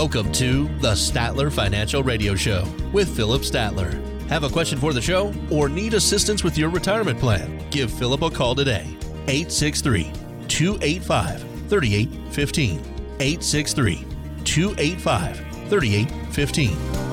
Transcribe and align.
Welcome 0.00 0.32
to 0.32 0.66
the 0.78 0.92
Statler 0.92 1.52
Financial 1.52 2.02
Radio 2.02 2.34
Show 2.34 2.64
with 2.90 3.14
Philip 3.14 3.42
Statler. 3.42 3.92
Have 4.28 4.44
a 4.44 4.48
question 4.48 4.78
for 4.78 4.94
the 4.94 5.02
show 5.02 5.30
or 5.50 5.68
need 5.68 5.92
assistance 5.92 6.42
with 6.42 6.56
your 6.56 6.70
retirement 6.70 7.18
plan? 7.20 7.62
Give 7.68 7.92
Philip 7.92 8.22
a 8.22 8.30
call 8.30 8.54
today. 8.54 8.96
863 9.28 10.10
285 10.48 11.42
3815. 11.68 12.78
863 13.20 14.06
285 14.44 15.36
3815. 15.68 17.09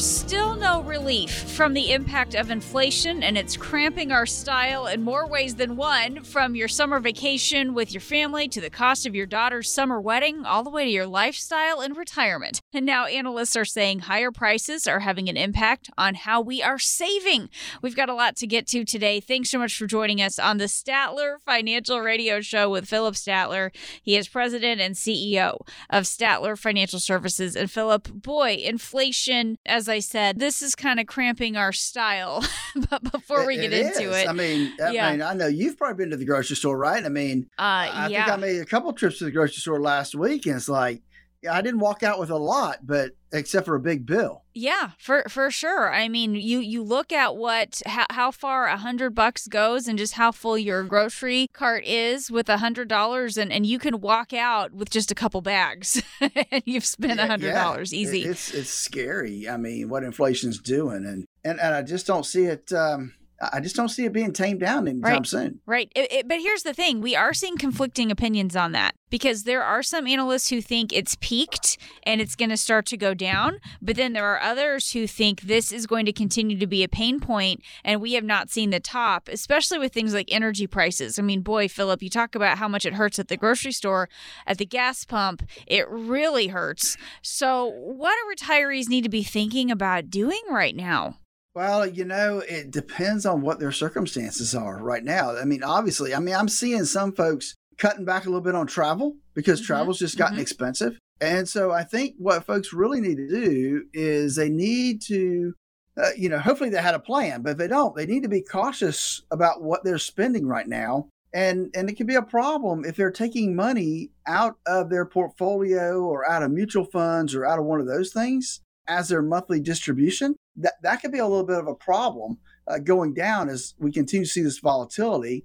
There's 0.00 0.18
still 0.18 0.56
no 0.56 0.80
relief 0.80 1.30
from 1.30 1.74
the 1.74 1.92
impact 1.92 2.34
of 2.34 2.50
inflation, 2.50 3.22
and 3.22 3.36
it's 3.36 3.54
cramping 3.54 4.10
our 4.12 4.24
style 4.24 4.86
in 4.86 5.02
more 5.02 5.28
ways 5.28 5.56
than 5.56 5.76
one 5.76 6.24
from 6.24 6.54
your 6.54 6.68
summer 6.68 7.00
vacation 7.00 7.74
with 7.74 7.92
your 7.92 8.00
family 8.00 8.48
to 8.48 8.62
the 8.62 8.70
cost 8.70 9.04
of 9.04 9.14
your 9.14 9.26
daughter's 9.26 9.70
summer 9.70 10.00
wedding, 10.00 10.46
all 10.46 10.64
the 10.64 10.70
way 10.70 10.86
to 10.86 10.90
your 10.90 11.06
lifestyle 11.06 11.82
and 11.82 11.98
retirement. 11.98 12.62
And 12.72 12.86
now 12.86 13.04
analysts 13.04 13.56
are 13.56 13.66
saying 13.66 13.98
higher 13.98 14.30
prices 14.30 14.86
are 14.86 15.00
having 15.00 15.28
an 15.28 15.36
impact 15.36 15.90
on 15.98 16.14
how 16.14 16.40
we 16.40 16.62
are 16.62 16.78
saving. 16.78 17.50
We've 17.82 17.96
got 17.96 18.08
a 18.08 18.14
lot 18.14 18.36
to 18.36 18.46
get 18.46 18.66
to 18.68 18.86
today. 18.86 19.20
Thanks 19.20 19.50
so 19.50 19.58
much 19.58 19.76
for 19.76 19.86
joining 19.86 20.22
us 20.22 20.38
on 20.38 20.56
the 20.56 20.64
Statler 20.64 21.40
Financial 21.44 22.00
Radio 22.00 22.40
Show 22.40 22.70
with 22.70 22.88
Philip 22.88 23.16
Statler. 23.16 23.68
He 24.02 24.16
is 24.16 24.28
president 24.28 24.80
and 24.80 24.94
CEO 24.94 25.58
of 25.90 26.04
Statler 26.04 26.58
Financial 26.58 27.00
Services. 27.00 27.54
And 27.54 27.70
Philip, 27.70 28.08
boy, 28.14 28.56
inflation, 28.64 29.58
as 29.66 29.89
I 29.90 29.98
said, 29.98 30.38
this 30.38 30.62
is 30.62 30.74
kind 30.74 30.98
of 31.00 31.06
cramping 31.06 31.56
our 31.56 31.72
style. 31.72 32.44
but 32.90 33.02
before 33.12 33.46
we 33.46 33.56
get 33.56 33.72
it 33.72 33.86
into 33.86 34.10
is. 34.10 34.22
it, 34.24 34.28
I 34.28 34.32
mean, 34.32 34.72
I 34.82 34.90
Yeah. 34.90 35.10
mean, 35.10 35.22
I 35.22 35.34
know 35.34 35.46
you've 35.46 35.76
probably 35.76 36.02
been 36.04 36.10
to 36.10 36.16
the 36.16 36.24
grocery 36.24 36.56
store, 36.56 36.78
right? 36.78 37.04
I 37.04 37.08
mean, 37.08 37.48
uh, 37.58 37.62
I 37.62 38.08
yeah. 38.08 38.24
think 38.24 38.32
I 38.32 38.36
made 38.40 38.60
a 38.60 38.64
couple 38.64 38.92
trips 38.92 39.18
to 39.18 39.24
the 39.24 39.30
grocery 39.30 39.56
store 39.56 39.80
last 39.80 40.14
week, 40.14 40.46
and 40.46 40.56
it's 40.56 40.68
like, 40.68 41.02
I 41.50 41.62
didn't 41.62 41.80
walk 41.80 42.02
out 42.02 42.18
with 42.18 42.30
a 42.30 42.36
lot, 42.36 42.78
but 42.86 43.12
except 43.32 43.64
for 43.66 43.74
a 43.76 43.80
big 43.80 44.04
bill. 44.04 44.42
Yeah, 44.52 44.90
for 44.98 45.24
for 45.28 45.50
sure. 45.50 45.92
I 45.94 46.08
mean, 46.08 46.34
you 46.34 46.58
you 46.58 46.82
look 46.82 47.12
at 47.12 47.36
what 47.36 47.80
how, 47.86 48.06
how 48.10 48.30
far 48.30 48.66
a 48.66 48.76
hundred 48.76 49.14
bucks 49.14 49.46
goes, 49.46 49.88
and 49.88 49.96
just 49.98 50.14
how 50.14 50.32
full 50.32 50.58
your 50.58 50.82
grocery 50.82 51.46
cart 51.52 51.84
is 51.86 52.30
with 52.30 52.48
a 52.48 52.58
hundred 52.58 52.88
dollars, 52.88 53.38
and 53.38 53.50
and 53.52 53.64
you 53.64 53.78
can 53.78 54.00
walk 54.00 54.32
out 54.32 54.72
with 54.72 54.90
just 54.90 55.10
a 55.10 55.14
couple 55.14 55.40
bags, 55.40 56.02
and 56.20 56.62
you've 56.66 56.84
spent 56.84 57.12
a 57.14 57.22
Yeah, 57.22 57.26
hundred 57.28 57.46
yeah. 57.48 57.62
dollars 57.64 57.94
easy. 57.94 58.22
It- 58.22 58.30
It's 58.30 58.52
it's 58.52 58.70
scary. 58.70 59.48
I 59.48 59.56
mean, 59.56 59.88
what 59.88 60.02
inflation's 60.02 60.58
doing, 60.58 61.06
and 61.06 61.24
and, 61.44 61.58
and 61.60 61.74
I 61.74 61.82
just 61.82 62.06
don't 62.06 62.26
see 62.26 62.44
it. 62.44 62.72
Um, 62.72 63.14
I 63.40 63.60
just 63.60 63.74
don't 63.76 63.88
see 63.88 64.04
it 64.04 64.12
being 64.12 64.32
tamed 64.32 64.60
down 64.60 64.86
anytime 64.86 65.12
Right. 65.12 65.26
soon. 65.26 65.60
Right. 65.66 65.90
It- 65.96 66.12
it- 66.12 66.28
but 66.28 66.40
here's 66.40 66.62
the 66.62 66.74
thing 66.74 67.00
we 67.00 67.16
are 67.16 67.32
seeing 67.32 67.56
conflicting 67.56 68.10
opinions 68.10 68.54
on 68.54 68.72
that 68.72 68.94
because 69.08 69.44
there 69.44 69.62
are 69.64 69.82
some 69.82 70.06
analysts 70.06 70.50
who 70.50 70.60
think 70.60 70.92
it's 70.92 71.16
peaked 71.20 71.78
and 72.02 72.20
it's 72.20 72.36
going 72.36 72.50
to 72.50 72.56
start 72.56 72.84
to 72.86 72.96
go 72.98 73.14
down. 73.14 73.58
But 73.80 73.96
then 73.96 74.12
there 74.12 74.26
are 74.26 74.40
others 74.40 74.92
who 74.92 75.06
think 75.06 75.42
this 75.42 75.72
is 75.72 75.86
going 75.86 76.04
to 76.06 76.12
continue 76.12 76.58
to 76.58 76.66
be 76.66 76.82
a 76.84 76.88
pain 76.88 77.18
point 77.18 77.62
and 77.82 78.00
we 78.00 78.12
have 78.12 78.24
not 78.24 78.50
seen 78.50 78.70
the 78.70 78.80
top, 78.80 79.28
especially 79.28 79.78
with 79.78 79.92
things 79.94 80.12
like 80.12 80.28
energy 80.30 80.66
prices. 80.66 81.18
I 81.18 81.22
mean, 81.22 81.40
boy, 81.40 81.66
Philip, 81.68 82.02
you 82.02 82.10
talk 82.10 82.34
about 82.34 82.58
how 82.58 82.68
much 82.68 82.84
it 82.84 82.94
hurts 82.94 83.18
at 83.18 83.28
the 83.28 83.36
grocery 83.38 83.72
store, 83.72 84.08
at 84.46 84.58
the 84.58 84.66
gas 84.66 85.04
pump. 85.04 85.42
It 85.66 85.88
really 85.88 86.48
hurts. 86.48 86.96
So, 87.22 87.64
what 87.66 88.14
do 88.14 88.44
retirees 88.44 88.88
need 88.88 89.04
to 89.04 89.08
be 89.10 89.22
thinking 89.22 89.70
about 89.70 90.10
doing 90.10 90.42
right 90.50 90.76
now? 90.76 91.16
Well, 91.60 91.84
you 91.86 92.06
know, 92.06 92.38
it 92.38 92.70
depends 92.70 93.26
on 93.26 93.42
what 93.42 93.60
their 93.60 93.70
circumstances 93.70 94.54
are 94.54 94.82
right 94.82 95.04
now. 95.04 95.36
I 95.36 95.44
mean, 95.44 95.62
obviously, 95.62 96.14
I 96.14 96.18
mean, 96.18 96.34
I'm 96.34 96.48
seeing 96.48 96.86
some 96.86 97.12
folks 97.12 97.54
cutting 97.76 98.06
back 98.06 98.24
a 98.24 98.30
little 98.30 98.40
bit 98.40 98.54
on 98.54 98.66
travel 98.66 99.16
because 99.34 99.60
Mhm, 99.60 99.66
travel's 99.66 99.98
just 99.98 100.16
gotten 100.16 100.38
mhm. 100.38 100.40
expensive. 100.40 100.98
And 101.20 101.46
so 101.46 101.70
I 101.70 101.82
think 101.84 102.14
what 102.16 102.46
folks 102.46 102.72
really 102.72 103.02
need 103.02 103.18
to 103.18 103.28
do 103.28 103.84
is 103.92 104.36
they 104.36 104.48
need 104.48 105.02
to, 105.02 105.52
uh, 105.98 106.12
you 106.16 106.30
know, 106.30 106.38
hopefully 106.38 106.70
they 106.70 106.80
had 106.80 106.94
a 106.94 106.98
plan, 106.98 107.42
but 107.42 107.50
if 107.50 107.58
they 107.58 107.68
don't, 107.68 107.94
they 107.94 108.06
need 108.06 108.22
to 108.22 108.30
be 108.30 108.40
cautious 108.40 109.20
about 109.30 109.60
what 109.62 109.84
they're 109.84 109.98
spending 109.98 110.46
right 110.46 110.66
now. 110.66 111.10
And, 111.34 111.70
and 111.74 111.90
it 111.90 111.98
can 111.98 112.06
be 112.06 112.14
a 112.14 112.22
problem 112.22 112.86
if 112.86 112.96
they're 112.96 113.10
taking 113.10 113.54
money 113.54 114.12
out 114.26 114.56
of 114.66 114.88
their 114.88 115.04
portfolio 115.04 116.00
or 116.00 116.26
out 116.26 116.42
of 116.42 116.52
mutual 116.52 116.86
funds 116.86 117.34
or 117.34 117.44
out 117.44 117.58
of 117.58 117.66
one 117.66 117.80
of 117.80 117.86
those 117.86 118.14
things 118.14 118.62
as 118.90 119.08
their 119.08 119.22
monthly 119.22 119.60
distribution 119.60 120.34
that 120.56 120.74
that 120.82 121.00
could 121.00 121.12
be 121.12 121.18
a 121.20 121.26
little 121.26 121.46
bit 121.46 121.58
of 121.58 121.66
a 121.68 121.74
problem 121.74 122.36
uh, 122.66 122.78
going 122.78 123.14
down 123.14 123.48
as 123.48 123.74
we 123.78 123.90
continue 123.92 124.26
to 124.26 124.30
see 124.30 124.42
this 124.42 124.58
volatility. 124.58 125.44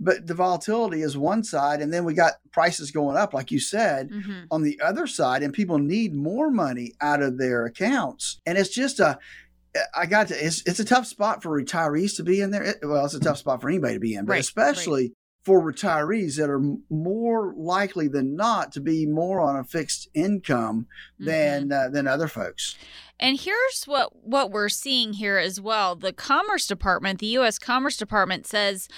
But 0.00 0.28
the 0.28 0.34
volatility 0.34 1.02
is 1.02 1.16
one 1.16 1.42
side, 1.42 1.80
and 1.82 1.92
then 1.92 2.04
we 2.04 2.14
got 2.14 2.34
prices 2.52 2.92
going 2.92 3.16
up, 3.16 3.34
like 3.34 3.50
you 3.50 3.58
said, 3.58 4.10
Mm-hmm. 4.10 4.44
on 4.52 4.62
the 4.62 4.80
other 4.80 5.08
side, 5.08 5.42
and 5.42 5.52
people 5.52 5.78
need 5.80 6.14
more 6.14 6.50
money 6.50 6.92
out 7.00 7.20
of 7.20 7.36
their 7.38 7.64
accounts, 7.66 8.38
and 8.46 8.56
it's 8.56 8.70
just 8.70 9.00
a. 9.00 9.18
I 9.94 10.06
got 10.06 10.28
to. 10.28 10.34
It's 10.46 10.62
it's 10.66 10.78
a 10.80 10.84
tough 10.84 11.06
spot 11.06 11.42
for 11.42 11.50
retirees 11.50 12.16
to 12.16 12.22
be 12.22 12.40
in 12.40 12.50
there. 12.52 12.62
It- 12.62 12.78
well, 12.82 13.04
it's 13.04 13.14
a 13.14 13.20
tough 13.20 13.38
spot 13.38 13.60
for 13.60 13.68
anybody 13.68 13.94
to 13.94 14.00
be 14.00 14.14
in, 14.14 14.24
but 14.24 14.32
Right, 14.34 14.40
especially 14.40 15.12
for 15.48 15.62
retirees 15.62 16.36
that 16.36 16.50
are 16.50 16.60
more 16.90 17.54
likely 17.56 18.06
than 18.06 18.36
not 18.36 18.70
to 18.70 18.82
be 18.82 19.06
more 19.06 19.40
on 19.40 19.56
a 19.56 19.64
fixed 19.64 20.06
income 20.12 20.86
than 21.18 21.72
uh, 21.72 21.88
than 21.88 22.06
other 22.06 22.28
folks. 22.28 22.76
And 23.18 23.40
here's 23.40 23.84
what 23.86 24.14
what 24.26 24.50
we're 24.50 24.68
seeing 24.68 25.14
here 25.14 25.38
as 25.38 25.58
well. 25.58 25.96
The 25.96 26.12
Commerce 26.12 26.66
Department, 26.66 27.18
the 27.18 27.38
US 27.38 27.58
Commerce 27.58 27.96
Department 27.96 28.46
says 28.46 28.88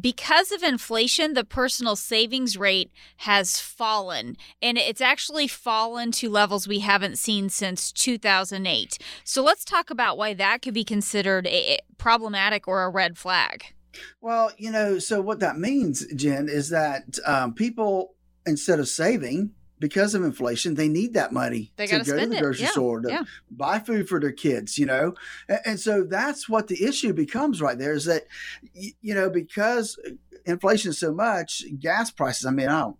because 0.00 0.52
of 0.52 0.62
inflation, 0.62 1.34
the 1.34 1.42
personal 1.42 1.96
savings 1.96 2.56
rate 2.56 2.92
has 3.18 3.58
fallen 3.58 4.36
and 4.62 4.78
it's 4.78 5.00
actually 5.00 5.48
fallen 5.48 6.12
to 6.12 6.30
levels 6.30 6.68
we 6.68 6.78
haven't 6.78 7.18
seen 7.18 7.48
since 7.48 7.90
2008. 7.90 8.96
So 9.24 9.42
let's 9.42 9.64
talk 9.64 9.90
about 9.90 10.16
why 10.16 10.34
that 10.34 10.62
could 10.62 10.74
be 10.74 10.84
considered 10.84 11.48
a 11.48 11.80
problematic 11.98 12.68
or 12.68 12.84
a 12.84 12.90
red 12.90 13.18
flag. 13.18 13.74
Well, 14.20 14.50
you 14.56 14.70
know, 14.70 14.98
so 14.98 15.20
what 15.20 15.40
that 15.40 15.58
means, 15.58 16.06
Jen, 16.14 16.48
is 16.48 16.70
that 16.70 17.18
um, 17.24 17.54
people 17.54 18.14
instead 18.46 18.78
of 18.78 18.88
saving 18.88 19.52
because 19.78 20.14
of 20.14 20.22
inflation, 20.24 20.74
they 20.74 20.88
need 20.88 21.12
that 21.14 21.32
money 21.32 21.72
They 21.76 21.86
to 21.86 21.98
go 21.98 22.18
to 22.18 22.26
the 22.26 22.36
grocery 22.36 22.64
Yeah, 22.64 22.70
store 22.70 23.00
to 23.02 23.08
yeah. 23.10 23.22
buy 23.50 23.78
food 23.78 24.08
for 24.08 24.18
their 24.18 24.32
kids. 24.32 24.78
You 24.78 24.86
know, 24.86 25.14
and, 25.48 25.60
and 25.64 25.80
so 25.80 26.04
that's 26.04 26.48
what 26.48 26.68
the 26.68 26.82
issue 26.84 27.12
becomes 27.12 27.60
right 27.60 27.78
there. 27.78 27.92
Is 27.92 28.06
that 28.06 28.24
you 28.72 29.14
know 29.14 29.28
because 29.28 29.98
inflation 30.46 30.90
is 30.90 30.98
so 30.98 31.12
much, 31.12 31.64
gas 31.78 32.10
prices. 32.10 32.46
I 32.46 32.50
mean, 32.52 32.68
I 32.68 32.80
don't. 32.80 32.96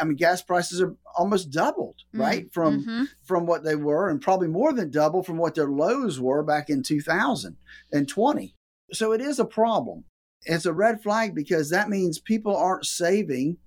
I 0.00 0.04
mean, 0.04 0.16
gas 0.16 0.42
prices 0.42 0.80
are 0.80 0.94
almost 1.16 1.50
doubled, 1.50 1.96
right, 2.12 2.52
from 2.52 2.84
Mhm. 2.84 3.08
from 3.24 3.46
what 3.46 3.64
they 3.64 3.74
were, 3.74 4.08
and 4.08 4.20
probably 4.20 4.46
more 4.46 4.72
than 4.72 4.90
double 4.90 5.24
from 5.24 5.38
what 5.38 5.56
their 5.56 5.68
lows 5.68 6.20
were 6.20 6.44
back 6.44 6.70
in 6.70 6.84
2020. 6.84 8.54
So 8.92 9.12
it 9.12 9.20
is 9.20 9.38
a 9.40 9.44
problem. 9.44 10.04
It's 10.44 10.66
a 10.66 10.72
red 10.72 11.02
flag 11.02 11.34
because 11.34 11.70
that 11.70 11.88
means 11.88 12.18
people 12.18 12.56
aren't 12.56 12.86
saving 12.86 13.58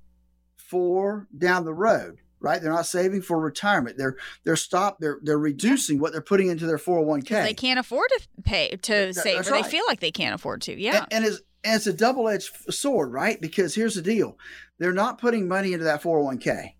for 0.55 1.27
down 1.37 1.65
the 1.65 1.73
road, 1.73 2.17
right? 2.39 2.61
They're 2.61 2.71
not 2.71 2.85
saving 2.85 3.21
for 3.21 3.39
retirement. 3.39 3.97
They're 3.97 4.17
they're 4.43 4.55
stopped. 4.55 4.99
They're 4.99 5.19
they're 5.21 5.37
reducing 5.39 5.99
what 5.99 6.11
they're 6.11 6.21
putting 6.21 6.47
into 6.49 6.65
their 6.65 6.77
401k. 6.77 7.29
They 7.43 7.53
can't 7.53 7.79
afford 7.79 8.09
to 8.17 8.27
pay 8.43 8.69
to 8.69 8.91
That- 8.91 9.15
save, 9.15 9.39
or 9.41 9.43
they 9.43 9.51
right. 9.61 9.65
feel 9.65 9.83
like 9.87 9.99
they 9.99 10.11
can't 10.11 10.35
afford 10.35 10.61
to. 10.63 10.79
Yeah. 10.79 11.03
And, 11.11 11.13
and 11.13 11.25
it's 11.25 11.41
and 11.63 11.75
it's 11.75 11.87
a 11.87 11.93
double 11.93 12.27
edged 12.29 12.49
sword, 12.73 13.11
right? 13.11 13.39
Because 13.39 13.73
here's 13.75 13.95
the 13.95 14.01
deal: 14.01 14.37
they're 14.79 14.91
not 14.93 15.19
putting 15.19 15.47
money 15.47 15.73
into 15.73 15.85
that 15.85 16.01
401k. 16.03 16.73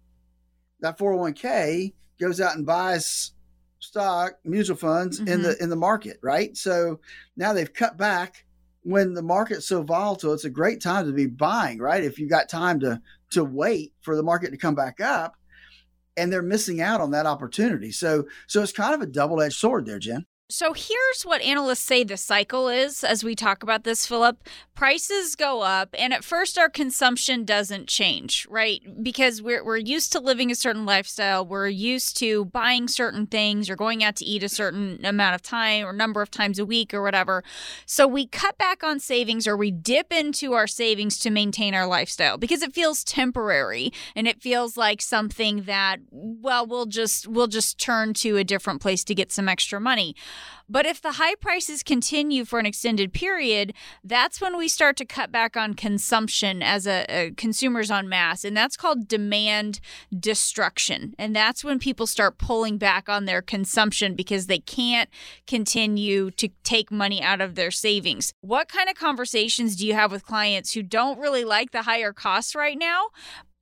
That 0.81 0.97
401k 0.97 1.93
goes 2.19 2.39
out 2.41 2.55
and 2.55 2.65
buys 2.65 3.31
stock, 3.79 4.33
mutual 4.43 4.75
funds 4.77 5.19
in 5.19 5.25
Mm-hmm. 5.25 5.41
the 5.43 5.57
in 5.63 5.69
the 5.69 5.75
market, 5.75 6.17
right? 6.21 6.55
So 6.57 6.99
now 7.37 7.53
they've 7.53 7.71
cut 7.71 7.97
back 7.97 8.44
when 8.85 9.15
the 9.15 9.23
market's 9.23 9.67
so 9.67 9.81
volatile. 9.81 10.31
It's 10.33 10.45
a 10.45 10.49
great 10.49 10.79
time 10.79 11.07
to 11.07 11.11
be 11.11 11.25
buying, 11.25 11.79
right? 11.79 12.03
If 12.03 12.19
you've 12.19 12.29
got 12.29 12.47
time 12.47 12.79
to 12.81 13.01
to 13.31 13.43
wait 13.43 13.93
for 14.01 14.15
the 14.15 14.23
market 14.23 14.51
to 14.51 14.57
come 14.57 14.75
back 14.75 15.01
up, 15.01 15.35
and 16.15 16.31
they're 16.31 16.43
missing 16.43 16.81
out 16.81 17.01
on 17.01 17.11
that 17.11 17.25
opportunity. 17.25 17.91
So 17.91 18.25
so 18.47 18.61
it's 18.61 18.71
kind 18.71 18.93
of 18.93 19.01
a 19.01 19.07
double 19.07 19.41
edged 19.41 19.55
sword 19.55 19.87
there, 19.87 19.97
Jen. 19.97 20.27
So 20.47 20.73
here's 20.73 21.23
what 21.23 21.41
analysts 21.41 21.79
say 21.79 22.03
the 22.03 22.17
cycle 22.17 22.69
is 22.69 23.03
as 23.03 23.23
we 23.23 23.33
talk 23.33 23.63
about 23.63 23.83
this, 23.83 24.05
Philip. 24.05 24.37
Prices 24.75 25.37
go 25.37 25.61
up, 25.61 25.95
and 25.97 26.13
at 26.13 26.23
first 26.23 26.57
our 26.57 26.69
consumption 26.69 27.45
doesn't 27.45 27.87
change, 27.87 28.45
right? 28.49 28.81
Because 29.01 29.41
we're, 29.41 29.63
we're 29.63 29.77
used 29.77 30.11
to 30.11 30.19
living 30.19 30.51
a 30.51 30.55
certain 30.55 30.85
lifestyle. 30.85 31.45
We're 31.45 31.69
used 31.69 32.17
to 32.17 32.45
buying 32.45 32.89
certain 32.89 33.25
things 33.25 33.69
or 33.69 33.77
going 33.77 34.03
out 34.03 34.17
to 34.17 34.25
eat 34.25 34.43
a 34.43 34.49
certain 34.49 35.03
amount 35.03 35.33
of 35.33 35.41
time 35.41 35.85
or 35.85 35.93
number 35.93 36.21
of 36.21 36.29
times 36.29 36.59
a 36.59 36.65
week 36.65 36.93
or 36.93 37.01
whatever. 37.01 37.41
So 37.85 38.05
we 38.05 38.27
cut 38.27 38.57
back 38.57 38.83
on 38.83 38.99
savings 38.99 39.47
or 39.47 39.55
we 39.55 39.71
dip 39.71 40.11
into 40.11 40.51
our 40.53 40.67
savings 40.67 41.17
to 41.19 41.29
maintain 41.29 41.73
our 41.73 41.87
lifestyle 41.87 42.37
because 42.37 42.61
it 42.61 42.75
feels 42.75 43.05
temporary 43.05 43.93
and 44.13 44.27
it 44.27 44.41
feels 44.41 44.75
like 44.75 45.01
something 45.01 45.63
that, 45.63 45.99
well, 46.11 46.67
we'll 46.67 46.85
just 46.85 47.27
we'll 47.27 47.47
just 47.47 47.79
turn 47.79 48.13
to 48.15 48.35
a 48.35 48.43
different 48.43 48.81
place 48.81 49.05
to 49.05 49.15
get 49.15 49.31
some 49.31 49.47
extra 49.47 49.79
money. 49.79 50.15
But 50.67 50.85
if 50.85 51.01
the 51.01 51.13
high 51.13 51.35
prices 51.35 51.83
continue 51.83 52.43
for 52.43 52.59
an 52.59 52.65
extended 52.65 53.13
period, 53.13 53.73
that's 54.03 54.41
when 54.41 54.57
we 54.57 54.67
start 54.67 54.97
to 54.97 55.05
cut 55.05 55.31
back 55.31 55.55
on 55.55 55.75
consumption 55.75 56.63
as 56.63 56.87
a, 56.87 57.05
a 57.07 57.31
consumers 57.31 57.91
on 57.91 58.09
mass. 58.09 58.43
And 58.43 58.57
that's 58.57 58.75
called 58.75 59.07
demand 59.07 59.79
destruction. 60.17 61.13
And 61.19 61.35
that's 61.35 61.63
when 61.63 61.77
people 61.77 62.07
start 62.07 62.37
pulling 62.37 62.77
back 62.77 63.07
on 63.07 63.25
their 63.25 63.41
consumption 63.41 64.15
because 64.15 64.47
they 64.47 64.59
can't 64.59 65.09
continue 65.45 66.31
to 66.31 66.49
take 66.63 66.91
money 66.91 67.21
out 67.21 67.41
of 67.41 67.55
their 67.55 67.71
savings. 67.71 68.33
What 68.41 68.67
kind 68.67 68.89
of 68.89 68.95
conversations 68.95 69.75
do 69.75 69.85
you 69.85 69.93
have 69.93 70.11
with 70.11 70.25
clients 70.25 70.73
who 70.73 70.81
don't 70.81 71.19
really 71.19 71.45
like 71.45 71.71
the 71.71 71.83
higher 71.83 72.13
costs 72.13 72.55
right 72.55 72.77
now, 72.77 73.09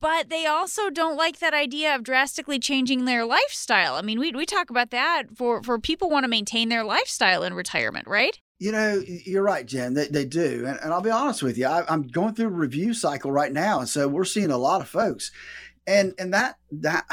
but 0.03 0.29
they 0.29 0.45
also 0.45 0.89
don't 0.89 1.15
like 1.15 1.39
that 1.39 1.53
idea 1.53 1.95
of 1.95 2.03
drastically 2.03 2.59
changing 2.59 3.05
their 3.05 3.25
lifestyle. 3.25 3.95
I 3.95 4.01
mean, 4.01 4.19
we, 4.19 4.31
we 4.31 4.45
talk 4.45 4.69
about 4.69 4.91
that 4.91 5.23
for, 5.33 5.63
for 5.63 5.79
people 5.79 6.09
want 6.09 6.25
to 6.25 6.27
maintain 6.27 6.67
their 6.67 6.83
lifestyle 6.83 7.41
in 7.41 7.53
retirement, 7.53 8.05
right? 8.05 8.37
You 8.59 8.73
know, 8.73 9.01
you're 9.07 9.43
right, 9.43 9.65
Jen. 9.65 9.93
They, 9.93 10.07
they 10.07 10.25
do. 10.25 10.65
And, 10.67 10.77
and 10.83 10.91
I'll 10.91 10.99
be 11.01 11.09
honest 11.09 11.41
with 11.41 11.57
you, 11.57 11.67
I, 11.67 11.85
I'm 11.87 12.03
going 12.03 12.35
through 12.35 12.47
a 12.47 12.51
review 12.51 12.93
cycle 12.93 13.31
right 13.31 13.51
now. 13.53 13.79
And 13.79 13.87
so 13.87 14.09
we're 14.09 14.25
seeing 14.25 14.51
a 14.51 14.57
lot 14.57 14.81
of 14.81 14.89
folks. 14.89 15.31
And 15.87 16.13
and 16.19 16.33
that 16.33 16.57
that 16.71 17.05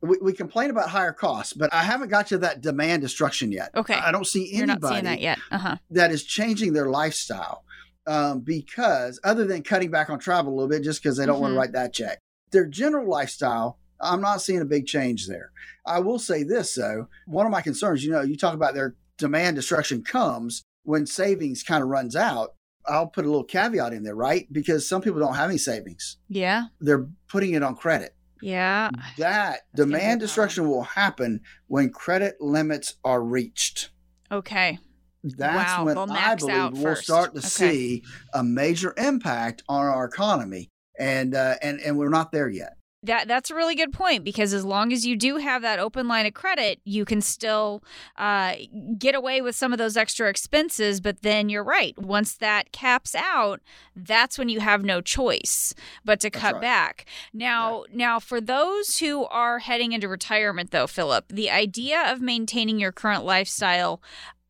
we, 0.00 0.16
we 0.22 0.32
complain 0.32 0.70
about 0.70 0.88
higher 0.88 1.12
costs, 1.12 1.52
but 1.52 1.74
I 1.74 1.82
haven't 1.82 2.10
got 2.10 2.28
to 2.28 2.38
that 2.38 2.60
demand 2.60 3.02
destruction 3.02 3.50
yet. 3.50 3.70
Okay. 3.74 3.94
I 3.94 4.12
don't 4.12 4.26
see 4.26 4.52
anybody 4.54 5.00
that 5.02 5.20
yet. 5.20 5.38
Uh-huh. 5.50 5.76
that 5.90 6.12
is 6.12 6.22
changing 6.22 6.74
their 6.74 6.86
lifestyle 6.90 7.64
um, 8.06 8.40
because 8.40 9.18
other 9.24 9.44
than 9.44 9.62
cutting 9.64 9.90
back 9.90 10.10
on 10.10 10.18
travel 10.20 10.52
a 10.52 10.54
little 10.54 10.68
bit 10.68 10.84
just 10.84 11.02
because 11.02 11.16
they 11.16 11.26
don't 11.26 11.40
want 11.40 11.52
Mhm. 11.52 11.54
to 11.54 11.58
write 11.58 11.72
that 11.72 11.92
check 11.92 12.18
their 12.50 12.66
general 12.66 13.08
lifestyle 13.08 13.78
i'm 14.00 14.20
not 14.20 14.40
seeing 14.42 14.60
a 14.60 14.64
big 14.64 14.86
change 14.86 15.26
there 15.26 15.50
i 15.86 15.98
will 15.98 16.18
say 16.18 16.42
this 16.42 16.74
though 16.74 17.08
one 17.26 17.46
of 17.46 17.52
my 17.52 17.60
concerns 17.62 18.04
you 18.04 18.10
know 18.10 18.22
you 18.22 18.36
talk 18.36 18.54
about 18.54 18.74
their 18.74 18.94
demand 19.18 19.56
destruction 19.56 20.02
comes 20.02 20.62
when 20.84 21.06
savings 21.06 21.62
kind 21.62 21.82
of 21.82 21.88
runs 21.88 22.14
out 22.14 22.54
i'll 22.86 23.06
put 23.06 23.24
a 23.24 23.28
little 23.28 23.44
caveat 23.44 23.92
in 23.92 24.02
there 24.02 24.14
right 24.14 24.46
because 24.52 24.88
some 24.88 25.00
people 25.02 25.18
don't 25.18 25.34
have 25.34 25.48
any 25.48 25.58
savings 25.58 26.18
Yeah. 26.28 26.66
they're 26.80 27.08
putting 27.28 27.54
it 27.54 27.62
on 27.62 27.74
credit 27.74 28.14
Yeah. 28.42 28.90
that 29.18 29.62
gonna 29.74 29.88
be 29.88 29.94
a 29.94 29.98
demand 29.98 30.20
destruction 30.20 30.68
will 30.68 30.82
happen 30.82 31.40
when 31.66 31.90
credit 31.90 32.36
limits 32.40 32.94
are 33.04 33.22
reached 33.22 33.90
Okay. 34.30 34.78
that's 35.24 35.78
Wow, 35.78 35.84
when 35.86 35.94
they'll 35.94 36.12
I 36.12 36.34
believe 36.34 36.72
we'll 36.74 36.82
first. 36.82 37.04
start 37.04 37.32
to 37.34 37.38
Okay. 37.38 37.48
see 37.48 38.04
a 38.34 38.44
major 38.44 38.92
impact 38.98 39.62
on 39.68 39.86
our 39.86 40.04
economy, 40.04 40.68
and 40.98 41.34
uh, 41.34 41.56
and 41.62 41.80
and 41.80 41.98
we're 41.98 42.08
not 42.08 42.32
there 42.32 42.48
yet. 42.48 42.76
That 43.02 43.28
that's 43.28 43.50
a 43.50 43.54
really 43.54 43.76
good 43.76 43.92
point 43.92 44.24
because 44.24 44.52
as 44.52 44.64
long 44.64 44.92
as 44.92 45.06
you 45.06 45.16
do 45.16 45.36
have 45.36 45.62
that 45.62 45.78
open 45.78 46.08
line 46.08 46.26
of 46.26 46.34
credit, 46.34 46.80
you 46.84 47.04
can 47.04 47.20
still 47.20 47.84
uh, 48.16 48.54
get 48.98 49.14
away 49.14 49.40
with 49.40 49.54
some 49.54 49.72
of 49.72 49.78
those 49.78 49.96
extra 49.96 50.28
expenses. 50.28 51.00
But 51.00 51.22
then 51.22 51.48
you're 51.48 51.62
right. 51.62 51.96
Once 51.98 52.34
that 52.38 52.72
caps 52.72 53.14
out, 53.14 53.60
that's 53.94 54.38
when 54.38 54.48
you 54.48 54.58
have 54.60 54.82
no 54.82 55.00
choice 55.00 55.72
but 56.04 56.18
to 56.20 56.30
That's 56.30 56.42
cut 56.42 56.54
right. 56.54 56.62
back. 56.62 57.06
Now, 57.32 57.84
now 57.92 58.18
for 58.18 58.40
those 58.40 58.98
who 58.98 59.26
are 59.26 59.60
heading 59.60 59.92
into 59.92 60.08
retirement, 60.08 60.72
though, 60.72 60.88
Philip, 60.88 61.28
the 61.28 61.50
idea 61.50 62.10
of 62.12 62.20
maintaining 62.20 62.80
your 62.80 62.92
current 62.92 63.24
lifestyle. 63.24 64.00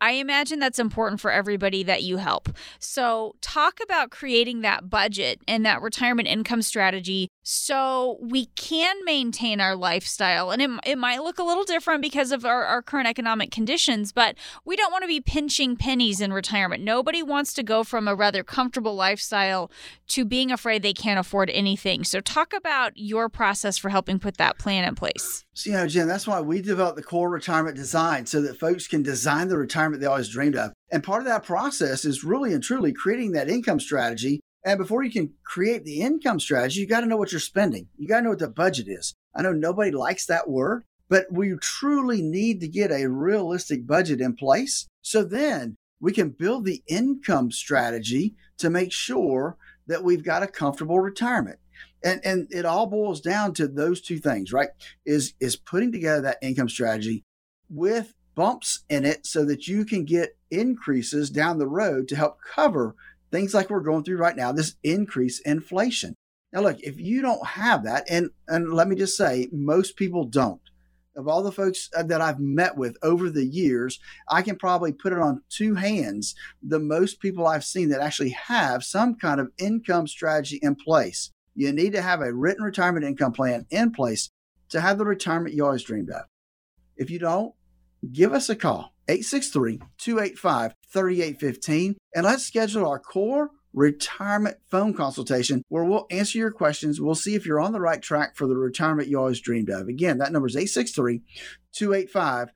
I 0.01 0.13
imagine 0.13 0.59
that's 0.59 0.79
important 0.79 1.21
for 1.21 1.31
everybody 1.31 1.83
that 1.85 2.03
you 2.03 2.19
help. 2.19 2.49
So, 2.79 3.35
talk 3.41 3.79
about 3.83 4.11
creating 4.11 4.61
that 4.61 4.91
budget 4.91 5.41
and 5.49 5.65
that 5.65 5.83
retirement 5.83 6.29
income 6.29 6.63
strategy 6.63 7.29
so 7.49 8.19
we 8.21 8.47
can 8.57 8.97
maintain 9.05 9.61
our 9.61 9.77
lifestyle. 9.77 10.51
And 10.51 10.61
it, 10.61 10.69
it 10.85 10.99
might 10.99 11.23
look 11.23 11.39
a 11.39 11.45
little 11.45 11.63
different 11.63 12.03
because 12.03 12.33
of 12.33 12.45
our, 12.45 12.65
our 12.65 12.83
current 12.83 13.07
economic 13.07 13.53
conditions, 13.53 14.11
but 14.11 14.35
we 14.65 14.75
don't 14.75 14.91
want 14.91 15.03
to 15.03 15.09
be 15.09 15.21
pinching 15.21 15.77
pennies 15.77 16.21
in 16.21 16.33
retirement. 16.33 16.83
Nobody 16.83 17.23
wants 17.23 17.55
to 17.55 17.63
go 17.63 17.85
from 17.85 18.09
a 18.09 18.17
rather 18.17 18.43
comfortable 18.43 18.97
lifestyle 18.97 19.71
to 20.09 20.25
being 20.25 20.51
afraid 20.51 20.83
they 20.83 20.93
can't 20.93 21.21
afford 21.21 21.49
anything. 21.51 22.03
So, 22.03 22.21
talk 22.21 22.53
about 22.53 22.95
your 22.97 23.29
process 23.29 23.79
for 23.79 23.91
helping 23.91 24.19
put 24.19 24.39
that 24.39 24.59
plan 24.59 24.83
in 24.83 24.97
place. 24.97 25.45
So, 25.55 25.71
you 25.71 25.77
know, 25.77 25.87
Jen, 25.87 26.09
that's 26.09 26.27
why 26.27 26.41
we 26.41 26.61
developed 26.61 26.97
the 26.97 27.05
core 27.05 27.31
retirement 27.31 27.77
design 27.77 28.27
so 28.27 28.43
that 28.43 28.59
folks 28.59 28.89
can 28.89 29.05
design 29.05 29.47
the 29.47 29.57
retirement 29.57 30.01
they 30.01 30.09
always 30.09 30.29
dreamed 30.29 30.57
of. 30.57 30.73
And 30.91 31.05
part 31.05 31.21
of 31.23 31.29
that 31.29 31.45
process 31.45 32.05
is 32.05 32.25
really 32.25 32.53
and 32.53 32.63
truly 32.63 32.93
creating 32.93 33.33
that 33.33 33.49
income 33.49 33.79
strategy. 33.79 34.41
And 34.67 34.79
before 34.79 35.05
you 35.05 35.13
can 35.13 35.33
create 35.45 35.85
the 35.85 36.01
income 36.01 36.41
strategy, 36.41 36.81
you 36.81 36.89
got 36.89 37.01
to 37.01 37.07
know 37.07 37.17
what 37.17 37.31
you're 37.31 37.41
spending. 37.41 37.87
You 37.97 38.09
got 38.09 38.17
to 38.19 38.23
know 38.25 38.31
what 38.31 38.41
the 38.41 38.49
budget 38.49 38.89
is. 38.89 39.15
I 39.33 39.43
know 39.43 39.53
nobody 39.53 39.93
likes 39.93 40.27
that 40.27 40.51
word, 40.51 40.83
but 41.09 41.27
we 41.31 41.55
truly 41.61 42.21
need 42.21 42.61
to 42.61 42.69
get 42.69 42.91
a 42.91 43.09
realistic 43.09 43.87
budget 43.87 44.21
in 44.21 44.35
place. 44.35 44.89
So 45.03 45.23
then 45.23 45.77
we 46.01 46.13
can 46.13 46.31
build 46.31 46.65
the 46.65 46.83
income 46.89 47.53
strategy 47.53 48.35
to 48.59 48.69
make 48.69 48.93
sure 48.93 49.57
that 49.87 50.03
we've 50.03 50.25
got 50.25 50.43
a 50.43 50.49
comfortable 50.49 50.99
retirement. 50.99 51.61
And, 52.05 52.21
and 52.25 52.49
it 52.51 52.65
all 52.65 52.87
boils 52.87 53.21
down 53.21 53.55
to 53.55 53.69
those 53.69 54.01
two 54.01 54.19
things, 54.19 54.53
right? 54.53 54.71
Is 55.05 55.35
is 55.39 55.55
putting 55.55 55.93
together 55.93 56.23
that 56.23 56.39
income 56.43 56.69
strategy 56.69 57.23
with 57.69 58.15
bumps 58.35 58.85
in 58.89 59.05
it 59.05 59.27
so 59.27 59.45
that 59.45 59.69
you 59.69 59.85
can 59.85 60.05
get 60.05 60.37
increases 60.51 61.31
down 61.31 61.59
the 61.59 61.69
road 61.69 62.09
to 62.09 62.17
help 62.17 62.39
cover 62.55 62.97
things 63.37 63.53
like 63.53 63.69
we're 63.69 63.81
going 63.81 64.03
through 64.03 64.17
right 64.17 64.35
now, 64.35 64.51
this 64.51 64.77
increase 64.83 65.41
inflation. 65.41 66.15
Now, 66.55 66.63
look, 66.63 66.81
if 66.81 66.99
you 66.99 67.21
don't 67.21 67.45
have 67.47 67.85
that, 67.85 68.07
and 68.09 68.31
and 68.49 68.73
let 68.73 68.89
me 68.89 68.97
just 68.97 69.15
say, 69.15 69.49
most 69.53 69.97
people 69.97 70.25
don't. 70.25 70.63
Of 71.15 71.29
all 71.29 71.43
the 71.43 71.53
folks 71.53 71.91
uh, 71.95 72.03
that 72.05 72.23
I've 72.23 72.41
met 72.41 72.79
with 72.79 72.97
over 73.03 73.29
the 73.29 73.45
years, 73.45 74.01
I 74.31 74.41
can 74.41 74.57
probably 74.57 74.93
put 74.93 75.13
it 75.13 75.19
on 75.19 75.43
two 75.51 75.75
hands. 75.75 76.35
The 76.63 76.79
most 76.79 77.21
people 77.21 77.47
I've 77.47 77.65
seen 77.65 77.91
that 77.91 78.01
actually 78.01 78.31
have 78.31 78.85
some 78.85 79.17
kind 79.17 79.39
of 79.39 79.53
income 79.59 80.07
strategy 80.07 80.59
in 80.63 80.75
place. 80.75 81.31
You 81.55 81.73
need 81.73 81.93
to 81.93 82.03
have 82.03 82.23
a 82.23 82.33
written 82.33 82.65
retirement 82.65 83.05
income 83.05 83.33
plan 83.33 83.67
in 83.69 83.93
place 83.93 84.31
to 84.71 84.81
have 84.81 84.97
the 84.97 85.05
retirement 85.05 85.55
you 85.55 85.65
always 85.65 85.83
dreamed 85.83 86.11
of. 86.11 86.25
If 86.97 87.11
you 87.11 87.19
don't, 87.19 87.53
give 88.13 88.33
us 88.33 88.49
a 88.49 88.57
call 88.57 88.93
863 89.09 89.81
285 89.99 90.75
3815 90.93 91.97
and 92.15 92.25
let's 92.25 92.45
schedule 92.45 92.87
our 92.87 92.99
core 92.99 93.51
retirement 93.73 94.57
phone 94.71 94.95
consultation 94.95 95.63
where 95.69 95.85
we'll 95.85 96.07
answer 96.11 96.39
your 96.39 96.51
questions. 96.51 97.01
We'll 97.01 97.15
see 97.15 97.35
if 97.35 97.47
you're 97.47 97.61
on 97.61 97.73
the 97.73 97.81
right 97.81 98.01
track 98.01 98.35
for 98.35 98.47
the 98.47 98.57
retirement 98.57 99.09
you 99.09 99.19
always 99.19 99.41
dreamed 99.41 99.69
of. 99.69 99.87
Again, 99.87 100.19
that 100.19 100.33
number 100.33 100.49
is 100.49 100.57
863 100.57 101.23
285 101.73 102.49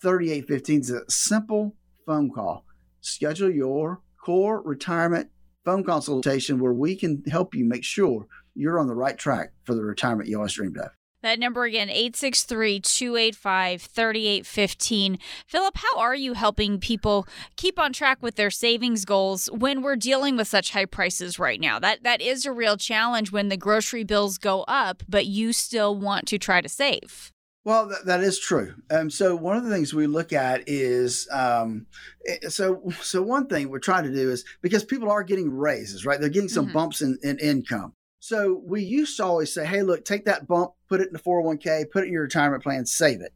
3815. 0.00 0.78
It's 0.78 0.90
a 0.90 1.10
simple 1.10 1.76
phone 2.06 2.30
call. 2.30 2.64
Schedule 3.00 3.50
your 3.50 4.00
core 4.24 4.62
retirement 4.62 5.28
phone 5.64 5.84
consultation 5.84 6.58
where 6.58 6.72
we 6.72 6.96
can 6.96 7.22
help 7.30 7.54
you 7.54 7.64
make 7.64 7.84
sure 7.84 8.26
you're 8.54 8.78
on 8.78 8.86
the 8.86 8.94
right 8.94 9.18
track 9.18 9.52
for 9.64 9.74
the 9.74 9.82
retirement 9.82 10.28
you 10.28 10.36
always 10.36 10.54
dreamed 10.54 10.78
of. 10.78 10.90
That 11.22 11.38
number 11.38 11.64
again, 11.64 11.88
863 11.88 12.80
285 12.80 13.82
3815. 13.82 15.18
Philip, 15.46 15.76
how 15.76 15.98
are 15.98 16.14
you 16.16 16.32
helping 16.32 16.80
people 16.80 17.26
keep 17.56 17.78
on 17.78 17.92
track 17.92 18.22
with 18.22 18.34
their 18.34 18.50
savings 18.50 19.04
goals 19.04 19.46
when 19.52 19.82
we're 19.82 19.96
dealing 19.96 20.36
with 20.36 20.48
such 20.48 20.72
high 20.72 20.84
prices 20.84 21.38
right 21.38 21.60
now? 21.60 21.78
That 21.78 22.02
That 22.02 22.20
is 22.20 22.44
a 22.44 22.52
real 22.52 22.76
challenge 22.76 23.30
when 23.30 23.48
the 23.48 23.56
grocery 23.56 24.02
bills 24.02 24.36
go 24.36 24.62
up, 24.66 25.04
but 25.08 25.26
you 25.26 25.52
still 25.52 25.96
want 25.96 26.26
to 26.26 26.38
try 26.38 26.60
to 26.60 26.68
save. 26.68 27.30
Well, 27.64 27.86
that, 27.86 28.06
that 28.06 28.20
is 28.20 28.40
true. 28.40 28.74
Um, 28.90 29.08
so 29.08 29.36
one 29.36 29.56
of 29.56 29.62
the 29.62 29.70
things 29.70 29.94
we 29.94 30.08
look 30.08 30.32
at 30.32 30.64
is 30.66 31.28
um, 31.30 31.86
eh, 32.26 32.48
so 32.48 32.82
so 33.00 33.22
one 33.22 33.46
thing 33.46 33.68
we're 33.68 33.78
trying 33.78 34.02
to 34.02 34.12
do 34.12 34.28
is 34.32 34.44
because 34.62 34.82
people 34.82 35.08
are 35.08 35.22
getting 35.22 35.48
raises, 35.48 36.04
right? 36.04 36.18
They're 36.18 36.28
getting 36.28 36.48
some 36.48 36.70
Mhm. 36.70 36.72
bumps 36.72 37.02
in, 37.02 37.18
in 37.22 37.38
income. 37.38 37.92
So 38.22 38.62
we 38.64 38.84
used 38.84 39.16
to 39.16 39.24
always 39.24 39.52
say, 39.52 39.66
hey, 39.66 39.82
look, 39.82 40.04
take 40.04 40.26
that 40.26 40.46
bump, 40.46 40.74
put 40.88 41.00
it 41.00 41.08
in 41.08 41.12
the 41.12 41.18
401k, 41.18 41.90
put 41.90 42.04
it 42.04 42.06
in 42.06 42.12
your 42.12 42.22
retirement 42.22 42.62
plan, 42.62 42.86
save 42.86 43.20
it. 43.20 43.34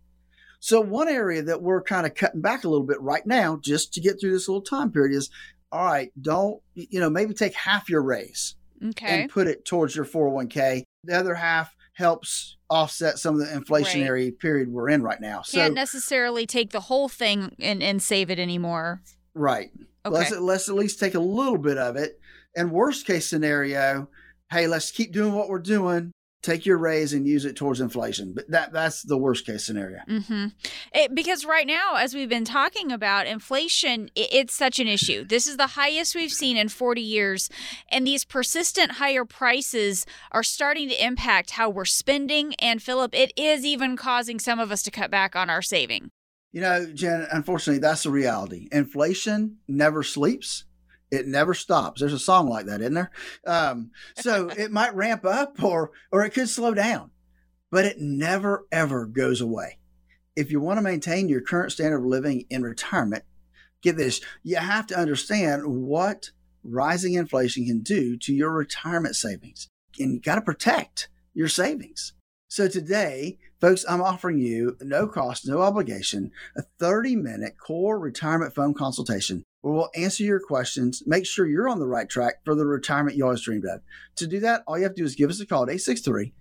So 0.61 0.81
one 0.81 1.09
area 1.09 1.43
that 1.43 1.61
we're 1.61 1.83
kind 1.83 2.07
of 2.07 2.15
cutting 2.15 2.41
back 2.41 2.63
a 2.63 2.69
little 2.69 2.87
bit 2.87 3.01
right 3.01 3.27
now, 3.27 3.59
just 3.61 3.93
to 3.95 4.01
get 4.01 4.21
through 4.21 4.31
this 4.31 4.47
little 4.47 4.63
time 4.63 4.93
period, 4.93 5.17
is 5.17 5.29
all 5.73 5.85
right, 5.85 6.13
don't 6.21 6.63
you 6.75 7.01
know 7.01 7.11
maybe 7.11 7.35
take 7.35 7.55
half 7.55 7.91
your 7.91 8.01
raise 8.01 8.55
Okay. 8.91 9.23
and 9.23 9.31
put 9.31 9.49
it 9.49 9.65
towards 9.65 9.97
your 9.97 10.05
401k. 10.05 10.85
The 11.03 11.19
other 11.19 11.35
half 11.35 11.75
helps 11.95 12.57
offset 12.71 13.19
some 13.19 13.35
of 13.35 13.41
the 13.41 13.53
inflationary 13.53 14.39
period 14.39 14.69
we're 14.69 14.89
in 14.89 15.03
right 15.03 15.21
now. 15.21 15.43
Can't 15.51 15.73
so, 15.73 15.75
necessarily 15.75 16.47
take 16.47 16.71
the 16.71 16.81
whole 16.81 17.09
thing 17.09 17.57
and, 17.59 17.83
and 17.83 18.01
save 18.01 18.31
it 18.31 18.39
anymore. 18.39 19.03
right. 19.35 19.71
Okay. 20.05 20.15
Let's, 20.15 20.39
let's 20.39 20.69
at 20.69 20.77
least 20.77 21.01
take 21.01 21.17
a 21.17 21.21
little 21.21 21.59
bit 21.59 21.77
of 21.77 21.97
it. 21.97 22.21
And 22.55 22.71
worst 22.71 23.05
case 23.05 23.29
scenario, 23.29 24.09
hey, 24.51 24.67
let's 24.67 24.91
keep 24.91 25.13
doing 25.13 25.35
what 25.35 25.49
we're 25.49 25.59
doing. 25.59 26.13
Take 26.43 26.65
your 26.65 26.79
raise 26.79 27.13
and 27.13 27.27
use 27.27 27.45
it 27.45 27.57
towards 27.57 27.81
inflation. 27.81 28.33
But 28.33 28.49
that 28.51 28.73
that's 28.73 29.03
the 29.03 29.19
worst 29.19 29.47
case 29.47 29.67
scenario. 29.67 29.99
Mm-hmm. 30.09 30.47
It, 30.95 31.13
because 31.13 31.45
right 31.45 31.67
now, 31.67 31.97
as 31.97 32.15
we've 32.15 32.29
been 32.29 32.45
talking 32.45 32.93
about, 32.93 33.27
inflation, 33.27 34.11
it, 34.15 34.29
it's 34.31 34.55
such 34.55 34.79
an 34.79 34.87
issue. 34.87 35.25
This 35.25 35.49
is 35.49 35.57
the 35.57 35.69
highest 35.69 36.15
we've 36.15 36.31
seen 36.31 36.57
in 36.57 36.69
40 36.69 37.01
years. 37.01 37.51
And 37.91 38.07
these 38.07 38.25
persistent 38.25 38.93
higher 38.93 39.25
prices 39.25 40.07
are 40.31 40.45
starting 40.45 40.89
to 40.91 41.05
impact 41.05 41.53
how 41.53 41.69
we're 41.69 41.85
spending. 41.85 42.55
And 42.61 42.81
Philip, 42.81 43.13
it 43.13 43.33
is 43.37 43.65
even 43.65 43.97
causing 43.97 44.39
some 44.39 44.61
of 44.61 44.71
us 44.71 44.85
to 44.85 44.93
cut 44.93 45.11
back 45.11 45.35
on 45.35 45.51
our 45.51 45.63
saving. 45.63 46.11
You 46.53 46.61
know, 46.61 46.87
Jen, 46.87 47.27
unfortunately, 47.33 47.81
that's 47.81 48.05
the 48.05 48.11
reality. 48.11 48.69
Inflation 48.71 49.57
never 49.67 50.05
sleeps. 50.05 50.66
It 51.11 51.27
never 51.27 51.55
stops. 51.55 52.01
There's 52.01 52.13
a 52.13 52.19
song 52.19 52.49
like 52.49 52.67
that, 52.67 52.81
isn't 52.81 52.95
there? 52.95 53.11
Um, 53.47 53.91
so 54.17 54.49
it 54.57 54.73
might 54.73 54.95
ramp 54.95 55.25
up 55.25 55.63
or 55.63 55.93
or 56.11 56.25
it 56.25 56.31
could 56.31 56.49
slow 56.49 56.75
down, 56.75 57.11
but 57.71 57.85
it 57.85 58.01
never 58.01 58.67
ever 58.73 59.07
goes 59.07 59.41
away. 59.41 59.79
If 60.35 60.51
you 60.51 60.61
want 60.61 60.79
to 60.79 60.83
maintain 60.83 61.29
your 61.29 61.41
current 61.41 61.73
standard 61.73 61.99
of 61.99 62.05
living 62.05 62.45
in 62.51 62.63
retirement, 62.63 63.25
get 63.83 63.97
this, 63.97 64.21
you 64.43 64.57
have 64.57 64.87
to 64.89 64.99
understand 64.99 65.63
what 65.67 66.31
rising 66.63 67.15
inflation 67.15 67.65
can 67.65 67.81
do 67.81 68.17
to 68.19 68.35
your 68.35 68.51
retirement 68.51 69.17
savings. 69.17 69.69
And 69.99 70.13
you 70.15 70.21
got 70.21 70.35
to 70.35 70.43
protect 70.43 71.09
your 71.33 71.49
savings. 71.49 72.13
So 72.49 72.69
today, 72.69 73.39
folks, 73.61 73.85
I'm 73.89 74.03
offering 74.03 74.39
you 74.39 74.77
no 74.81 75.07
cost, 75.07 75.47
no 75.47 75.63
obligation, 75.63 76.33
a 76.57 76.63
30 76.79 77.17
minute 77.17 77.57
core 77.59 77.99
retirement 77.99 78.55
phone 78.55 78.75
consultation 78.75 79.45
we'll 79.63 79.91
answer 79.97 80.23
your 80.23 80.41
questions, 80.41 81.03
make 81.07 81.27
sure 81.27 81.47
you're 81.47 81.69
on 81.69 81.79
the 81.79 81.87
right 81.87 82.09
track 82.09 82.37
for 82.45 82.55
the 82.55 82.67
retirement 82.67 83.17
you 83.17 83.25
always 83.25 83.43
dreamed 83.43 83.65
of. 83.65 83.81
To 84.17 84.27
do 84.27 84.41
that, 84.41 84.63
all 84.67 84.79
you 84.79 84.85
have 84.85 84.95
to 84.95 85.03
do 85.03 85.07
is 85.07 85.15
give 85.15 85.31
us 85.31 85.41
a 85.41 85.47
call 85.47 85.63
at 85.63 85.71
863 85.71 86.33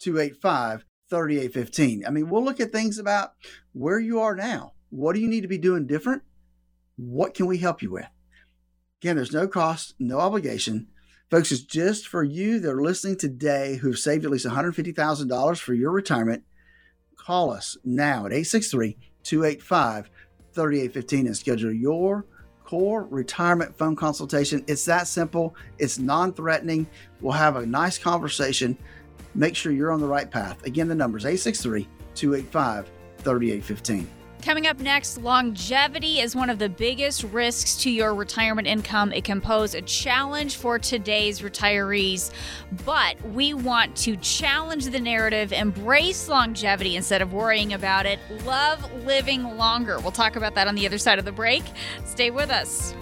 285 0.00 0.84
3815. 1.10 2.04
I 2.06 2.10
mean, 2.10 2.28
we'll 2.28 2.44
look 2.44 2.60
at 2.60 2.72
things 2.72 2.98
about 2.98 3.32
where 3.72 3.98
you 3.98 4.20
are 4.20 4.34
now. 4.34 4.72
What 4.90 5.14
do 5.14 5.20
you 5.20 5.28
need 5.28 5.42
to 5.42 5.48
be 5.48 5.58
doing 5.58 5.86
different? 5.86 6.22
What 6.96 7.34
can 7.34 7.46
we 7.46 7.58
help 7.58 7.82
you 7.82 7.90
with? 7.90 8.06
Again, 9.00 9.16
there's 9.16 9.32
no 9.32 9.48
cost, 9.48 9.94
no 9.98 10.18
obligation. 10.18 10.88
Folks, 11.30 11.52
it's 11.52 11.62
just 11.62 12.06
for 12.06 12.22
you 12.22 12.60
that 12.60 12.70
are 12.70 12.82
listening 12.82 13.16
today 13.16 13.76
who've 13.76 13.98
saved 13.98 14.24
at 14.24 14.30
least 14.30 14.46
$150,000 14.46 15.58
for 15.58 15.74
your 15.74 15.90
retirement. 15.90 16.44
Call 17.18 17.50
us 17.50 17.76
now 17.84 18.26
at 18.26 18.32
863 18.32 18.96
285 19.24 20.10
3815 20.52 21.26
and 21.26 21.36
schedule 21.36 21.72
your 21.72 22.26
core 22.64 23.04
retirement 23.10 23.76
phone 23.76 23.94
consultation. 23.94 24.64
It's 24.66 24.84
that 24.86 25.06
simple, 25.06 25.54
it's 25.78 25.98
non 25.98 26.32
threatening. 26.32 26.86
We'll 27.20 27.32
have 27.32 27.56
a 27.56 27.66
nice 27.66 27.98
conversation. 27.98 28.76
Make 29.34 29.56
sure 29.56 29.72
you're 29.72 29.92
on 29.92 30.00
the 30.00 30.06
right 30.06 30.30
path. 30.30 30.64
Again, 30.64 30.88
the 30.88 30.94
number 30.94 31.18
is 31.18 31.24
863 31.24 31.88
285 32.14 32.90
3815. 33.18 34.23
Coming 34.44 34.66
up 34.66 34.78
next, 34.78 35.16
longevity 35.16 36.20
is 36.20 36.36
one 36.36 36.50
of 36.50 36.58
the 36.58 36.68
biggest 36.68 37.24
risks 37.24 37.76
to 37.76 37.90
your 37.90 38.14
retirement 38.14 38.68
income. 38.68 39.10
It 39.10 39.24
can 39.24 39.40
pose 39.40 39.74
a 39.74 39.80
challenge 39.80 40.56
for 40.56 40.78
today's 40.78 41.40
retirees, 41.40 42.30
but 42.84 43.16
we 43.30 43.54
want 43.54 43.96
to 43.96 44.18
challenge 44.18 44.84
the 44.84 45.00
narrative, 45.00 45.50
embrace 45.50 46.28
longevity 46.28 46.94
instead 46.94 47.22
of 47.22 47.32
worrying 47.32 47.72
about 47.72 48.04
it, 48.04 48.18
love 48.44 48.84
living 49.06 49.44
longer. 49.56 49.98
We'll 49.98 50.12
talk 50.12 50.36
about 50.36 50.54
that 50.56 50.68
on 50.68 50.74
the 50.74 50.84
other 50.84 50.98
side 50.98 51.18
of 51.18 51.24
the 51.24 51.32
break. 51.32 51.62
Stay 52.04 52.30
with 52.30 52.50
us. 52.50 52.92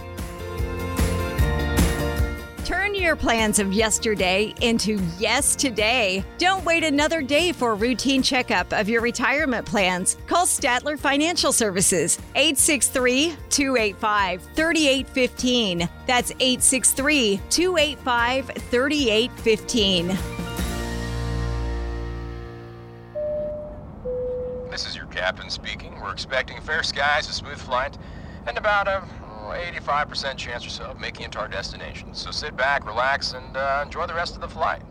Turn 2.65 2.95
your 2.95 3.17
plans 3.17 3.59
of 3.59 3.73
yesterday 3.73 4.53
into 4.61 4.97
yes 5.19 5.53
today. 5.53 6.23
Don't 6.37 6.63
wait 6.63 6.85
another 6.85 7.21
day 7.21 7.51
for 7.51 7.73
a 7.73 7.75
routine 7.75 8.23
checkup 8.23 8.71
of 8.71 8.87
your 8.87 9.01
retirement 9.01 9.65
plans. 9.65 10.15
Call 10.27 10.45
Statler 10.45 10.97
Financial 10.97 11.51
Services 11.51 12.17
863 12.35 13.35
285 13.49 14.43
3815. 14.55 15.89
That's 16.07 16.31
863 16.31 17.41
285 17.49 18.45
3815. 18.47 20.07
This 24.71 24.87
is 24.87 24.95
your 24.95 25.07
captain 25.07 25.49
speaking. 25.49 25.99
We're 25.99 26.13
expecting 26.13 26.61
fair 26.61 26.83
skies, 26.83 27.27
a 27.27 27.33
smooth 27.33 27.57
flight, 27.57 27.97
and 28.47 28.57
about 28.57 28.87
a 28.87 29.03
85% 29.49 30.37
chance 30.37 30.65
or 30.65 30.69
so 30.69 30.83
of 30.85 30.99
making 30.99 31.25
it 31.25 31.31
to 31.33 31.39
our 31.39 31.47
destination. 31.47 32.13
So 32.13 32.31
sit 32.31 32.55
back, 32.55 32.85
relax, 32.85 33.33
and 33.33 33.55
uh, 33.55 33.83
enjoy 33.85 34.07
the 34.07 34.13
rest 34.13 34.35
of 34.35 34.41
the 34.41 34.47
flight. 34.47 34.81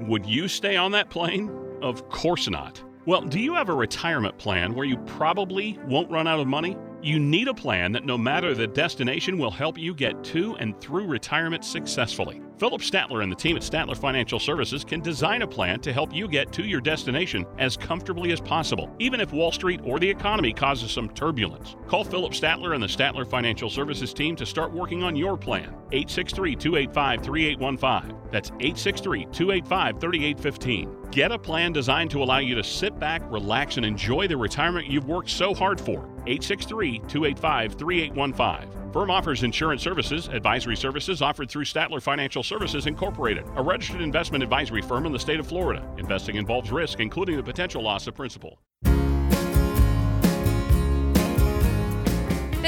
Would 0.00 0.26
you 0.26 0.48
stay 0.48 0.76
on 0.76 0.92
that 0.92 1.10
plane? 1.10 1.50
Of 1.82 2.08
course 2.08 2.48
not. 2.48 2.82
Well, 3.06 3.22
do 3.22 3.40
you 3.40 3.54
have 3.54 3.68
a 3.68 3.74
retirement 3.74 4.36
plan 4.38 4.74
where 4.74 4.84
you 4.84 4.98
probably 4.98 5.78
won't 5.86 6.10
run 6.10 6.26
out 6.26 6.40
of 6.40 6.46
money? 6.46 6.76
You 7.02 7.18
need 7.18 7.48
a 7.48 7.54
plan 7.54 7.92
that 7.92 8.04
no 8.04 8.18
matter 8.18 8.54
the 8.54 8.66
destination 8.66 9.38
will 9.38 9.50
help 9.50 9.78
you 9.78 9.94
get 9.94 10.22
to 10.24 10.56
and 10.56 10.78
through 10.80 11.06
retirement 11.06 11.64
successfully. 11.64 12.42
Philip 12.58 12.80
Statler 12.80 13.22
and 13.22 13.30
the 13.30 13.36
team 13.36 13.56
at 13.56 13.62
Statler 13.62 13.96
Financial 13.96 14.40
Services 14.40 14.82
can 14.82 15.00
design 15.00 15.42
a 15.42 15.46
plan 15.46 15.78
to 15.80 15.92
help 15.92 16.12
you 16.12 16.26
get 16.26 16.50
to 16.52 16.64
your 16.64 16.80
destination 16.80 17.46
as 17.58 17.76
comfortably 17.76 18.32
as 18.32 18.40
possible, 18.40 18.92
even 18.98 19.20
if 19.20 19.32
Wall 19.32 19.52
Street 19.52 19.80
or 19.84 20.00
the 20.00 20.10
economy 20.10 20.52
causes 20.52 20.90
some 20.90 21.08
turbulence. 21.10 21.76
Call 21.86 22.02
Philip 22.02 22.32
Statler 22.32 22.74
and 22.74 22.82
the 22.82 22.88
Statler 22.88 23.28
Financial 23.28 23.70
Services 23.70 24.12
team 24.12 24.34
to 24.34 24.44
start 24.44 24.72
working 24.72 25.04
on 25.04 25.14
your 25.14 25.36
plan. 25.36 25.68
863 25.92 26.56
285 26.56 27.22
3815. 27.22 28.16
That's 28.32 28.50
863 28.50 29.26
285 29.26 30.00
3815. 30.00 31.10
Get 31.12 31.30
a 31.30 31.38
plan 31.38 31.72
designed 31.72 32.10
to 32.10 32.22
allow 32.22 32.38
you 32.38 32.56
to 32.56 32.64
sit 32.64 32.98
back, 32.98 33.22
relax, 33.30 33.76
and 33.76 33.86
enjoy 33.86 34.26
the 34.26 34.36
retirement 34.36 34.88
you've 34.88 35.08
worked 35.08 35.30
so 35.30 35.54
hard 35.54 35.80
for. 35.80 36.04
863 36.26 36.98
285 37.06 37.74
3815. 37.74 38.78
Firm 38.92 39.10
offers 39.10 39.42
insurance 39.42 39.82
services, 39.82 40.28
advisory 40.28 40.76
services 40.76 41.20
offered 41.20 41.50
through 41.50 41.64
Statler 41.64 42.02
Financial 42.02 42.42
Services 42.48 42.86
Incorporated, 42.86 43.44
a 43.56 43.62
registered 43.62 44.00
investment 44.00 44.42
advisory 44.42 44.80
firm 44.80 45.04
in 45.04 45.12
the 45.12 45.18
state 45.18 45.38
of 45.38 45.46
Florida. 45.46 45.86
Investing 45.98 46.36
involves 46.36 46.72
risk, 46.72 46.98
including 46.98 47.36
the 47.36 47.42
potential 47.42 47.82
loss 47.82 48.06
of 48.06 48.14
principal. 48.14 48.58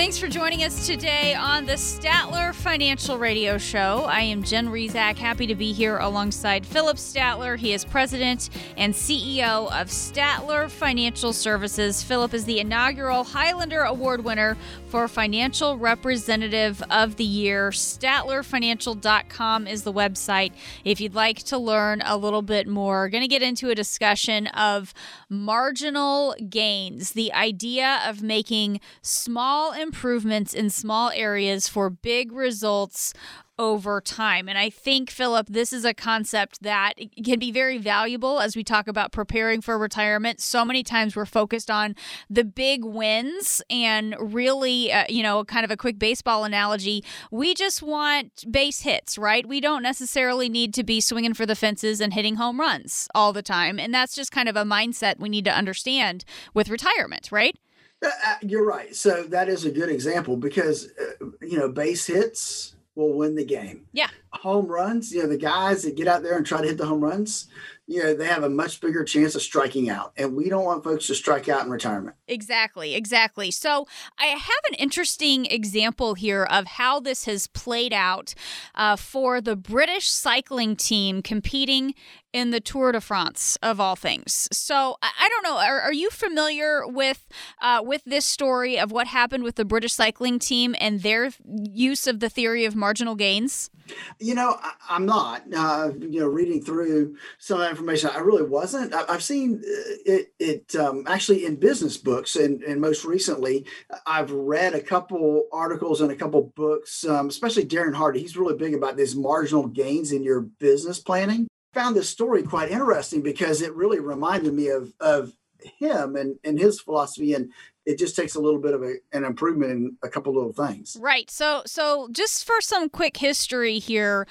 Thanks 0.00 0.18
for 0.18 0.28
joining 0.28 0.64
us 0.64 0.86
today 0.86 1.34
on 1.34 1.66
the 1.66 1.74
Statler 1.74 2.54
Financial 2.54 3.18
Radio 3.18 3.58
Show. 3.58 4.06
I 4.08 4.20
am 4.20 4.42
Jen 4.42 4.68
Rizak, 4.68 5.18
happy 5.18 5.46
to 5.46 5.54
be 5.54 5.72
here 5.72 5.98
alongside 5.98 6.64
Philip 6.64 6.96
Statler. 6.96 7.58
He 7.58 7.72
is 7.72 7.84
president 7.84 8.50
and 8.76 8.94
CEO 8.94 9.66
of 9.66 9.88
Statler 9.88 10.70
Financial 10.70 11.32
Services. 11.32 12.02
Philip 12.02 12.32
is 12.34 12.44
the 12.44 12.60
inaugural 12.60 13.24
Highlander 13.24 13.82
Award 13.82 14.24
winner 14.24 14.56
for 14.90 15.06
Financial 15.06 15.78
Representative 15.78 16.82
of 16.90 17.14
the 17.14 17.22
Year. 17.24 17.70
StatlerFinancial.com 17.70 19.68
is 19.68 19.84
the 19.84 19.92
website 19.92 20.52
if 20.84 21.00
you'd 21.00 21.14
like 21.14 21.38
to 21.44 21.56
learn 21.56 22.02
a 22.04 22.16
little 22.16 22.42
bit 22.42 22.66
more. 22.66 23.08
Going 23.08 23.22
to 23.22 23.28
get 23.28 23.40
into 23.40 23.70
a 23.70 23.74
discussion 23.76 24.48
of 24.48 24.92
marginal 25.28 26.34
gains, 26.48 27.12
the 27.12 27.32
idea 27.32 28.00
of 28.04 28.20
making 28.20 28.80
small 29.00 29.72
improvements 29.72 30.52
in 30.52 30.70
small 30.70 31.10
areas 31.14 31.68
for 31.68 31.88
big 31.88 32.32
results 32.32 33.14
over 33.60 34.00
time. 34.00 34.48
And 34.48 34.56
I 34.56 34.70
think, 34.70 35.10
Philip, 35.10 35.48
this 35.48 35.70
is 35.70 35.84
a 35.84 35.92
concept 35.92 36.62
that 36.62 36.94
can 37.22 37.38
be 37.38 37.52
very 37.52 37.76
valuable 37.76 38.40
as 38.40 38.56
we 38.56 38.64
talk 38.64 38.88
about 38.88 39.12
preparing 39.12 39.60
for 39.60 39.76
retirement. 39.78 40.40
So 40.40 40.64
many 40.64 40.82
times 40.82 41.14
we're 41.14 41.26
focused 41.26 41.70
on 41.70 41.94
the 42.30 42.42
big 42.42 42.86
wins 42.86 43.60
and 43.68 44.16
really, 44.18 44.90
uh, 44.90 45.04
you 45.10 45.22
know, 45.22 45.44
kind 45.44 45.66
of 45.66 45.70
a 45.70 45.76
quick 45.76 45.98
baseball 45.98 46.44
analogy. 46.44 47.04
We 47.30 47.54
just 47.54 47.82
want 47.82 48.50
base 48.50 48.80
hits, 48.80 49.18
right? 49.18 49.46
We 49.46 49.60
don't 49.60 49.82
necessarily 49.82 50.48
need 50.48 50.72
to 50.74 50.82
be 50.82 51.02
swinging 51.02 51.34
for 51.34 51.44
the 51.44 51.54
fences 51.54 52.00
and 52.00 52.14
hitting 52.14 52.36
home 52.36 52.58
runs 52.58 53.08
all 53.14 53.34
the 53.34 53.42
time. 53.42 53.78
And 53.78 53.92
that's 53.92 54.14
just 54.14 54.32
kind 54.32 54.48
of 54.48 54.56
a 54.56 54.64
mindset 54.64 55.20
we 55.20 55.28
need 55.28 55.44
to 55.44 55.54
understand 55.54 56.24
with 56.54 56.70
retirement, 56.70 57.30
right? 57.30 57.58
Uh, 58.02 58.08
uh, 58.26 58.36
you're 58.40 58.66
right. 58.66 58.96
So 58.96 59.24
that 59.24 59.50
is 59.50 59.66
a 59.66 59.70
good 59.70 59.90
example 59.90 60.38
because, 60.38 60.88
uh, 60.98 61.26
you 61.42 61.58
know, 61.58 61.68
base 61.68 62.06
hits 62.06 62.74
will 62.94 63.16
win 63.16 63.34
the 63.34 63.44
game. 63.44 63.86
Yeah. 63.92 64.08
Home 64.32 64.66
runs, 64.66 65.12
you 65.12 65.22
know, 65.22 65.28
the 65.28 65.38
guys 65.38 65.82
that 65.82 65.96
get 65.96 66.08
out 66.08 66.22
there 66.22 66.36
and 66.36 66.46
try 66.46 66.60
to 66.60 66.66
hit 66.66 66.78
the 66.78 66.86
home 66.86 67.00
runs, 67.00 67.48
you 67.86 68.02
know, 68.02 68.14
they 68.14 68.26
have 68.26 68.44
a 68.44 68.48
much 68.48 68.80
bigger 68.80 69.02
chance 69.04 69.34
of 69.34 69.42
striking 69.42 69.90
out. 69.90 70.12
And 70.16 70.36
we 70.36 70.48
don't 70.48 70.64
want 70.64 70.84
folks 70.84 71.08
to 71.08 71.14
strike 71.14 71.48
out 71.48 71.64
in 71.64 71.70
retirement. 71.70 72.16
Exactly, 72.28 72.94
exactly. 72.94 73.50
So 73.50 73.86
I 74.18 74.26
have 74.26 74.64
an 74.68 74.74
interesting 74.74 75.46
example 75.46 76.14
here 76.14 76.44
of 76.44 76.66
how 76.66 77.00
this 77.00 77.24
has 77.24 77.48
played 77.48 77.92
out 77.92 78.34
uh, 78.76 78.96
for 78.96 79.40
the 79.40 79.56
British 79.56 80.08
cycling 80.08 80.76
team 80.76 81.20
competing 81.20 81.94
in 82.32 82.50
the 82.50 82.60
Tour 82.60 82.92
de 82.92 83.00
France 83.00 83.58
of 83.62 83.80
all 83.80 83.96
things. 83.96 84.48
So 84.52 84.96
I, 85.02 85.28
don't 85.28 85.42
know. 85.42 85.58
Are, 85.58 85.80
are, 85.80 85.92
you 85.92 86.10
familiar 86.10 86.86
with 86.86 87.26
uh, 87.60 87.82
with 87.84 88.02
this 88.04 88.24
story 88.24 88.78
of 88.78 88.92
what 88.92 89.06
happened 89.06 89.44
with 89.44 89.56
the 89.56 89.64
British 89.64 89.92
cycling 89.92 90.38
team 90.38 90.74
and 90.80 91.02
their 91.02 91.30
use 91.46 92.06
of 92.06 92.20
the 92.20 92.28
theory 92.28 92.64
of 92.64 92.76
marginal 92.76 93.14
gains? 93.14 93.70
You 94.18 94.34
know, 94.34 94.56
I, 94.60 94.96
am 94.96 95.06
not. 95.06 95.42
Uh, 95.54 95.90
you 95.98 96.20
know, 96.20 96.26
reading 96.26 96.62
through 96.62 97.16
some 97.38 97.58
of 97.58 97.64
that 97.64 97.70
information, 97.70 98.10
I 98.14 98.18
really 98.18 98.44
wasn't. 98.44 98.94
I, 98.94 99.12
have 99.12 99.22
seen 99.22 99.62
uh, 99.64 99.94
it, 100.06 100.32
it 100.38 100.76
um, 100.76 101.04
actually 101.06 101.44
in 101.44 101.56
business 101.56 101.96
books, 101.96 102.36
and, 102.36 102.62
and 102.62 102.80
most 102.80 103.04
recently, 103.04 103.66
I've 104.06 104.30
read 104.30 104.74
a 104.74 104.80
couple 104.80 105.46
articles 105.52 106.00
and 106.00 106.10
a 106.10 106.16
couple 106.16 106.42
books, 106.42 107.04
um, 107.04 107.28
especially 107.28 107.64
Darren 107.64 107.94
Hardy. 107.94 108.20
He's 108.20 108.36
really 108.36 108.56
big 108.56 108.74
about 108.74 108.96
these 108.96 109.16
marginal 109.16 109.66
gains 109.66 110.12
in 110.12 110.22
your 110.22 110.40
business 110.40 111.00
planning 111.00 111.49
found 111.72 111.96
this 111.96 112.08
story 112.08 112.42
quite 112.42 112.70
interesting 112.70 113.22
because 113.22 113.62
it 113.62 113.74
really 113.74 114.00
reminded 114.00 114.54
me 114.54 114.68
of 114.68 114.92
of 115.00 115.32
him 115.78 116.16
and, 116.16 116.38
and 116.42 116.58
his 116.58 116.80
philosophy 116.80 117.34
and 117.34 117.52
it 117.86 117.98
just 117.98 118.14
takes 118.14 118.34
a 118.34 118.40
little 118.40 118.60
bit 118.60 118.74
of 118.74 118.82
a, 118.82 118.96
an 119.12 119.24
improvement 119.24 119.72
in 119.72 119.96
a 120.02 120.08
couple 120.08 120.34
little 120.34 120.52
things. 120.52 120.96
Right. 121.00 121.30
So 121.30 121.62
so 121.66 122.08
just 122.12 122.44
for 122.44 122.60
some 122.60 122.88
quick 122.88 123.16
history 123.16 123.78
here, 123.78 124.26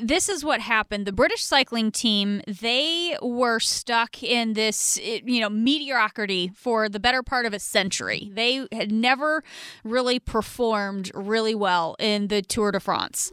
this 0.00 0.28
is 0.28 0.44
what 0.44 0.60
happened. 0.60 1.06
The 1.06 1.12
British 1.12 1.42
cycling 1.42 1.90
team, 1.90 2.42
they 2.46 3.16
were 3.20 3.58
stuck 3.58 4.22
in 4.22 4.52
this 4.54 4.98
you 5.02 5.40
know 5.40 5.50
mediocrity 5.50 6.52
for 6.54 6.88
the 6.88 7.00
better 7.00 7.22
part 7.22 7.44
of 7.44 7.52
a 7.52 7.58
century. 7.58 8.30
They 8.32 8.66
had 8.72 8.92
never 8.92 9.42
really 9.84 10.18
performed 10.18 11.10
really 11.14 11.54
well 11.54 11.96
in 11.98 12.28
the 12.28 12.40
Tour 12.40 12.72
de 12.72 12.80
France. 12.80 13.32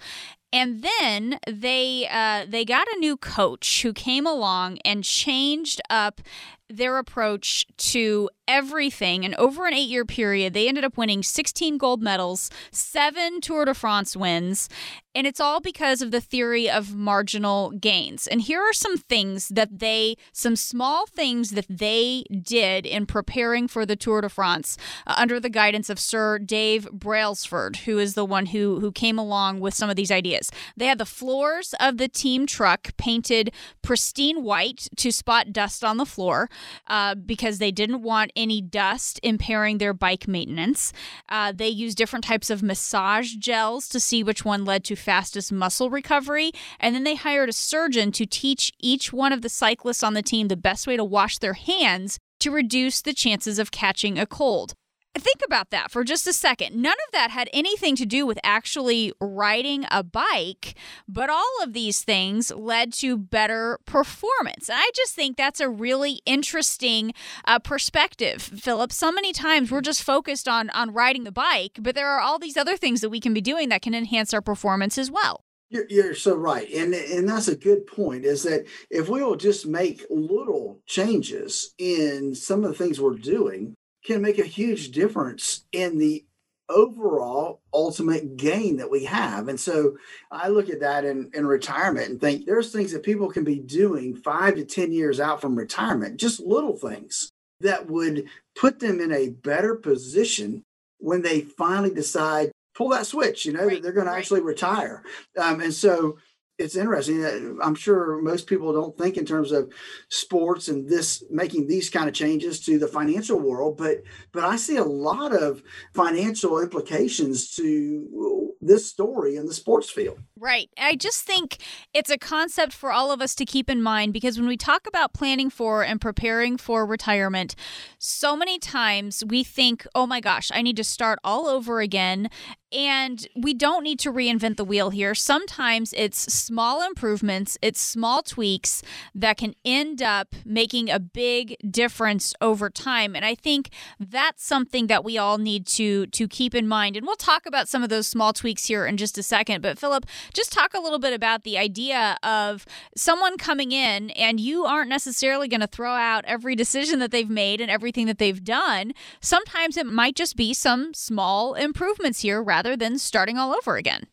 And 0.52 0.84
then 0.84 1.40
they 1.48 2.08
uh, 2.10 2.46
they 2.48 2.66
got 2.66 2.88
a 2.88 3.00
new 3.00 3.18
coach 3.18 3.84
who 3.84 3.94
came 3.94 4.26
along 4.26 4.80
and 4.80 5.04
changed 5.04 5.80
up 5.90 6.22
their 6.70 6.98
approach 6.98 7.66
to 7.78 8.30
everything. 8.48 9.26
And 9.26 9.36
over 9.36 9.68
an 9.68 9.74
eight 9.74 9.90
year 9.90 10.06
period, 10.06 10.54
they 10.54 10.68
ended 10.68 10.84
up 10.84 10.98
winning 10.98 11.24
16 11.24 11.78
gold 11.78 12.02
medals, 12.02 12.50
seven 12.72 13.42
Tour 13.42 13.66
de 13.66 13.74
France 13.74 14.16
wins. 14.16 14.70
And 15.16 15.26
it's 15.26 15.40
all 15.40 15.60
because 15.60 16.04
of 16.04 16.12
the 16.12 16.22
theory 16.22 16.70
of 16.70 16.94
marginal 16.94 17.72
gains. 17.72 18.28
And 18.28 18.42
here 18.42 18.62
are 18.62 18.74
some 18.74 18.96
things 18.96 19.50
that 19.50 19.80
they, 19.80 20.16
some 20.32 20.56
small 20.56 21.08
things 21.08 21.52
that 21.52 21.66
they 21.68 22.26
did 22.44 22.86
in 22.86 23.08
preparing 23.08 23.68
for 23.68 23.88
the 23.88 23.96
Tour 23.96 24.22
de 24.22 24.30
France 24.30 24.78
uh, 25.08 25.16
under 25.18 25.40
the 25.40 25.50
guidance 25.50 25.90
of 25.90 26.00
Sir 26.00 26.38
Dave 26.38 26.88
Brailsford, 26.92 27.78
who 27.78 27.98
is 27.98 28.14
the 28.14 28.24
one 28.24 28.48
who, 28.48 28.80
who 28.82 28.92
came 28.92 29.18
along 29.18 29.60
with 29.60 29.74
some 29.74 29.90
of 29.90 29.96
these 29.96 30.12
ideas. 30.12 30.52
They 30.78 30.86
had 30.86 31.00
the 31.00 31.06
floors 31.06 31.74
of 31.80 31.98
the 31.98 32.08
team 32.08 32.46
truck 32.46 32.96
painted 32.98 33.52
pristine 33.82 34.44
white 34.44 34.90
to 34.98 35.12
spot 35.12 35.52
dust 35.52 35.84
on 35.84 35.98
the 35.98 36.06
floor 36.06 36.50
uh, 36.88 37.16
because 37.16 37.58
they 37.58 37.72
didn't 37.72 38.04
want 38.04 38.32
any 38.36 38.62
dust 38.62 39.20
impairing 39.24 39.80
their 39.80 39.94
bike 39.94 40.28
maintenance. 40.28 40.94
Uh, 41.30 41.52
they 41.52 41.68
used 41.68 41.98
different 41.98 42.26
types 42.26 42.52
of 42.52 42.62
massage 42.62 43.34
gels 43.36 43.90
to 43.90 44.00
see 44.00 44.24
which 44.24 44.46
one 44.46 44.64
led 44.66 44.84
to 44.84 44.96
fastest 45.10 45.52
muscle 45.52 45.90
recovery. 45.90 46.52
And 46.80 46.94
then 46.94 47.04
they 47.04 47.16
hired 47.16 47.50
a 47.50 47.54
surgeon 47.54 48.12
to 48.12 48.28
teach 48.28 48.72
each 48.80 49.12
one 49.12 49.34
of 49.34 49.42
the 49.42 49.50
cyclists 49.50 50.04
on 50.04 50.14
the 50.14 50.22
team 50.22 50.50
the 50.50 50.56
best 50.56 50.86
way 50.86 50.98
to 50.98 51.04
wash 51.04 51.40
their 51.40 51.54
hands 51.54 52.20
to 52.42 52.52
reduce 52.52 53.02
the 53.02 53.14
chances 53.14 53.58
of 53.58 53.72
catching 53.72 54.20
a 54.20 54.28
cold. 54.28 54.76
Think 55.18 55.38
about 55.44 55.72
that 55.72 55.90
for 55.90 56.04
just 56.04 56.28
a 56.28 56.34
second. 56.34 56.76
None 56.76 56.94
of 56.94 57.12
that 57.14 57.32
had 57.32 57.50
anything 57.52 57.96
to 57.96 58.06
do 58.06 58.28
with 58.28 58.38
actually 58.44 59.12
riding 59.20 59.86
a 59.90 60.04
bike, 60.04 60.76
but 61.08 61.32
all 61.32 61.64
of 61.64 61.74
these 61.74 62.04
things 62.04 62.52
led 62.52 62.94
to 62.94 63.18
better 63.18 63.80
performance. 63.86 64.70
And 64.70 64.78
I 64.78 64.90
just 64.96 65.16
think 65.16 65.36
that's 65.36 65.60
a 65.60 65.68
really 65.68 66.22
interesting 66.26 67.14
uh, 67.46 67.58
perspective, 67.58 68.42
Philip. 68.42 68.92
So 68.92 69.12
many 69.12 69.34
times 69.34 69.72
we're 69.72 69.82
just 69.82 70.04
focused 70.04 70.48
on 70.48 70.70
on 70.72 70.94
riding 70.94 71.24
the 71.24 71.32
bike, 71.32 71.80
but 71.82 71.96
there 71.96 72.08
are 72.08 72.22
all 72.22 72.38
these 72.38 72.58
other 72.58 72.78
things 72.78 73.02
that 73.02 73.10
we 73.10 73.20
can 73.20 73.34
be 73.34 73.42
doing 73.42 73.70
that 73.70 73.82
can 73.82 73.96
enhance 73.96 74.34
our 74.34 74.42
performance 74.42 74.98
as 74.98 75.10
well. 75.10 75.44
You're, 75.72 75.86
you're 75.90 76.16
so 76.16 76.36
right, 76.36 76.68
and 76.72 76.94
and 76.94 77.30
that's 77.30 77.48
a 77.48 77.56
good 77.56 77.86
point. 77.86 78.26
Is 78.26 78.44
that 78.44 78.66
if 78.90 79.08
we 79.08 79.24
will 79.24 79.36
just 79.36 79.68
make 79.68 80.04
little 80.10 80.82
changes 80.88 81.74
in 81.78 82.34
some 82.34 82.64
of 82.64 82.72
the 82.72 82.78
things 82.78 83.00
we're 83.00 83.16
doing, 83.16 83.76
can 84.04 84.22
make 84.22 84.40
a 84.40 84.46
huge 84.46 84.92
difference 84.92 85.66
in 85.72 85.98
the 85.98 86.26
overall 86.70 87.62
ultimate 87.74 88.38
gain 88.38 88.78
that 88.78 88.92
we 88.92 89.06
have. 89.06 89.48
And 89.48 89.60
so 89.60 89.98
I 90.32 90.50
look 90.50 90.70
at 90.70 90.82
that 90.82 91.04
in, 91.04 91.32
in 91.34 91.48
retirement 91.48 92.10
and 92.10 92.22
think 92.22 92.46
there's 92.46 92.72
things 92.72 92.92
that 92.92 93.04
people 93.04 93.30
can 93.30 93.44
be 93.44 93.60
doing 93.60 94.16
five 94.16 94.56
to 94.56 94.66
10 94.66 94.92
years 94.92 95.20
out 95.20 95.42
from 95.42 95.58
retirement, 95.58 96.20
just 96.20 96.40
little 96.40 96.78
things 96.78 97.30
that 97.62 97.90
would 97.90 98.26
put 98.56 98.80
them 98.80 99.02
in 99.02 99.12
a 99.12 99.30
better 99.30 99.76
position 99.76 100.64
when 101.00 101.22
they 101.22 101.42
finally 101.42 101.94
decide 101.94 102.52
pull 102.76 102.90
that 102.90 103.06
switch, 103.06 103.46
you 103.46 103.52
know, 103.52 103.66
right. 103.66 103.84
they're 103.84 103.92
going 103.92 104.08
to 104.08 104.14
actually 104.14 104.40
retire. 104.40 105.04
Um, 105.38 105.60
and 105.60 105.74
so 105.74 106.18
it's 106.60 106.76
interesting. 106.76 107.58
I'm 107.64 107.74
sure 107.74 108.22
most 108.22 108.46
people 108.46 108.74
don't 108.74 108.98
think 108.98 109.16
in 109.16 109.26
terms 109.26 109.54
of 109.54 109.72
sports 110.10 110.68
and 110.68 110.88
this 110.90 111.24
making 111.32 111.68
these 111.68 111.90
kind 111.90 112.10
of 112.10 112.14
changes 112.14 112.60
to 112.66 112.78
the 112.78 112.88
financial 112.88 113.40
world, 113.40 113.78
but 113.78 114.04
but 114.34 114.44
I 114.44 114.58
see 114.58 114.76
a 114.76 114.84
lot 114.84 115.34
of 115.34 115.64
financial 115.94 116.60
implications 116.60 117.56
to 117.56 118.50
this 118.62 118.90
story 118.90 119.38
in 119.38 119.46
the 119.46 119.54
sports 119.54 119.90
field. 119.90 120.20
Right. 120.38 120.70
I 120.78 120.96
just 120.96 121.24
think 121.24 121.58
it's 121.94 122.10
a 122.10 122.18
concept 122.18 122.74
for 122.74 122.92
all 122.92 123.12
of 123.12 123.22
us 123.22 123.34
to 123.36 123.46
keep 123.46 123.70
in 123.70 123.82
mind 123.82 124.12
because 124.12 124.38
when 124.38 124.50
we 124.50 124.58
talk 124.58 124.86
about 124.86 125.14
planning 125.14 125.50
for 125.50 125.84
and 125.84 126.02
preparing 126.02 126.58
for 126.58 126.86
retirement, 126.86 127.56
so 127.98 128.36
many 128.36 128.60
times 128.60 129.24
we 129.26 129.44
think, 129.46 129.88
oh 129.96 130.06
my 130.06 130.20
gosh, 130.20 130.52
I 130.54 130.62
need 130.62 130.76
to 130.78 130.84
start 130.84 131.20
all 131.24 131.48
over 131.48 131.80
again 131.80 132.30
and 132.72 133.28
we 133.36 133.54
don't 133.54 133.84
need 133.84 134.00
to 134.00 134.12
reinvent 134.12 134.58
the 134.58 134.64
wheel 134.64 134.90
here. 134.90 135.16
Sometimes 135.16 135.94
it's 135.98 136.32
small 136.32 136.86
improvements, 136.86 137.58
it's 137.62 137.82
small 137.82 138.22
tweaks 138.22 138.82
that 139.16 139.38
can 139.38 139.56
end 139.66 140.02
up 140.02 140.36
making 140.46 140.90
a 140.90 141.00
big 141.00 141.56
difference 141.70 142.34
over 142.42 142.70
time. 142.70 143.16
And 143.16 143.26
I 143.26 143.36
think 143.36 143.70
that's 144.00 144.46
something 144.46 144.88
that 144.88 145.04
we 145.04 145.18
all 145.18 145.38
need 145.38 145.66
to 145.68 146.08
to 146.08 146.28
keep 146.28 146.54
in 146.54 146.68
mind. 146.68 146.96
And 146.96 147.06
we'll 147.06 147.16
talk 147.16 147.46
about 147.46 147.68
some 147.68 147.84
of 147.84 147.90
those 147.90 148.08
small 148.08 148.34
tweaks 148.34 148.66
here 148.66 148.86
in 148.86 148.98
just 148.98 149.18
a 149.18 149.24
second. 149.24 149.62
But 149.62 149.80
Philip, 149.80 150.06
just 150.34 150.52
talk 150.52 150.74
a 150.74 150.80
little 150.80 151.00
bit 151.00 151.14
about 151.14 151.44
the 151.44 151.58
idea 151.58 152.18
of 152.24 152.66
someone 152.96 153.38
coming 153.38 153.72
in 153.72 154.12
and 154.12 154.40
you 154.40 154.66
aren't 154.66 154.90
necessarily 154.90 155.48
going 155.48 155.62
to 155.62 155.68
throw 155.68 155.94
out 155.94 156.26
every 156.26 156.56
decision 156.56 157.00
that 157.00 157.12
they've 157.12 157.30
made 157.30 157.62
and 157.62 157.72
everything 157.72 158.06
that 158.06 158.18
they've 158.18 158.44
done. 158.44 158.94
Sometimes 159.22 159.78
it 159.78 159.86
might 159.86 160.16
just 160.16 160.36
be 160.36 160.54
some 160.54 160.94
small 160.94 161.54
improvements 161.54 162.22
here 162.22 162.42
rather 162.42 162.59
than 162.76 162.98
starting 162.98 163.38
all 163.38 163.54
over 163.54 163.78
again. 163.78 164.08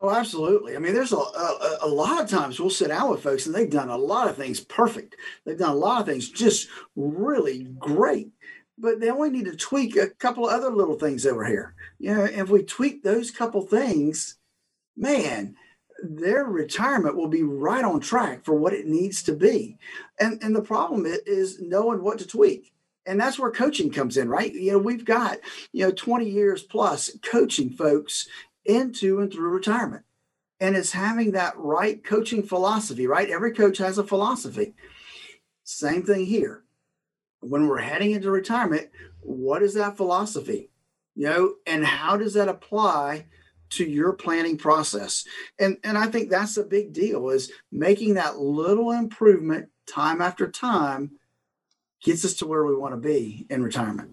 Oh, 0.00 0.10
absolutely. 0.10 0.76
I 0.76 0.78
mean, 0.78 0.94
there's 0.94 1.12
a, 1.12 1.16
a, 1.16 1.78
a, 1.82 1.88
lot 1.88 2.22
of 2.22 2.30
times 2.30 2.60
we'll 2.60 2.70
sit 2.70 2.88
down 2.88 3.10
with 3.10 3.22
folks 3.22 3.46
and 3.46 3.54
they've 3.54 3.68
done 3.68 3.88
a 3.88 3.96
lot 3.96 4.28
of 4.28 4.36
things 4.36 4.60
perfect. 4.60 5.16
They've 5.44 5.58
done 5.58 5.72
a 5.72 5.74
lot 5.74 6.00
of 6.00 6.06
things 6.06 6.30
just 6.30 6.68
really 6.94 7.64
great, 7.80 8.30
but 8.78 9.00
they 9.00 9.10
only 9.10 9.30
need 9.30 9.46
to 9.46 9.56
tweak 9.56 9.96
a 9.96 10.08
couple 10.08 10.48
of 10.48 10.52
other 10.52 10.70
little 10.70 10.96
things 10.96 11.26
over 11.26 11.44
here. 11.44 11.74
You 11.98 12.14
know, 12.14 12.24
if 12.24 12.48
we 12.48 12.62
tweak 12.62 13.02
those 13.02 13.32
couple 13.32 13.62
things, 13.62 14.36
man, 14.96 15.56
their 16.00 16.44
retirement 16.44 17.16
will 17.16 17.28
be 17.28 17.42
right 17.42 17.84
on 17.84 17.98
track 17.98 18.44
for 18.44 18.54
what 18.54 18.72
it 18.72 18.86
needs 18.86 19.24
to 19.24 19.32
be. 19.32 19.78
And 20.20 20.40
and 20.44 20.54
the 20.54 20.62
problem 20.62 21.06
is 21.06 21.60
knowing 21.60 22.02
what 22.02 22.18
to 22.20 22.26
tweak 22.26 22.72
and 23.08 23.18
that's 23.18 23.38
where 23.38 23.50
coaching 23.50 23.90
comes 23.90 24.16
in 24.16 24.28
right? 24.28 24.52
You 24.52 24.72
know 24.72 24.78
we've 24.78 25.04
got 25.04 25.38
you 25.72 25.84
know 25.84 25.90
20 25.92 26.28
years 26.28 26.62
plus 26.62 27.10
coaching 27.22 27.70
folks 27.70 28.28
into 28.64 29.18
and 29.20 29.32
through 29.32 29.50
retirement. 29.50 30.04
And 30.60 30.76
it's 30.76 30.92
having 30.92 31.32
that 31.32 31.56
right 31.56 32.04
coaching 32.04 32.42
philosophy 32.42 33.06
right? 33.06 33.30
Every 33.30 33.52
coach 33.52 33.78
has 33.78 33.98
a 33.98 34.04
philosophy. 34.04 34.74
Same 35.64 36.02
thing 36.02 36.26
here. 36.26 36.64
When 37.40 37.66
we're 37.66 37.78
heading 37.78 38.12
into 38.12 38.30
retirement 38.30 38.90
what 39.20 39.62
is 39.62 39.74
that 39.74 39.96
philosophy? 39.96 40.70
You 41.14 41.28
know 41.28 41.54
and 41.66 41.84
how 41.84 42.16
does 42.16 42.34
that 42.34 42.48
apply 42.48 43.26
to 43.70 43.84
your 43.84 44.12
planning 44.12 44.58
process? 44.58 45.24
And 45.58 45.78
and 45.82 45.96
i 45.96 46.06
think 46.06 46.28
that's 46.28 46.56
a 46.56 46.62
big 46.62 46.92
deal 46.92 47.30
is 47.30 47.50
making 47.72 48.14
that 48.14 48.38
little 48.38 48.92
improvement 48.92 49.70
time 49.86 50.20
after 50.20 50.50
time 50.50 51.12
gets 52.02 52.24
us 52.24 52.34
to 52.34 52.46
where 52.46 52.64
we 52.64 52.76
want 52.76 52.94
to 52.94 53.00
be 53.00 53.46
in 53.50 53.62
retirement. 53.62 54.10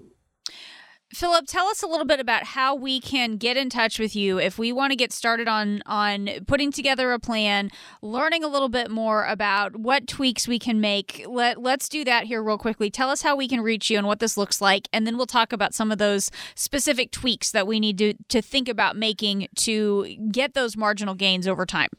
Philip, 1.14 1.46
tell 1.48 1.68
us 1.68 1.82
a 1.82 1.88
little 1.88 2.06
bit 2.06 2.20
about 2.20 2.44
how 2.44 2.76
we 2.76 3.00
can 3.00 3.38
get 3.38 3.56
in 3.56 3.70
touch 3.70 4.00
with 4.00 4.18
you 4.18 4.38
if 4.38 4.58
we 4.58 4.74
want 4.74 4.92
to 4.92 4.98
get 4.98 5.14
started 5.14 5.48
on 5.48 5.82
on 5.86 6.30
putting 6.46 6.74
together 6.74 7.14
a 7.14 7.20
plan, 7.20 7.72
learning 8.02 8.44
a 8.44 8.50
little 8.50 8.68
bit 8.68 8.92
more 8.92 9.24
about 9.24 9.78
what 9.78 10.08
tweaks 10.08 10.46
we 10.46 10.60
can 10.60 10.82
make. 10.82 11.24
Let 11.26 11.62
let's 11.62 11.88
do 11.88 12.04
that 12.04 12.26
here 12.26 12.44
real 12.44 12.58
quickly. 12.58 12.90
Tell 12.90 13.10
us 13.10 13.22
how 13.22 13.36
we 13.36 13.48
can 13.48 13.62
reach 13.62 13.90
you 13.90 13.98
and 13.98 14.06
what 14.06 14.20
this 14.20 14.36
looks 14.36 14.60
like, 14.60 14.90
and 14.92 15.08
then 15.08 15.16
we'll 15.16 15.26
talk 15.26 15.54
about 15.54 15.74
some 15.74 15.90
of 15.90 16.00
those 16.00 16.32
specific 16.54 17.12
tweaks 17.12 17.50
that 17.52 17.66
we 17.66 17.80
need 17.80 17.98
to 18.00 18.16
to 18.28 18.42
think 18.42 18.68
about 18.68 18.98
making 18.98 19.48
to 19.58 20.18
get 20.32 20.54
those 20.54 20.76
marginal 20.76 21.16
gains 21.16 21.48
over 21.48 21.66
time. 21.66 21.90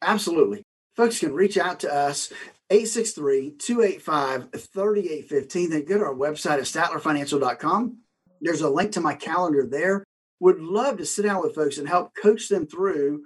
Absolutely. 0.00 0.62
Folks 0.96 1.18
can 1.18 1.34
reach 1.34 1.58
out 1.58 1.80
to 1.80 1.92
us 1.92 2.32
863-285-3815. 2.72 5.70
Then 5.70 5.84
go 5.84 5.98
to 5.98 6.04
our 6.04 6.14
website 6.14 6.58
at 6.58 6.62
statlerfinancial.com. 6.62 7.98
There's 8.40 8.62
a 8.62 8.70
link 8.70 8.92
to 8.92 9.00
my 9.00 9.14
calendar 9.14 9.66
there. 9.66 10.04
Would 10.40 10.60
love 10.60 10.98
to 10.98 11.06
sit 11.06 11.22
down 11.22 11.42
with 11.42 11.54
folks 11.54 11.78
and 11.78 11.86
help 11.86 12.14
coach 12.14 12.48
them 12.48 12.66
through 12.66 13.24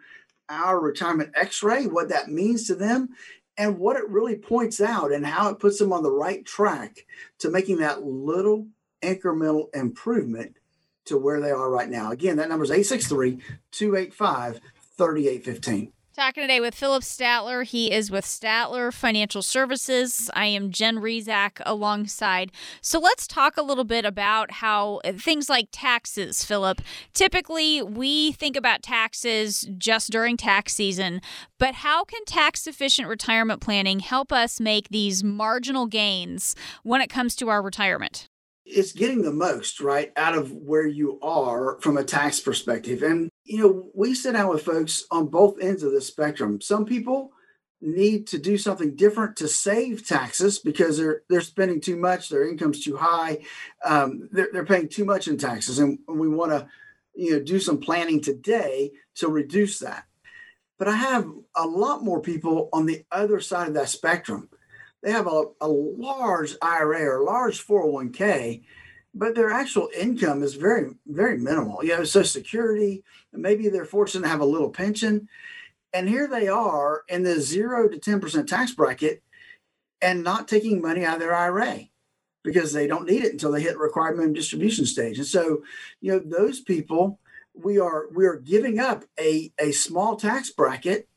our 0.49 0.81
retirement 0.81 1.31
x-ray, 1.35 1.87
what 1.87 2.09
that 2.09 2.29
means 2.29 2.67
to 2.67 2.75
them, 2.75 3.11
and 3.57 3.79
what 3.79 3.97
it 3.97 4.09
really 4.09 4.37
points 4.37 4.81
out 4.81 5.13
and 5.13 5.25
how 5.25 5.49
it 5.49 5.59
puts 5.59 5.79
them 5.79 5.93
on 5.93 6.03
the 6.03 6.11
right 6.11 6.45
track 6.45 7.07
to 7.39 7.51
making 7.51 7.79
that 7.79 8.05
little 8.05 8.67
incremental 9.03 9.75
improvement 9.75 10.57
to 11.07 11.17
where 11.17 11.41
they 11.41 11.53
are 11.53 11.71
right 11.71 11.89
now. 11.89 12.11
Again, 12.11 12.37
that 12.37 12.49
number 12.49 12.65
is 12.65 12.71
863 12.71 13.39
285 13.71 14.61
3815. 14.99 15.93
Talking 16.17 16.45
today 16.45 16.61
with 16.61 16.75
Philip 16.75 17.03
Statler. 17.03 17.63
He 17.63 17.93
is 17.93 18.11
with 18.11 18.25
Statler 18.25 18.91
Financial 18.91 19.43
Services. 19.43 20.31
I 20.33 20.47
am 20.47 20.71
Jen 20.71 20.97
Rizak 20.97 21.61
alongside. 21.67 22.53
So 22.81 22.99
let's 22.99 23.27
talk 23.27 23.59
a 23.59 23.63
little 23.63 23.85
bit 23.85 24.07
about 24.07 24.51
how 24.51 25.03
uh, 25.05 25.13
things 25.13 25.51
like 25.51 25.69
taxes, 25.73 26.43
Philip. 26.43 26.81
Typically, 27.13 27.83
we 27.83 28.33
think 28.33 28.57
about 28.57 28.83
taxes 28.83 29.69
just 29.77 30.11
during 30.11 30.39
tax 30.39 30.73
season, 30.73 31.21
but 31.59 31.75
how 31.75 32.03
can 32.05 32.25
tax 32.25 32.67
efficient 32.67 33.09
retirement 33.09 33.61
planning 33.61 34.01
help 34.01 34.33
us 34.33 34.59
make 34.59 34.89
these 34.89 35.23
marginal 35.23 35.85
gains 35.85 36.57
when 36.83 37.03
it 37.03 37.11
comes 37.11 37.37
to 37.37 37.51
our 37.51 37.61
retirement? 37.61 38.31
it's 38.69 38.93
getting 38.93 39.23
the 39.23 39.33
most 39.33 39.81
right 39.81 40.13
out 40.17 40.37
of 40.37 40.51
where 40.51 40.87
you 40.87 41.21
are 41.23 41.79
from 41.81 41.97
a 41.97 42.03
tax 42.03 42.41
perspective 42.41 43.01
and 43.01 43.31
you 43.47 43.59
know 43.59 43.91
we 43.95 44.15
sit 44.15 44.33
down 44.33 44.49
with 44.49 44.63
folks 44.63 45.05
on 45.11 45.29
both 45.29 45.61
ends 45.61 45.83
of 45.83 45.93
the 45.93 46.01
spectrum. 46.01 46.61
Some 46.61 46.85
people 46.85 47.33
need 47.81 48.27
to 48.27 48.39
do 48.39 48.57
something 48.57 48.97
different 48.97 49.37
to 49.37 49.47
save 49.49 50.07
taxes 50.07 50.59
because 50.59 50.99
they're 50.99 51.23
they're 51.29 51.41
spending 51.41 51.81
too 51.81 51.97
much 51.97 52.29
their 52.31 52.49
income's 52.49 52.83
too 52.83 52.97
high 52.97 53.39
um, 53.85 54.31
they're, 54.33 54.49
they're 54.51 54.65
paying 54.65 54.89
too 54.89 55.05
much 55.05 55.29
in 55.29 55.37
taxes 55.37 55.79
and 55.79 55.99
we 56.09 56.27
want 56.27 56.51
to 56.51 56.67
you 57.17 57.33
know 57.33 57.41
do 57.41 57.59
some 57.59 57.79
planning 57.79 58.21
today 58.21 58.93
to 59.17 59.29
reduce 59.29 59.79
that. 59.81 60.05
But 60.79 60.89
i 60.89 60.95
have 60.95 61.27
a 61.57 61.67
lot 61.67 62.05
more 62.05 62.21
people 62.21 62.69
on 62.73 62.87
the 62.87 63.05
other 63.11 63.41
side 63.41 63.69
of 63.69 63.75
that 63.75 63.89
spectrum. 63.89 64.51
They 65.03 65.11
have 65.11 65.27
a, 65.27 65.45
a 65.61 65.69
large 65.69 66.55
IRA 66.61 67.17
or 67.17 67.25
large 67.25 67.67
401k, 67.67 68.63
but 69.17 69.35
their 69.35 69.51
actual 69.51 69.89
income 69.97 70.43
is 70.43 70.55
very, 70.55 70.91
very 71.07 71.39
minimal. 71.39 71.83
You 71.83 71.97
know, 71.97 72.05
Social 72.05 72.29
Security, 72.29 73.03
maybe 73.33 73.69
they're 73.69 73.87
fortunate 73.87 74.25
to 74.25 74.29
have 74.29 74.41
a 74.41 74.45
little 74.45 74.69
pension. 74.69 75.29
And 75.95 76.07
here 76.07 76.29
they 76.29 76.49
are 76.49 77.03
in 77.09 77.23
the 77.23 77.41
zero 77.41 77.89
to 77.89 77.99
10% 77.99 78.47
tax 78.47 78.73
bracket 78.73 79.23
and 80.03 80.23
not 80.23 80.49
taking 80.49 80.83
money 80.83 81.03
out 81.03 81.15
of 81.15 81.21
their 81.21 81.35
IRA 81.35 81.89
because 82.45 82.75
they 82.75 82.87
don't 82.87 83.09
need 83.09 83.25
it 83.25 83.33
until 83.33 83.53
they 83.53 83.63
hit 83.63 83.73
the 83.73 83.79
required 83.79 84.17
minimum 84.17 84.35
distribution 84.35 84.85
stage. 84.85 85.17
And 85.17 85.27
so, 85.27 85.63
you 86.03 86.13
know, 86.13 86.19
those 86.19 86.61
people, 86.61 87.19
we 87.55 87.79
are 87.79 88.09
we 88.15 88.27
are 88.27 88.37
giving 88.37 88.79
up 88.79 89.05
a, 89.19 89.51
a 89.59 89.73
small 89.73 90.17
tax 90.17 90.51
bracket 90.51 91.09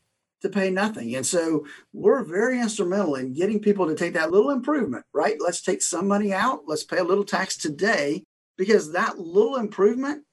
to 0.42 0.48
pay 0.48 0.70
nothing. 0.70 1.14
And 1.14 1.26
so 1.26 1.66
we're 1.92 2.24
very 2.24 2.60
instrumental 2.60 3.14
in 3.14 3.34
getting 3.34 3.60
people 3.60 3.86
to 3.86 3.94
take 3.94 4.14
that 4.14 4.30
little 4.30 4.50
improvement, 4.50 5.04
right? 5.12 5.36
Let's 5.38 5.60
take 5.60 5.82
some 5.82 6.08
money 6.08 6.32
out, 6.32 6.62
let's 6.66 6.84
pay 6.84 6.98
a 6.98 7.04
little 7.04 7.24
tax 7.24 7.56
today, 7.56 8.24
because 8.56 8.92
that 8.92 9.18
little 9.18 9.56
improvement 9.56 10.24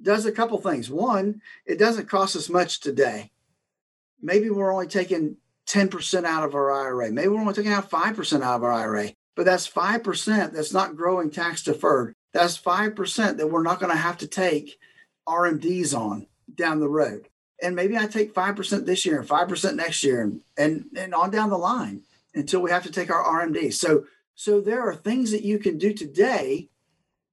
does 0.00 0.26
a 0.26 0.32
couple 0.32 0.60
things. 0.60 0.90
One, 0.90 1.40
it 1.66 1.78
doesn't 1.78 2.08
cost 2.08 2.36
us 2.36 2.48
much 2.48 2.80
today. 2.80 3.30
Maybe 4.20 4.50
we're 4.50 4.72
only 4.72 4.86
taking 4.86 5.36
10% 5.68 6.24
out 6.24 6.44
of 6.44 6.54
our 6.54 6.72
IRA. 6.72 7.10
Maybe 7.10 7.28
we're 7.28 7.40
only 7.40 7.54
taking 7.54 7.72
out 7.72 7.90
5% 7.90 8.42
out 8.42 8.56
of 8.56 8.64
our 8.64 8.72
IRA, 8.72 9.10
but 9.34 9.44
that's 9.44 9.68
5% 9.68 10.52
that's 10.52 10.72
not 10.72 10.96
growing 10.96 11.30
tax 11.30 11.62
deferred. 11.62 12.14
That's 12.32 12.58
5% 12.58 13.36
that 13.36 13.50
we're 13.50 13.62
not 13.62 13.80
going 13.80 13.92
to 13.92 13.98
have 13.98 14.18
to 14.18 14.26
take 14.26 14.78
RMDs 15.28 15.96
on 15.96 16.26
down 16.54 16.80
the 16.80 16.88
road 16.88 17.28
and 17.64 17.74
maybe 17.74 17.96
I 17.96 18.06
take 18.06 18.34
5% 18.34 18.84
this 18.84 19.06
year 19.06 19.18
and 19.18 19.28
5% 19.28 19.74
next 19.74 20.04
year 20.04 20.20
and, 20.20 20.42
and, 20.56 20.84
and 20.96 21.14
on 21.14 21.30
down 21.30 21.48
the 21.48 21.56
line 21.56 22.02
until 22.34 22.60
we 22.60 22.70
have 22.70 22.82
to 22.82 22.92
take 22.92 23.10
our 23.10 23.24
RMD. 23.24 23.72
So, 23.72 24.04
so 24.34 24.60
there 24.60 24.82
are 24.86 24.94
things 24.94 25.30
that 25.30 25.44
you 25.44 25.58
can 25.58 25.78
do 25.78 25.94
today, 25.94 26.68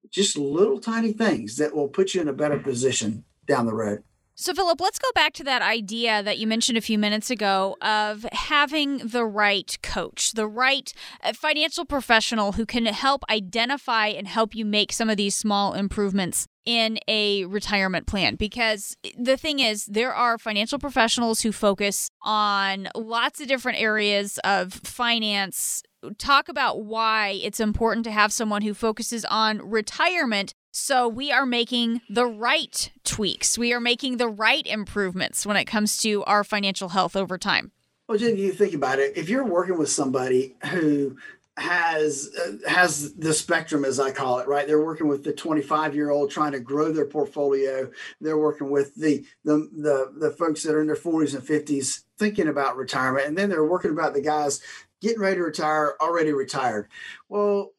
just 0.10 0.38
little 0.38 0.80
tiny 0.80 1.12
things 1.12 1.58
that 1.58 1.76
will 1.76 1.90
put 1.90 2.14
you 2.14 2.22
in 2.22 2.30
a 2.30 2.34
better 2.34 2.58
position 2.58 3.26
down 3.46 3.66
the 3.66 3.74
road. 3.74 4.04
So, 4.36 4.54
Philip, 4.54 4.80
let's 4.80 4.98
go 4.98 5.10
back 5.14 5.34
to 5.34 5.44
that 5.44 5.62
idea 5.62 6.24
that 6.24 6.38
you 6.38 6.48
mentioned 6.48 6.78
a 6.78 6.82
few 6.82 6.98
minutes 6.98 7.30
ago 7.30 7.76
of 7.82 8.26
having 8.32 9.00
the 9.00 9.26
right 9.26 9.78
coach, 9.84 10.32
the 10.32 10.48
right 10.48 10.92
uh, 11.22 11.34
financial 11.34 11.86
professional 11.86 12.54
who 12.54 12.66
can 12.66 12.86
help 12.86 13.24
identify 13.30 14.08
and 14.08 14.28
help 14.28 14.56
you 14.56 14.64
make 14.64 14.94
some 14.94 15.10
of 15.10 15.18
these 15.18 15.36
small 15.36 15.74
improvements 15.74 16.48
in 16.66 17.00
a 17.08 17.46
retirement 17.46 18.08
plan 18.08 18.36
because 18.36 18.96
the 19.18 19.38
thing 19.38 19.60
is 19.60 19.86
there 19.86 20.14
are 20.14 20.38
financial 20.38 20.80
professionals 20.80 21.42
who 21.42 21.52
focus 21.52 22.10
on 22.22 22.88
lots 22.96 23.42
of 23.42 23.48
different 23.48 23.80
areas 23.80 24.40
of 24.44 24.74
finance. 24.74 25.84
Talk 26.18 26.50
about 26.50 26.84
why 26.84 27.40
it's 27.44 27.60
important 27.60 28.04
to 28.06 28.12
have 28.12 28.34
someone 28.34 28.62
who 28.62 28.74
focuses 28.74 29.26
on 29.26 29.58
retirement. 29.70 30.54
So 30.72 31.08
we 31.08 31.32
are 31.32 31.46
making 31.46 32.02
the 32.10 32.26
right 32.26 32.92
tweaks. 33.04 33.58
We 33.58 33.74
are 33.74 33.80
making 33.80 34.18
the 34.18 34.30
right 34.30 34.66
improvements 34.66 35.46
when 35.46 35.58
it 35.58 35.66
comes 35.66 35.98
to 35.98 36.24
our 36.24 36.44
financial 36.44 36.90
health 36.90 37.16
over 37.16 37.38
time. 37.38 37.72
Well, 38.08 38.18
Jen, 38.18 38.38
you 38.38 38.52
think 38.52 38.74
about 38.74 39.00
it. 39.00 39.16
If 39.16 39.30
you're 39.30 39.46
working 39.46 39.78
with 39.78 39.90
somebody 39.90 40.56
who 40.66 41.18
has 41.62 42.30
uh, 42.38 42.70
has 42.70 43.14
the 43.14 43.34
spectrum 43.34 43.86
as 43.86 44.00
I 44.00 44.12
call 44.12 44.40
it 44.40 44.48
right? 44.48 44.68
They're 44.68 44.84
working 44.84 45.08
with 45.08 45.24
the 45.24 45.34
25 45.34 45.96
year 45.96 46.10
old 46.10 46.32
trying 46.32 46.52
to 46.54 46.60
grow 46.60 46.92
their 46.92 47.06
portfolio. 47.06 47.90
They're 48.20 48.38
working 48.38 48.70
with 48.70 48.96
the, 48.96 49.26
the 49.46 49.70
the 49.74 50.14
the 50.18 50.32
folks 50.32 50.64
that 50.64 50.76
are 50.76 50.82
in 50.82 50.88
their 50.88 50.96
40s 50.96 51.36
and 51.36 51.44
50s 51.44 52.02
thinking 52.18 52.48
about 52.48 52.78
retirement. 52.78 53.28
And 53.28 53.38
then 53.38 53.50
they're 53.50 53.66
working 53.66 53.92
about 53.92 54.14
the 54.14 54.22
guys 54.22 54.62
getting 55.02 55.22
ready 55.22 55.38
to 55.38 55.44
retire 55.44 55.96
already 56.02 56.34
retired. 56.34 56.90
Well 57.30 57.72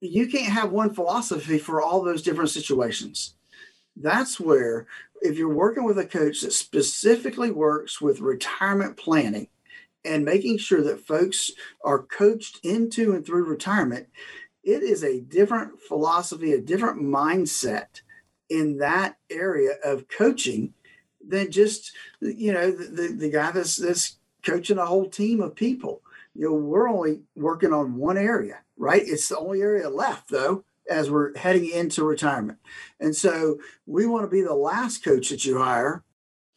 you 0.00 0.26
can't 0.26 0.52
have 0.52 0.70
one 0.70 0.92
philosophy 0.92 1.58
for 1.58 1.80
all 1.80 2.02
those 2.02 2.22
different 2.22 2.50
situations. 2.50 3.34
That's 3.96 4.38
where 4.38 4.86
if 5.22 5.38
you're 5.38 5.48
working 5.48 5.84
with 5.84 5.98
a 5.98 6.04
coach 6.04 6.42
that 6.42 6.52
specifically 6.52 7.50
works 7.50 8.00
with 8.00 8.20
retirement 8.20 8.96
planning 8.96 9.48
and 10.04 10.24
making 10.24 10.58
sure 10.58 10.82
that 10.82 11.06
folks 11.06 11.52
are 11.84 12.02
coached 12.02 12.60
into 12.62 13.14
and 13.14 13.24
through 13.24 13.44
retirement, 13.44 14.08
it 14.62 14.82
is 14.82 15.02
a 15.02 15.20
different 15.20 15.80
philosophy, 15.80 16.52
a 16.52 16.60
different 16.60 17.02
mindset 17.02 18.00
in 18.48 18.78
that 18.78 19.16
area 19.30 19.72
of 19.84 20.08
coaching 20.08 20.74
than 21.26 21.50
just 21.50 21.92
you 22.20 22.52
know 22.52 22.70
the, 22.70 22.84
the, 22.84 23.08
the 23.08 23.30
guy 23.30 23.50
that's 23.50 23.76
that's 23.76 24.18
coaching 24.44 24.78
a 24.78 24.86
whole 24.86 25.08
team 25.08 25.40
of 25.40 25.54
people. 25.54 26.02
You 26.34 26.48
know, 26.48 26.54
we're 26.54 26.88
only 26.88 27.20
working 27.36 27.72
on 27.72 27.96
one 27.96 28.18
area, 28.18 28.58
right? 28.76 29.02
It's 29.04 29.28
the 29.28 29.38
only 29.38 29.62
area 29.62 29.88
left 29.88 30.30
though 30.30 30.64
as 30.90 31.10
we're 31.10 31.36
heading 31.38 31.70
into 31.70 32.04
retirement. 32.04 32.58
And 33.00 33.16
so 33.16 33.58
we 33.86 34.06
want 34.06 34.24
to 34.24 34.30
be 34.30 34.42
the 34.42 34.54
last 34.54 35.02
coach 35.02 35.30
that 35.30 35.44
you 35.44 35.58
hire 35.58 36.02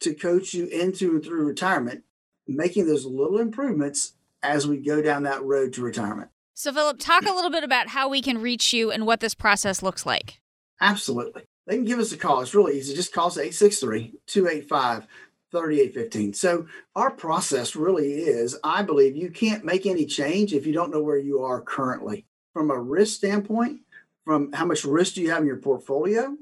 to 0.00 0.14
coach 0.14 0.52
you 0.52 0.66
into 0.66 1.12
and 1.12 1.24
through 1.24 1.46
retirement 1.46 2.04
making 2.48 2.86
those 2.86 3.04
little 3.04 3.38
improvements 3.38 4.14
as 4.42 4.66
we 4.66 4.78
go 4.78 5.02
down 5.02 5.24
that 5.24 5.42
road 5.44 5.72
to 5.74 5.82
retirement. 5.82 6.30
So, 6.54 6.72
Philip, 6.72 6.98
talk 6.98 7.24
a 7.24 7.32
little 7.32 7.50
bit 7.50 7.64
about 7.64 7.88
how 7.88 8.08
we 8.08 8.20
can 8.20 8.38
reach 8.38 8.72
you 8.72 8.90
and 8.90 9.06
what 9.06 9.20
this 9.20 9.34
process 9.34 9.82
looks 9.82 10.04
like. 10.04 10.40
Absolutely. 10.80 11.44
They 11.66 11.76
can 11.76 11.84
give 11.84 11.98
us 11.98 12.12
a 12.12 12.16
call. 12.16 12.40
It's 12.40 12.54
really 12.54 12.78
easy. 12.78 12.94
Just 12.94 13.12
call 13.12 13.28
us 13.28 13.38
863 13.38 14.14
285 14.26 15.06
3815. 15.50 16.34
So, 16.34 16.66
our 16.96 17.10
process 17.10 17.76
really 17.76 18.12
is 18.22 18.58
I 18.64 18.82
believe 18.82 19.16
you 19.16 19.30
can't 19.30 19.64
make 19.64 19.86
any 19.86 20.04
change 20.04 20.52
if 20.52 20.66
you 20.66 20.72
don't 20.72 20.90
know 20.90 21.02
where 21.02 21.18
you 21.18 21.42
are 21.42 21.60
currently. 21.60 22.26
From 22.54 22.70
a 22.70 22.78
risk 22.78 23.16
standpoint, 23.16 23.80
from 24.24 24.52
how 24.52 24.64
much 24.64 24.84
risk 24.84 25.14
do 25.14 25.22
you 25.22 25.30
have 25.30 25.42
in 25.42 25.46
your 25.46 25.58
portfolio 25.58 26.36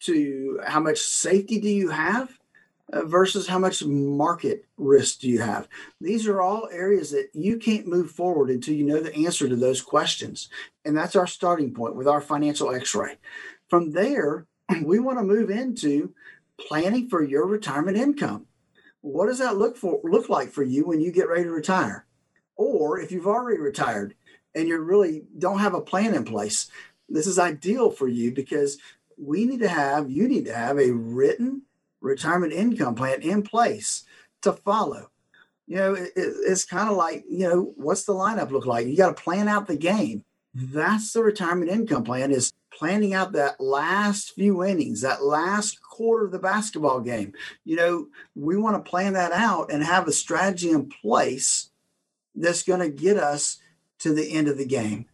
to 0.00 0.60
how 0.66 0.80
much 0.80 0.98
safety 0.98 1.60
do 1.60 1.68
you 1.68 1.90
have 1.90 2.39
Uh, 2.92 3.04
versus 3.04 3.46
how 3.46 3.58
much 3.58 3.84
market 3.84 4.64
risk 4.76 5.20
do 5.20 5.28
you 5.28 5.40
have? 5.40 5.68
These 6.00 6.26
are 6.26 6.40
all 6.40 6.68
areas 6.72 7.12
that 7.12 7.28
you 7.34 7.56
can't 7.56 7.86
move 7.86 8.10
forward 8.10 8.50
until 8.50 8.74
you 8.74 8.84
know 8.84 9.00
the 9.00 9.14
answer 9.14 9.48
to 9.48 9.54
those 9.54 9.80
questions. 9.80 10.48
And 10.84 10.96
that's 10.96 11.14
our 11.14 11.26
starting 11.26 11.72
point 11.72 11.94
with 11.94 12.08
our 12.08 12.20
financial 12.20 12.74
x 12.74 12.94
ray. 12.94 13.18
From 13.68 13.92
there, 13.92 14.46
we 14.82 14.98
want 14.98 15.18
to 15.18 15.24
move 15.24 15.50
into 15.50 16.14
planning 16.58 17.08
for 17.08 17.22
your 17.22 17.46
retirement 17.46 17.96
income. 17.96 18.46
What 19.02 19.26
does 19.26 19.38
that 19.38 19.56
look 19.56 19.76
for 19.76 20.00
look 20.02 20.28
like 20.28 20.50
for 20.50 20.64
you 20.64 20.86
when 20.86 21.00
you 21.00 21.12
get 21.12 21.28
ready 21.28 21.44
to 21.44 21.50
retire? 21.50 22.06
Or 22.56 22.98
if 22.98 23.12
you've 23.12 23.26
already 23.26 23.60
retired 23.60 24.14
and 24.54 24.66
you 24.66 24.78
really 24.78 25.22
don't 25.38 25.60
have 25.60 25.74
a 25.74 25.80
plan 25.80 26.14
in 26.14 26.24
place, 26.24 26.70
this 27.08 27.26
is 27.26 27.38
ideal 27.38 27.90
for 27.90 28.08
you 28.08 28.32
because 28.32 28.78
we 29.16 29.44
need 29.44 29.60
to 29.60 29.68
have, 29.68 30.10
you 30.10 30.28
need 30.28 30.46
to 30.46 30.54
have 30.54 30.78
a 30.78 30.90
written 30.90 31.62
retirement 32.00 32.52
income 32.52 32.94
plan 32.94 33.22
in 33.22 33.42
place 33.42 34.04
to 34.42 34.52
follow. 34.52 35.10
You 35.66 35.76
know, 35.76 35.94
it, 35.94 36.12
it's 36.16 36.64
kind 36.64 36.90
of 36.90 36.96
like, 36.96 37.24
you 37.28 37.48
know, 37.48 37.72
what's 37.76 38.04
the 38.04 38.12
lineup 38.12 38.50
look 38.50 38.66
like? 38.66 38.86
You 38.86 38.96
got 38.96 39.16
to 39.16 39.22
plan 39.22 39.48
out 39.48 39.66
the 39.66 39.76
game. 39.76 40.24
That's 40.52 41.12
the 41.12 41.22
retirement 41.22 41.70
income 41.70 42.02
plan 42.02 42.32
is 42.32 42.52
planning 42.76 43.14
out 43.14 43.32
that 43.32 43.60
last 43.60 44.32
few 44.34 44.64
innings, 44.64 45.02
that 45.02 45.22
last 45.22 45.80
quarter 45.82 46.24
of 46.24 46.32
the 46.32 46.38
basketball 46.38 47.00
game. 47.00 47.34
You 47.64 47.76
know, 47.76 48.08
we 48.34 48.56
want 48.56 48.82
to 48.82 48.90
plan 48.90 49.12
that 49.12 49.32
out 49.32 49.70
and 49.70 49.82
have 49.84 50.08
a 50.08 50.12
strategy 50.12 50.70
in 50.70 50.88
place 50.88 51.70
that's 52.34 52.62
going 52.62 52.80
to 52.80 52.90
get 52.90 53.16
us 53.16 53.58
to 54.00 54.14
the 54.14 54.32
end 54.32 54.48
of 54.48 54.56
the 54.58 54.66
game. 54.66 55.06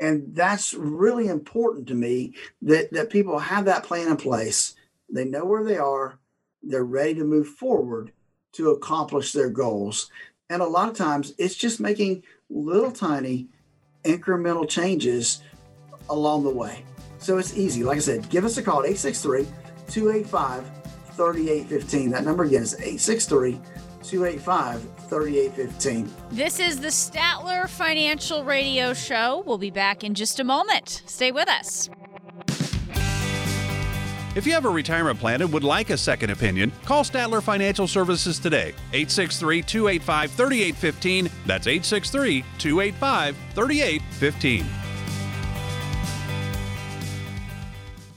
And 0.00 0.34
that's 0.34 0.74
really 0.74 1.28
important 1.28 1.86
to 1.88 1.94
me 1.94 2.34
that, 2.62 2.92
that 2.92 3.10
people 3.10 3.38
have 3.38 3.66
that 3.66 3.84
plan 3.84 4.08
in 4.08 4.16
place. 4.16 4.74
They 5.08 5.24
know 5.24 5.44
where 5.44 5.64
they 5.64 5.78
are 5.78 6.18
they're 6.62 6.84
ready 6.84 7.14
to 7.14 7.24
move 7.24 7.48
forward 7.48 8.12
to 8.52 8.70
accomplish 8.70 9.32
their 9.32 9.50
goals. 9.50 10.10
And 10.50 10.62
a 10.62 10.66
lot 10.66 10.88
of 10.88 10.96
times 10.96 11.34
it's 11.38 11.54
just 11.54 11.80
making 11.80 12.22
little 12.50 12.92
tiny 12.92 13.48
incremental 14.04 14.68
changes 14.68 15.42
along 16.10 16.44
the 16.44 16.50
way. 16.50 16.84
So 17.18 17.38
it's 17.38 17.56
easy. 17.56 17.84
Like 17.84 17.98
I 17.98 18.00
said, 18.00 18.28
give 18.28 18.44
us 18.44 18.58
a 18.58 18.62
call 18.62 18.80
at 18.80 18.86
863 18.86 19.46
285 19.88 20.64
3815. 21.12 22.10
That 22.10 22.24
number 22.24 22.44
again 22.44 22.62
is 22.62 22.74
863 22.74 23.60
285 24.02 24.82
3815. 25.08 26.10
This 26.30 26.58
is 26.58 26.80
the 26.80 26.88
Statler 26.88 27.68
Financial 27.68 28.44
Radio 28.44 28.92
Show. 28.92 29.42
We'll 29.46 29.58
be 29.58 29.70
back 29.70 30.02
in 30.02 30.14
just 30.14 30.40
a 30.40 30.44
moment. 30.44 31.02
Stay 31.06 31.30
with 31.30 31.48
us. 31.48 31.88
If 34.34 34.46
you 34.46 34.54
have 34.54 34.64
a 34.64 34.70
retirement 34.70 35.18
plan 35.20 35.42
and 35.42 35.52
would 35.52 35.62
like 35.62 35.90
a 35.90 35.96
second 35.96 36.30
opinion, 36.30 36.72
call 36.86 37.04
Statler 37.04 37.42
Financial 37.42 37.86
Services 37.86 38.38
today. 38.38 38.68
863 38.92 39.62
285 39.62 40.30
3815. 40.30 41.30
That's 41.44 41.66
863 41.66 42.42
285 42.56 43.36
3815. 43.54 44.64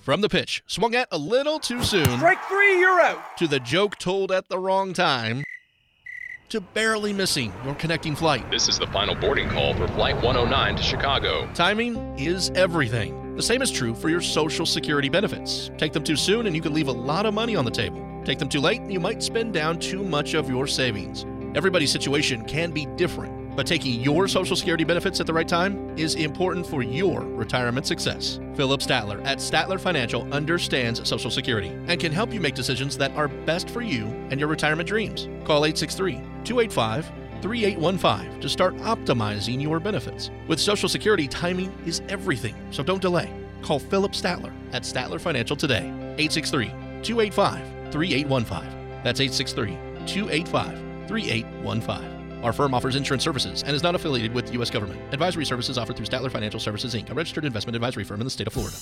From 0.01 0.21
the 0.21 0.29
pitch, 0.29 0.63
swung 0.67 0.95
at 0.95 1.07
a 1.11 1.17
little 1.17 1.59
too 1.59 1.83
soon. 1.83 2.05
Strike 2.05 2.41
three, 2.47 2.79
you're 2.79 3.01
out. 3.01 3.37
To 3.39 3.47
the 3.47 3.59
joke 3.59 3.97
told 3.97 4.31
at 4.31 4.47
the 4.47 4.59
wrong 4.59 4.93
time. 4.93 5.43
To 6.49 6.61
barely 6.61 7.11
missing 7.11 7.51
your 7.63 7.73
connecting 7.73 8.15
flight. 8.15 8.49
This 8.51 8.69
is 8.69 8.77
the 8.77 8.85
final 8.87 9.15
boarding 9.15 9.49
call 9.49 9.73
for 9.73 9.87
Flight 9.87 10.15
109 10.17 10.75
to 10.75 10.83
Chicago. 10.83 11.49
Timing 11.55 11.97
is 12.19 12.51
everything. 12.51 13.35
The 13.35 13.41
same 13.41 13.63
is 13.63 13.71
true 13.71 13.95
for 13.95 14.09
your 14.09 14.21
Social 14.21 14.65
Security 14.67 15.09
benefits. 15.09 15.71
Take 15.79 15.91
them 15.91 16.03
too 16.03 16.15
soon 16.15 16.45
and 16.45 16.55
you 16.55 16.61
could 16.61 16.71
leave 16.71 16.87
a 16.87 16.91
lot 16.91 17.25
of 17.25 17.33
money 17.33 17.55
on 17.55 17.65
the 17.65 17.71
table. 17.71 17.99
Take 18.23 18.37
them 18.37 18.47
too 18.47 18.59
late 18.59 18.79
and 18.79 18.93
you 18.93 18.99
might 18.99 19.23
spend 19.23 19.55
down 19.55 19.79
too 19.79 20.03
much 20.03 20.35
of 20.35 20.47
your 20.47 20.67
savings. 20.67 21.25
Everybody's 21.55 21.91
situation 21.91 22.45
can 22.45 22.71
be 22.71 22.85
different, 22.95 23.34
but 23.55 23.65
taking 23.65 24.01
your 24.01 24.27
Social 24.27 24.55
Security 24.55 24.83
benefits 24.83 25.19
at 25.19 25.27
the 25.27 25.33
right 25.33 25.47
time 25.47 25.97
is 25.97 26.15
important 26.15 26.67
for 26.67 26.83
your 26.83 27.21
retirement 27.21 27.85
success. 27.85 28.39
Philip 28.55 28.81
Statler 28.81 29.25
at 29.25 29.39
Statler 29.39 29.79
Financial 29.79 30.31
understands 30.33 31.07
Social 31.07 31.31
Security 31.31 31.69
and 31.87 31.99
can 31.99 32.11
help 32.11 32.33
you 32.33 32.39
make 32.39 32.55
decisions 32.55 32.97
that 32.97 33.11
are 33.15 33.27
best 33.27 33.69
for 33.69 33.81
you 33.81 34.05
and 34.29 34.39
your 34.39 34.49
retirement 34.49 34.87
dreams. 34.87 35.27
Call 35.45 35.65
863 35.65 36.21
285 36.43 37.11
3815 37.41 38.41
to 38.41 38.49
start 38.49 38.75
optimizing 38.77 39.61
your 39.61 39.79
benefits. 39.79 40.31
With 40.47 40.59
Social 40.59 40.89
Security, 40.89 41.27
timing 41.27 41.73
is 41.85 42.01
everything, 42.09 42.55
so 42.71 42.83
don't 42.83 43.01
delay. 43.01 43.31
Call 43.61 43.79
Philip 43.79 44.13
Statler 44.13 44.53
at 44.73 44.83
Statler 44.83 45.19
Financial 45.19 45.55
today, 45.55 45.87
863 46.17 46.67
285 47.03 47.91
3815. 47.91 49.03
That's 49.03 49.19
863 49.19 49.77
285 50.05 51.07
3815. 51.07 52.14
Our 52.45 52.53
firm 52.53 52.75
offers 52.75 52.95
insurance 52.95 53.23
services 53.23 53.63
and 53.63 53.75
is 53.75 53.81
not 53.81 53.95
affiliated 53.95 54.35
with 54.35 54.45
the 54.45 54.53
U.S. 54.53 54.69
government. 54.69 55.01
Advisory 55.11 55.45
services 55.45 55.79
offered 55.79 55.95
through 55.95 56.05
Statler 56.05 56.31
Financial 56.31 56.59
Services, 56.59 56.93
Inc., 56.93 57.09
a 57.09 57.13
registered 57.15 57.43
investment 57.43 57.75
advisory 57.75 58.03
firm 58.03 58.21
in 58.21 58.25
the 58.25 58.29
state 58.29 58.45
of 58.45 58.53
Florida. 58.53 58.77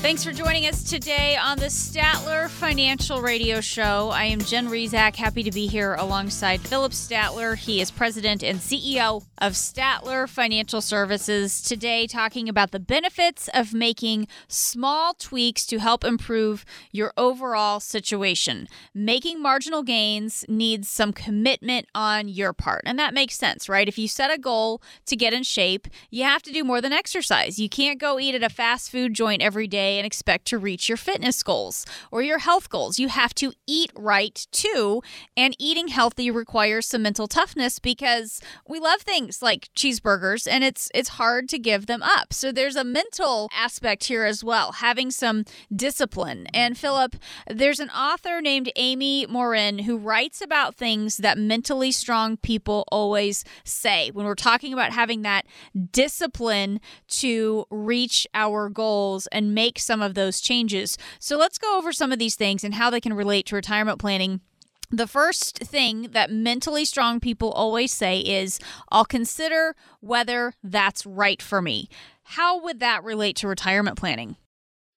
Thanks 0.00 0.22
for 0.22 0.32
joining 0.32 0.64
us 0.66 0.84
today 0.84 1.36
on 1.36 1.58
the 1.58 1.66
Statler 1.66 2.48
Financial 2.48 3.20
Radio 3.20 3.60
Show. 3.60 4.10
I 4.10 4.26
am 4.26 4.40
Jen 4.40 4.68
Rizak, 4.68 5.16
happy 5.16 5.42
to 5.42 5.50
be 5.50 5.66
here 5.66 5.94
alongside 5.94 6.60
Philip 6.60 6.92
Statler. 6.92 7.56
He 7.56 7.80
is 7.80 7.90
president 7.90 8.44
and 8.44 8.60
CEO 8.60 9.24
of 9.38 9.54
Statler 9.54 10.28
Financial 10.28 10.80
Services. 10.80 11.60
Today, 11.60 12.06
talking 12.06 12.48
about 12.48 12.70
the 12.70 12.78
benefits 12.78 13.48
of 13.52 13.74
making 13.74 14.28
small 14.46 15.14
tweaks 15.14 15.66
to 15.66 15.78
help 15.78 16.04
improve 16.04 16.64
your 16.92 17.12
overall 17.16 17.80
situation. 17.80 18.68
Making 18.94 19.42
marginal 19.42 19.82
gains 19.82 20.44
needs 20.48 20.88
some 20.88 21.12
commitment 21.12 21.88
on 21.92 22.28
your 22.28 22.52
part. 22.52 22.82
And 22.86 23.00
that 23.00 23.14
makes 23.14 23.34
sense, 23.34 23.68
right? 23.68 23.88
If 23.88 23.98
you 23.98 24.06
set 24.06 24.30
a 24.30 24.38
goal 24.38 24.80
to 25.06 25.16
get 25.16 25.34
in 25.34 25.42
shape, 25.42 25.88
you 26.08 26.22
have 26.22 26.42
to 26.44 26.52
do 26.52 26.62
more 26.62 26.80
than 26.80 26.92
exercise. 26.92 27.58
You 27.58 27.68
can't 27.68 28.00
go 28.00 28.20
eat 28.20 28.36
at 28.36 28.44
a 28.44 28.48
fast 28.48 28.92
food 28.92 29.12
joint 29.12 29.42
every 29.42 29.66
day 29.66 29.87
and 29.96 30.06
expect 30.06 30.46
to 30.46 30.58
reach 30.58 30.88
your 30.88 30.96
fitness 30.98 31.42
goals 31.42 31.86
or 32.10 32.22
your 32.22 32.38
health 32.38 32.68
goals. 32.68 32.98
You 32.98 33.08
have 33.08 33.34
to 33.36 33.52
eat 33.66 33.90
right 33.96 34.46
too. 34.52 35.02
And 35.36 35.54
eating 35.58 35.88
healthy 35.88 36.30
requires 36.30 36.86
some 36.86 37.02
mental 37.02 37.26
toughness 37.28 37.78
because 37.78 38.40
we 38.66 38.78
love 38.80 39.00
things 39.00 39.42
like 39.42 39.68
cheeseburgers 39.76 40.46
and 40.50 40.64
it's 40.64 40.90
it's 40.94 41.10
hard 41.10 41.48
to 41.50 41.58
give 41.58 41.86
them 41.86 42.02
up. 42.02 42.32
So 42.32 42.52
there's 42.52 42.76
a 42.76 42.84
mental 42.84 43.48
aspect 43.54 44.04
here 44.04 44.24
as 44.24 44.42
well, 44.44 44.72
having 44.72 45.10
some 45.10 45.44
discipline. 45.74 46.46
And 46.52 46.76
Philip, 46.76 47.16
there's 47.48 47.80
an 47.80 47.90
author 47.90 48.40
named 48.40 48.70
Amy 48.76 49.26
Morin 49.26 49.80
who 49.80 49.96
writes 49.96 50.40
about 50.40 50.74
things 50.74 51.18
that 51.18 51.38
mentally 51.38 51.92
strong 51.92 52.36
people 52.36 52.84
always 52.90 53.44
say 53.64 54.10
when 54.10 54.26
we're 54.26 54.34
talking 54.34 54.72
about 54.72 54.92
having 54.92 55.22
that 55.22 55.46
discipline 55.92 56.80
to 57.08 57.64
reach 57.70 58.26
our 58.34 58.68
goals 58.68 59.26
and 59.28 59.54
make 59.54 59.77
some 59.78 60.02
of 60.02 60.14
those 60.14 60.40
changes. 60.40 60.98
So 61.18 61.36
let's 61.36 61.58
go 61.58 61.78
over 61.78 61.92
some 61.92 62.12
of 62.12 62.18
these 62.18 62.34
things 62.34 62.64
and 62.64 62.74
how 62.74 62.90
they 62.90 63.00
can 63.00 63.14
relate 63.14 63.46
to 63.46 63.56
retirement 63.56 63.98
planning. 63.98 64.40
The 64.90 65.06
first 65.06 65.58
thing 65.58 66.08
that 66.12 66.30
mentally 66.30 66.84
strong 66.86 67.20
people 67.20 67.52
always 67.52 67.92
say 67.92 68.20
is, 68.20 68.58
I'll 68.90 69.04
consider 69.04 69.76
whether 70.00 70.54
that's 70.62 71.04
right 71.04 71.42
for 71.42 71.60
me. 71.60 71.88
How 72.22 72.60
would 72.62 72.80
that 72.80 73.04
relate 73.04 73.36
to 73.36 73.48
retirement 73.48 73.98
planning? 73.98 74.36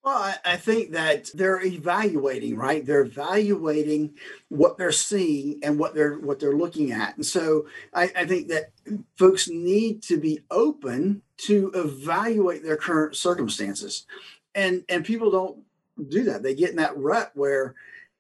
Well, 0.04 0.18
I, 0.18 0.36
I, 0.44 0.58
think 0.58 0.94
that 0.94 1.30
they're 1.36 1.64
evaluating, 1.64 2.56
right? 2.56 2.84
They're 2.84 3.04
evaluating 3.04 4.16
what 4.50 4.78
they're 4.78 4.92
seeing 4.92 5.60
and 5.62 5.78
what 5.78 5.94
they're 5.94 6.18
what 6.18 6.40
they're 6.40 6.56
looking 6.56 6.92
at, 6.92 7.16
and 7.18 7.26
so 7.26 7.68
I, 7.94 8.12
I 8.16 8.26
think 8.26 8.48
that 8.48 8.72
folks 9.16 9.48
need 9.48 10.02
to 10.04 10.18
be 10.18 10.40
open 10.50 11.22
to 11.46 11.72
evaluate 11.76 12.64
their 12.64 12.78
current 12.78 13.16
circumstances, 13.16 14.08
and 14.56 14.84
and 14.90 15.06
people 15.06 15.32
don't 15.32 15.60
do 16.10 16.24
that. 16.24 16.44
They 16.44 16.56
get 16.56 16.72
in 16.72 16.78
that 16.78 16.98
rut 16.98 17.32
where, 17.36 17.76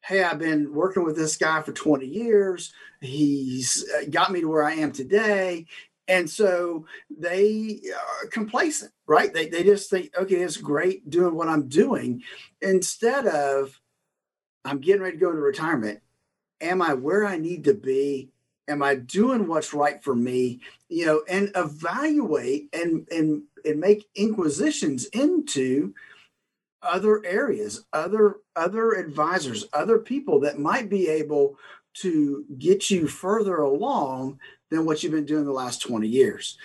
hey, 0.05 0.23
I've 0.23 0.39
been 0.39 0.73
working 0.73 1.03
with 1.03 1.15
this 1.15 1.37
guy 1.37 1.61
for 1.61 1.71
twenty 1.71 2.07
years. 2.07 2.73
He's 3.01 3.89
uh, 3.97 4.05
got 4.09 4.31
me 4.31 4.41
to 4.41 4.47
where 4.47 4.63
I 4.63 4.73
am 4.73 4.91
today, 4.91 5.65
and 6.07 6.29
so 6.29 6.85
they 7.09 7.79
are 7.95 8.27
complacent, 8.27 8.91
right? 9.07 9.33
They, 9.33 9.47
they 9.47 9.63
just 9.63 9.89
think, 9.89 10.11
okay, 10.17 10.35
it's 10.35 10.57
great 10.57 11.09
doing 11.09 11.35
what 11.35 11.47
I'm 11.47 11.67
doing. 11.67 12.21
Instead 12.61 13.27
of, 13.27 13.79
I'm 14.65 14.79
getting 14.79 15.01
ready 15.01 15.17
to 15.17 15.21
go 15.21 15.29
into 15.29 15.41
retirement. 15.41 16.01
Am 16.59 16.81
I 16.81 16.93
where 16.93 17.25
I 17.25 17.37
need 17.37 17.63
to 17.63 17.73
be? 17.73 18.29
Am 18.67 18.83
I 18.83 18.95
doing 18.95 19.47
what's 19.47 19.73
right 19.73 20.03
for 20.03 20.13
me? 20.13 20.59
You 20.89 21.05
know, 21.05 21.23
and 21.27 21.51
evaluate 21.55 22.69
and 22.73 23.07
and 23.09 23.43
and 23.65 23.79
make 23.79 24.07
inquisitions 24.15 25.05
into 25.05 25.93
other 26.81 27.23
areas, 27.25 27.85
other 27.93 28.37
other 28.55 28.93
advisors, 28.93 29.65
other 29.73 29.99
people 29.99 30.39
that 30.41 30.59
might 30.59 30.89
be 30.89 31.07
able 31.07 31.57
to 31.93 32.45
get 32.57 32.89
you 32.89 33.07
further 33.07 33.57
along 33.57 34.39
than 34.69 34.85
what 34.85 35.03
you've 35.03 35.11
been 35.11 35.25
doing 35.25 35.45
the 35.45 35.51
last 35.51 35.81
20 35.81 36.07
years. 36.07 36.57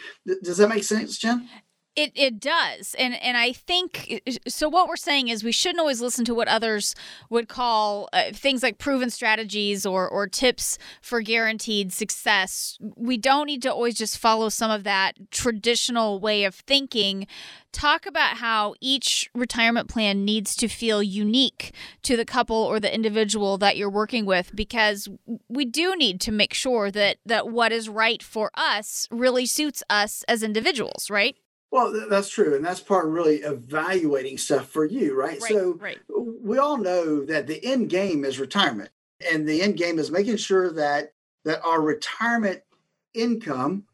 does 0.43 0.59
that 0.59 0.69
make 0.69 0.85
sense, 0.85 1.19
Jen? 1.19 1.49
It, 1.97 2.13
it 2.15 2.41
does. 2.41 2.95
And 2.99 3.15
and 3.23 3.39
I 3.39 3.53
think 3.53 4.21
so 4.47 4.69
what 4.69 4.87
we're 4.87 4.97
saying 4.97 5.29
is 5.29 5.43
we 5.43 5.51
shouldn't 5.51 5.81
always 5.81 6.03
listen 6.03 6.27
to 6.27 6.35
what 6.35 6.47
others 6.47 6.95
would 7.31 7.49
call 7.49 8.11
uh, 8.13 8.33
things 8.35 8.63
like 8.63 8.77
proven 8.77 9.09
strategies 9.09 9.87
or 9.87 10.07
or 10.07 10.27
tips 10.27 10.77
for 11.01 11.23
guaranteed 11.23 11.95
success. 11.95 12.77
We 12.97 13.17
don't 13.17 13.47
need 13.47 13.63
to 13.63 13.73
always 13.73 13.95
just 13.95 14.19
follow 14.19 14.51
some 14.51 14.71
of 14.71 14.85
that 14.85 15.15
traditional 15.31 16.21
way 16.21 16.45
of 16.45 16.55
thinking. 16.55 17.27
Talk 17.73 18.05
about 18.05 18.39
how 18.39 18.75
each 18.81 19.31
retirement 19.35 19.89
plan 19.89 20.23
needs 20.23 20.55
to 20.57 20.69
feel 20.69 21.03
unique 21.03 21.73
to 22.03 22.15
the 22.15 22.27
couple 22.27 22.57
or 22.57 22.79
the 22.79 22.95
individual 22.95 23.57
that 23.59 23.79
you're 23.79 23.91
working 23.91 24.27
with 24.27 24.55
because 24.55 25.09
we 25.49 25.65
do 25.65 25.97
need 25.97 26.21
to 26.23 26.33
make 26.33 26.53
sure 26.53 26.91
that 26.91 27.17
that 27.25 27.49
what 27.49 27.73
is 27.73 27.89
right 27.89 28.23
for 28.23 28.51
us 28.55 29.09
really 29.11 29.47
suits 29.47 29.83
us 29.89 30.25
as 30.29 30.43
individuals, 30.43 31.09
right? 31.09 31.37
Well, 31.71 32.07
that's 32.09 32.29
true. 32.29 32.55
And 32.55 32.65
that's 32.65 32.81
part 32.81 33.07
of 33.07 33.13
really 33.13 33.37
evaluating 33.37 34.39
stuff 34.39 34.69
for 34.69 34.85
you, 34.85 35.15
right? 35.15 35.41
right 35.41 35.51
so 35.51 35.75
right. 35.75 35.99
we 36.09 36.59
all 36.59 36.79
know 36.79 37.25
that 37.25 37.47
the 37.47 37.65
end 37.65 37.91
game 37.91 38.25
is 38.25 38.39
retirement. 38.39 38.91
And 39.31 39.49
the 39.49 39.63
end 39.63 39.77
game 39.77 39.99
is 39.99 40.11
making 40.11 40.37
sure 40.37 40.73
that 40.73 41.13
that 41.45 41.63
our 41.65 41.81
retirement 41.81 42.63
income 43.15 43.85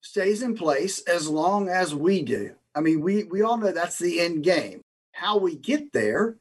stays 0.00 0.42
in 0.42 0.56
place 0.56 1.00
as 1.02 1.28
long 1.28 1.68
as 1.68 1.94
we 1.94 2.22
do. 2.22 2.54
I 2.74 2.80
mean, 2.80 3.00
we 3.00 3.24
we 3.24 3.42
all 3.42 3.56
know 3.56 3.72
that's 3.72 3.98
the 3.98 4.20
end 4.20 4.42
game. 4.42 4.80
How 5.12 5.38
we 5.38 5.56
get 5.56 5.92
there 5.92 6.36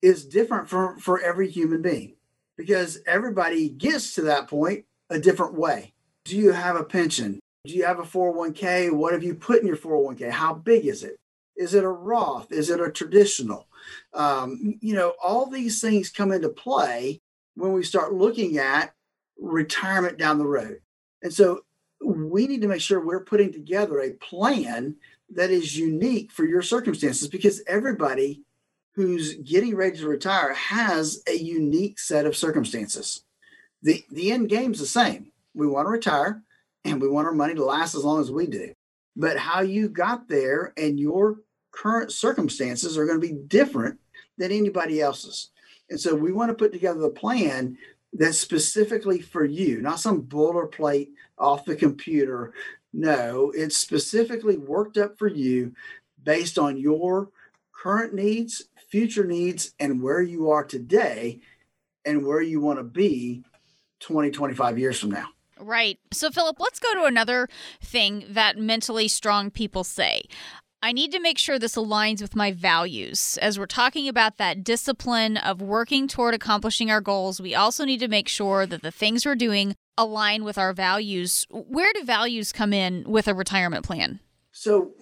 is 0.00 0.24
different 0.24 0.68
for, 0.68 0.98
for 0.98 1.20
every 1.20 1.50
human 1.50 1.82
being 1.82 2.14
because 2.56 2.98
everybody 3.06 3.68
gets 3.68 4.14
to 4.14 4.22
that 4.22 4.48
point 4.48 4.84
a 5.10 5.18
different 5.18 5.54
way. 5.54 5.92
Do 6.24 6.36
you 6.36 6.52
have 6.52 6.76
a 6.76 6.84
pension? 6.84 7.40
Do 7.64 7.72
you 7.72 7.84
have 7.84 7.98
a 7.98 8.02
401k? 8.02 8.92
What 8.92 9.14
have 9.14 9.22
you 9.22 9.34
put 9.34 9.60
in 9.60 9.66
your 9.66 9.76
401k? 9.76 10.30
How 10.30 10.52
big 10.52 10.84
is 10.84 11.02
it? 11.02 11.18
Is 11.56 11.72
it 11.72 11.82
a 11.82 11.88
Roth? 11.88 12.52
Is 12.52 12.68
it 12.68 12.80
a 12.80 12.90
traditional? 12.90 13.68
Um, 14.12 14.78
you 14.80 14.94
know, 14.94 15.14
all 15.22 15.46
these 15.46 15.80
things 15.80 16.10
come 16.10 16.30
into 16.30 16.50
play 16.50 17.20
when 17.54 17.72
we 17.72 17.82
start 17.82 18.12
looking 18.12 18.58
at 18.58 18.92
retirement 19.38 20.18
down 20.18 20.38
the 20.38 20.46
road. 20.46 20.80
And 21.22 21.32
so 21.32 21.60
we 22.04 22.46
need 22.46 22.60
to 22.60 22.68
make 22.68 22.82
sure 22.82 23.00
we're 23.00 23.24
putting 23.24 23.50
together 23.50 24.00
a 24.00 24.10
plan 24.10 24.96
that 25.30 25.50
is 25.50 25.78
unique 25.78 26.32
for 26.32 26.44
your 26.44 26.60
circumstances 26.60 27.28
because 27.28 27.62
everybody 27.66 28.42
who's 28.92 29.34
getting 29.36 29.74
ready 29.74 29.96
to 29.96 30.06
retire 30.06 30.52
has 30.52 31.22
a 31.26 31.34
unique 31.34 31.98
set 31.98 32.26
of 32.26 32.36
circumstances. 32.36 33.24
The 33.82 34.04
the 34.10 34.32
end 34.32 34.50
game's 34.50 34.80
the 34.80 34.86
same. 34.86 35.32
We 35.54 35.66
want 35.66 35.86
to 35.86 35.90
retire 35.90 36.42
and 36.84 37.00
we 37.00 37.08
want 37.08 37.26
our 37.26 37.34
money 37.34 37.54
to 37.54 37.64
last 37.64 37.94
as 37.94 38.04
long 38.04 38.20
as 38.20 38.30
we 38.30 38.46
do. 38.46 38.72
But 39.16 39.38
how 39.38 39.60
you 39.60 39.88
got 39.88 40.28
there 40.28 40.72
and 40.76 40.98
your 40.98 41.40
current 41.70 42.12
circumstances 42.12 42.96
are 42.96 43.06
going 43.06 43.20
to 43.20 43.26
be 43.26 43.34
different 43.34 43.98
than 44.38 44.52
anybody 44.52 45.00
else's. 45.00 45.50
And 45.90 46.00
so 46.00 46.14
we 46.14 46.32
want 46.32 46.50
to 46.50 46.54
put 46.54 46.72
together 46.72 47.04
a 47.04 47.10
plan 47.10 47.76
that's 48.12 48.38
specifically 48.38 49.20
for 49.20 49.44
you, 49.44 49.80
not 49.80 50.00
some 50.00 50.22
boilerplate 50.22 51.08
off 51.38 51.64
the 51.64 51.76
computer. 51.76 52.54
No, 52.92 53.52
it's 53.54 53.76
specifically 53.76 54.56
worked 54.56 54.96
up 54.96 55.18
for 55.18 55.28
you 55.28 55.74
based 56.22 56.58
on 56.58 56.76
your 56.76 57.30
current 57.72 58.14
needs, 58.14 58.68
future 58.88 59.24
needs, 59.24 59.74
and 59.80 60.02
where 60.02 60.22
you 60.22 60.50
are 60.50 60.64
today 60.64 61.40
and 62.04 62.24
where 62.24 62.40
you 62.40 62.60
want 62.60 62.78
to 62.78 62.84
be 62.84 63.42
20, 64.00 64.30
25 64.30 64.78
years 64.78 64.98
from 64.98 65.10
now. 65.10 65.33
Right. 65.58 65.98
So, 66.12 66.30
Philip, 66.30 66.56
let's 66.58 66.78
go 66.78 66.94
to 66.94 67.04
another 67.04 67.48
thing 67.80 68.24
that 68.28 68.58
mentally 68.58 69.08
strong 69.08 69.50
people 69.50 69.84
say. 69.84 70.22
I 70.82 70.92
need 70.92 71.12
to 71.12 71.20
make 71.20 71.38
sure 71.38 71.58
this 71.58 71.76
aligns 71.76 72.20
with 72.20 72.36
my 72.36 72.52
values. 72.52 73.38
As 73.40 73.58
we're 73.58 73.64
talking 73.64 74.06
about 74.06 74.36
that 74.36 74.62
discipline 74.62 75.38
of 75.38 75.62
working 75.62 76.06
toward 76.06 76.34
accomplishing 76.34 76.90
our 76.90 77.00
goals, 77.00 77.40
we 77.40 77.54
also 77.54 77.86
need 77.86 78.00
to 78.00 78.08
make 78.08 78.28
sure 78.28 78.66
that 78.66 78.82
the 78.82 78.90
things 78.90 79.24
we're 79.24 79.34
doing 79.34 79.74
align 79.96 80.44
with 80.44 80.58
our 80.58 80.74
values. 80.74 81.46
Where 81.48 81.90
do 81.94 82.04
values 82.04 82.52
come 82.52 82.74
in 82.74 83.04
with 83.06 83.28
a 83.28 83.34
retirement 83.34 83.86
plan? 83.86 84.20
So, 84.52 84.92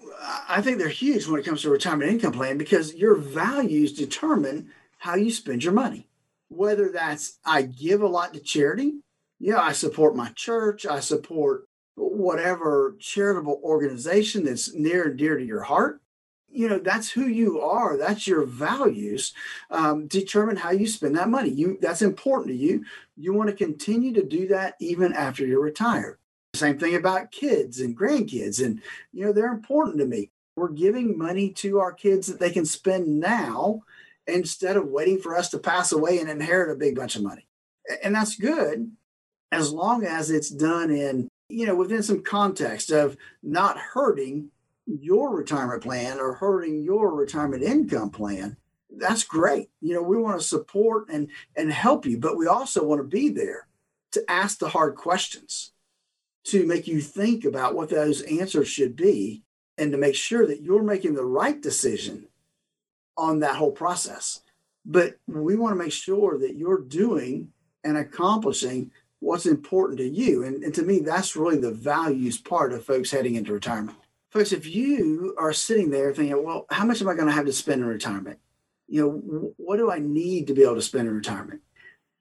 I 0.48 0.62
think 0.62 0.78
they're 0.78 0.88
huge 0.88 1.26
when 1.26 1.40
it 1.40 1.44
comes 1.44 1.62
to 1.62 1.68
a 1.68 1.72
retirement 1.72 2.12
income 2.12 2.32
plan 2.32 2.58
because 2.58 2.94
your 2.94 3.16
values 3.16 3.92
determine 3.92 4.70
how 4.98 5.16
you 5.16 5.32
spend 5.32 5.64
your 5.64 5.72
money. 5.72 6.08
Whether 6.48 6.90
that's 6.90 7.38
I 7.44 7.62
give 7.62 8.02
a 8.02 8.06
lot 8.06 8.34
to 8.34 8.40
charity, 8.40 9.00
yeah, 9.42 9.60
I 9.60 9.72
support 9.72 10.14
my 10.14 10.28
church, 10.36 10.86
I 10.86 11.00
support 11.00 11.64
whatever 11.96 12.94
charitable 13.00 13.60
organization 13.64 14.44
that's 14.44 14.72
near 14.72 15.08
and 15.08 15.18
dear 15.18 15.36
to 15.36 15.44
your 15.44 15.64
heart. 15.64 16.00
You 16.48 16.68
know 16.68 16.78
that's 16.78 17.10
who 17.10 17.26
you 17.26 17.60
are 17.62 17.96
that's 17.96 18.26
your 18.26 18.44
values 18.44 19.32
um, 19.70 20.06
determine 20.06 20.56
how 20.56 20.70
you 20.70 20.86
spend 20.86 21.16
that 21.16 21.30
money. 21.30 21.48
You 21.48 21.78
that's 21.80 22.02
important 22.02 22.48
to 22.48 22.54
you. 22.54 22.84
You 23.16 23.32
want 23.32 23.48
to 23.48 23.56
continue 23.56 24.12
to 24.12 24.22
do 24.22 24.46
that 24.48 24.74
even 24.78 25.12
after 25.14 25.44
you're 25.44 25.62
retired. 25.62 26.18
Same 26.54 26.78
thing 26.78 26.94
about 26.94 27.32
kids 27.32 27.80
and 27.80 27.98
grandkids 27.98 28.62
and 28.64 28.80
you 29.12 29.24
know 29.24 29.32
they're 29.32 29.52
important 29.52 29.98
to 29.98 30.06
me. 30.06 30.30
We're 30.54 30.68
giving 30.68 31.18
money 31.18 31.50
to 31.54 31.80
our 31.80 31.92
kids 31.92 32.26
that 32.26 32.38
they 32.38 32.50
can 32.50 32.66
spend 32.66 33.18
now 33.18 33.82
instead 34.26 34.76
of 34.76 34.88
waiting 34.88 35.18
for 35.18 35.34
us 35.34 35.48
to 35.50 35.58
pass 35.58 35.90
away 35.90 36.18
and 36.18 36.28
inherit 36.28 36.70
a 36.70 36.78
big 36.78 36.94
bunch 36.94 37.16
of 37.16 37.22
money. 37.22 37.46
And 38.04 38.14
that's 38.14 38.36
good 38.36 38.92
as 39.52 39.72
long 39.72 40.04
as 40.04 40.30
it's 40.30 40.50
done 40.50 40.90
in 40.90 41.28
you 41.52 41.66
know, 41.66 41.74
within 41.74 42.02
some 42.02 42.22
context 42.22 42.90
of 42.90 43.16
not 43.42 43.76
hurting 43.76 44.50
your 44.86 45.36
retirement 45.36 45.82
plan 45.82 46.18
or 46.18 46.32
hurting 46.32 46.82
your 46.82 47.14
retirement 47.14 47.62
income 47.62 48.08
plan, 48.08 48.56
that's 48.96 49.22
great. 49.22 49.68
You 49.82 49.94
know, 49.94 50.02
we 50.02 50.16
want 50.16 50.40
to 50.40 50.46
support 50.46 51.10
and 51.10 51.28
and 51.54 51.70
help 51.70 52.06
you, 52.06 52.18
but 52.18 52.38
we 52.38 52.46
also 52.46 52.84
want 52.84 53.00
to 53.00 53.06
be 53.06 53.28
there 53.28 53.66
to 54.12 54.30
ask 54.30 54.58
the 54.58 54.70
hard 54.70 54.96
questions, 54.96 55.72
to 56.44 56.66
make 56.66 56.86
you 56.86 57.00
think 57.00 57.44
about 57.44 57.74
what 57.74 57.90
those 57.90 58.22
answers 58.22 58.68
should 58.68 58.96
be, 58.96 59.42
and 59.76 59.92
to 59.92 59.98
make 59.98 60.14
sure 60.14 60.46
that 60.46 60.62
you're 60.62 60.82
making 60.82 61.14
the 61.14 61.24
right 61.24 61.60
decision 61.60 62.28
on 63.16 63.40
that 63.40 63.56
whole 63.56 63.72
process. 63.72 64.40
But 64.86 65.16
we 65.26 65.54
want 65.54 65.72
to 65.72 65.82
make 65.82 65.92
sure 65.92 66.38
that 66.38 66.56
you're 66.56 66.80
doing 66.80 67.52
and 67.84 67.96
accomplishing 67.98 68.90
what's 69.22 69.46
important 69.46 69.98
to 69.98 70.08
you. 70.08 70.42
And, 70.42 70.64
and 70.64 70.74
to 70.74 70.82
me, 70.82 70.98
that's 70.98 71.36
really 71.36 71.56
the 71.56 71.70
values 71.70 72.38
part 72.38 72.72
of 72.72 72.84
folks 72.84 73.12
heading 73.12 73.36
into 73.36 73.52
retirement. 73.52 73.96
Folks, 74.30 74.50
if 74.50 74.66
you 74.66 75.36
are 75.38 75.52
sitting 75.52 75.90
there 75.90 76.12
thinking, 76.12 76.44
well, 76.44 76.66
how 76.70 76.84
much 76.84 77.00
am 77.00 77.08
I 77.08 77.14
going 77.14 77.28
to 77.28 77.32
have 77.32 77.46
to 77.46 77.52
spend 77.52 77.82
in 77.82 77.86
retirement? 77.86 78.40
You 78.88 79.00
know, 79.00 79.54
what 79.58 79.76
do 79.76 79.90
I 79.90 80.00
need 80.00 80.48
to 80.48 80.54
be 80.54 80.62
able 80.62 80.74
to 80.74 80.82
spend 80.82 81.06
in 81.06 81.14
retirement? 81.14 81.60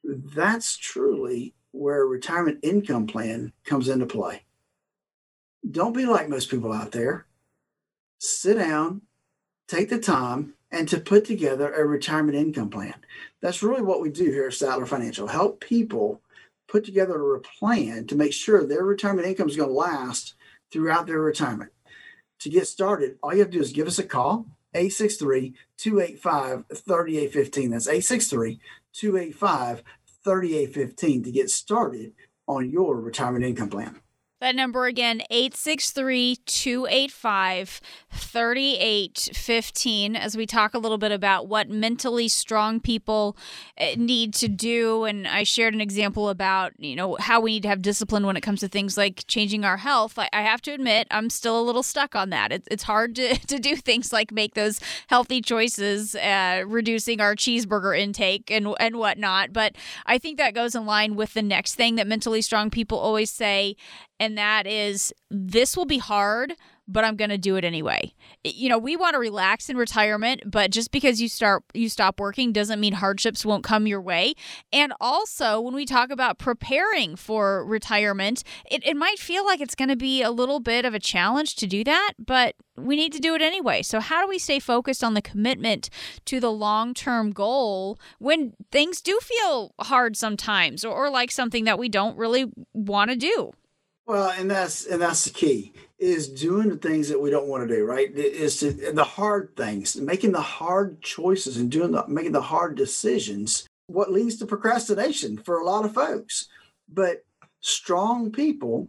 That's 0.03 0.77
truly 0.77 1.55
where 1.71 2.03
a 2.03 2.05
retirement 2.05 2.59
income 2.61 3.07
plan 3.07 3.51
comes 3.65 3.89
into 3.89 4.05
play. 4.05 4.43
Don't 5.69 5.95
be 5.95 6.05
like 6.05 6.29
most 6.29 6.51
people 6.51 6.71
out 6.71 6.91
there. 6.91 7.25
Sit 8.19 8.57
down, 8.57 9.01
take 9.67 9.89
the 9.89 9.99
time, 9.99 10.53
and 10.71 10.87
to 10.89 10.99
put 10.99 11.25
together 11.25 11.73
a 11.73 11.85
retirement 11.85 12.37
income 12.37 12.69
plan. 12.69 12.95
That's 13.41 13.63
really 13.63 13.81
what 13.81 14.01
we 14.01 14.09
do 14.09 14.25
here 14.25 14.45
at 14.45 14.53
Statler 14.53 14.87
Financial 14.87 15.27
help 15.27 15.61
people 15.61 16.21
put 16.71 16.85
together 16.85 17.35
a 17.35 17.41
plan 17.41 18.07
to 18.07 18.15
make 18.15 18.31
sure 18.31 18.65
their 18.65 18.85
retirement 18.85 19.27
income 19.27 19.49
is 19.49 19.57
going 19.57 19.67
to 19.67 19.75
last 19.75 20.35
throughout 20.71 21.05
their 21.05 21.19
retirement. 21.19 21.71
To 22.39 22.49
get 22.49 22.65
started, 22.65 23.17
all 23.21 23.33
you 23.33 23.39
have 23.39 23.49
to 23.49 23.57
do 23.57 23.61
is 23.61 23.73
give 23.73 23.87
us 23.87 23.99
a 23.99 24.03
call, 24.03 24.45
863 24.73 25.53
285 25.77 26.65
3815. 26.73 27.71
That's 27.71 27.87
863 27.87 28.59
285 28.93 29.83
3815 30.23 31.23
to 31.23 31.31
get 31.31 31.49
started 31.49 32.13
on 32.47 32.71
your 32.71 33.01
retirement 33.01 33.43
income 33.43 33.69
plan. 33.69 33.99
That 34.41 34.55
number 34.55 34.87
again, 34.87 35.21
863 35.29 36.37
285 36.47 37.79
3815, 38.11 40.15
as 40.15 40.35
we 40.35 40.47
talk 40.47 40.73
a 40.73 40.79
little 40.79 40.97
bit 40.97 41.11
about 41.11 41.47
what 41.47 41.69
mentally 41.69 42.27
strong 42.27 42.79
people 42.79 43.37
eh, 43.77 43.93
need 43.95 44.33
to 44.33 44.47
do. 44.47 45.03
And 45.03 45.27
I 45.27 45.43
shared 45.43 45.75
an 45.75 45.81
example 45.81 46.27
about, 46.27 46.73
you 46.79 46.95
know, 46.95 47.17
how 47.19 47.39
we 47.39 47.51
need 47.51 47.63
to 47.63 47.69
have 47.69 47.83
discipline 47.83 48.25
when 48.25 48.35
it 48.35 48.41
comes 48.41 48.61
to 48.61 48.67
things 48.67 48.97
like 48.97 49.25
changing 49.27 49.63
our 49.63 49.77
health. 49.77 50.17
I, 50.17 50.27
I 50.33 50.41
have 50.41 50.63
to 50.63 50.71
admit, 50.71 51.07
I'm 51.11 51.29
still 51.29 51.59
a 51.59 51.61
little 51.61 51.83
stuck 51.83 52.15
on 52.15 52.31
that. 52.31 52.51
It, 52.51 52.67
it's 52.71 52.83
hard 52.83 53.15
to, 53.17 53.35
to 53.45 53.59
do 53.59 53.75
things 53.75 54.11
like 54.11 54.31
make 54.31 54.55
those 54.55 54.79
healthy 55.05 55.41
choices, 55.41 56.15
uh, 56.15 56.63
reducing 56.65 57.21
our 57.21 57.35
cheeseburger 57.35 57.95
intake 57.95 58.49
and, 58.49 58.73
and 58.79 58.95
whatnot. 58.95 59.53
But 59.53 59.75
I 60.07 60.17
think 60.17 60.39
that 60.39 60.55
goes 60.55 60.73
in 60.73 60.87
line 60.87 61.15
with 61.15 61.35
the 61.35 61.43
next 61.43 61.75
thing 61.75 61.93
that 61.97 62.07
mentally 62.07 62.41
strong 62.41 62.71
people 62.71 62.97
always 62.97 63.29
say 63.29 63.75
and 64.21 64.37
that 64.37 64.67
is 64.67 65.11
this 65.29 65.75
will 65.75 65.85
be 65.85 65.97
hard 65.97 66.55
but 66.91 67.05
I'm 67.05 67.15
going 67.15 67.29
to 67.29 67.37
do 67.37 67.55
it 67.55 67.63
anyway. 67.63 68.13
You 68.43 68.67
know, 68.67 68.77
we 68.77 68.95
want 68.95 69.13
to 69.13 69.19
relax 69.19 69.69
in 69.69 69.77
retirement, 69.77 70.43
but 70.45 70.71
just 70.71 70.91
because 70.91 71.21
you 71.21 71.29
start 71.29 71.63
you 71.73 71.89
stop 71.89 72.19
working 72.19 72.51
doesn't 72.51 72.79
mean 72.79 72.93
hardships 72.93 73.45
won't 73.45 73.63
come 73.63 73.87
your 73.87 74.01
way. 74.01 74.33
And 74.73 74.93
also, 74.99 75.61
when 75.61 75.73
we 75.73 75.85
talk 75.85 76.09
about 76.09 76.37
preparing 76.37 77.15
for 77.15 77.65
retirement, 77.65 78.43
it, 78.69 78.85
it 78.85 78.97
might 78.97 79.19
feel 79.19 79.45
like 79.45 79.61
it's 79.61 79.75
going 79.75 79.89
to 79.89 79.95
be 79.95 80.21
a 80.21 80.31
little 80.31 80.59
bit 80.59 80.85
of 80.85 80.93
a 80.93 80.99
challenge 80.99 81.55
to 81.57 81.67
do 81.67 81.83
that, 81.83 82.13
but 82.19 82.55
we 82.75 82.95
need 82.95 83.13
to 83.13 83.19
do 83.19 83.35
it 83.35 83.41
anyway. 83.41 83.83
So, 83.83 83.99
how 83.99 84.21
do 84.21 84.27
we 84.27 84.39
stay 84.39 84.59
focused 84.59 85.03
on 85.03 85.13
the 85.13 85.21
commitment 85.21 85.89
to 86.25 86.39
the 86.39 86.51
long 86.51 86.93
term 86.93 87.31
goal 87.31 87.97
when 88.19 88.53
things 88.71 89.01
do 89.01 89.17
feel 89.21 89.73
hard 89.79 90.17
sometimes 90.17 90.83
or, 90.83 90.93
or 90.93 91.09
like 91.09 91.31
something 91.31 91.63
that 91.65 91.79
we 91.79 91.89
don't 91.89 92.17
really 92.17 92.51
want 92.73 93.11
to 93.11 93.15
do? 93.15 93.53
Well, 94.05 94.31
and 94.31 94.49
that's 94.49 94.85
and 94.85 95.01
that's 95.01 95.25
the 95.25 95.29
key 95.29 95.73
is 95.99 96.27
doing 96.27 96.69
the 96.69 96.77
things 96.77 97.09
that 97.09 97.21
we 97.21 97.29
don't 97.29 97.47
want 97.47 97.67
to 97.67 97.75
do. 97.75 97.85
Right, 97.85 98.11
is 98.11 98.57
to 98.57 98.71
the 98.71 99.03
hard 99.03 99.55
things, 99.55 99.95
making 99.95 100.31
the 100.31 100.41
hard 100.41 101.01
choices, 101.01 101.57
and 101.57 101.71
doing 101.71 101.91
the 101.91 102.05
making 102.07 102.31
the 102.31 102.41
hard 102.41 102.75
decisions. 102.75 103.67
What 103.87 104.11
leads 104.11 104.37
to 104.37 104.45
procrastination 104.45 105.37
for 105.37 105.59
a 105.59 105.65
lot 105.65 105.85
of 105.85 105.93
folks, 105.93 106.47
but 106.91 107.25
strong 107.59 108.31
people, 108.31 108.87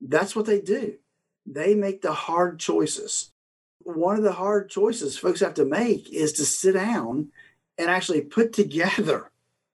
that's 0.00 0.36
what 0.36 0.46
they 0.46 0.60
do. 0.60 0.94
They 1.44 1.74
make 1.74 2.02
the 2.02 2.12
hard 2.12 2.58
choices. 2.58 3.32
One 3.82 4.16
of 4.16 4.22
the 4.22 4.32
hard 4.32 4.70
choices 4.70 5.18
folks 5.18 5.40
have 5.40 5.54
to 5.54 5.64
make 5.64 6.12
is 6.12 6.32
to 6.34 6.44
sit 6.44 6.72
down 6.74 7.30
and 7.76 7.90
actually 7.90 8.22
put 8.22 8.52
together, 8.52 9.30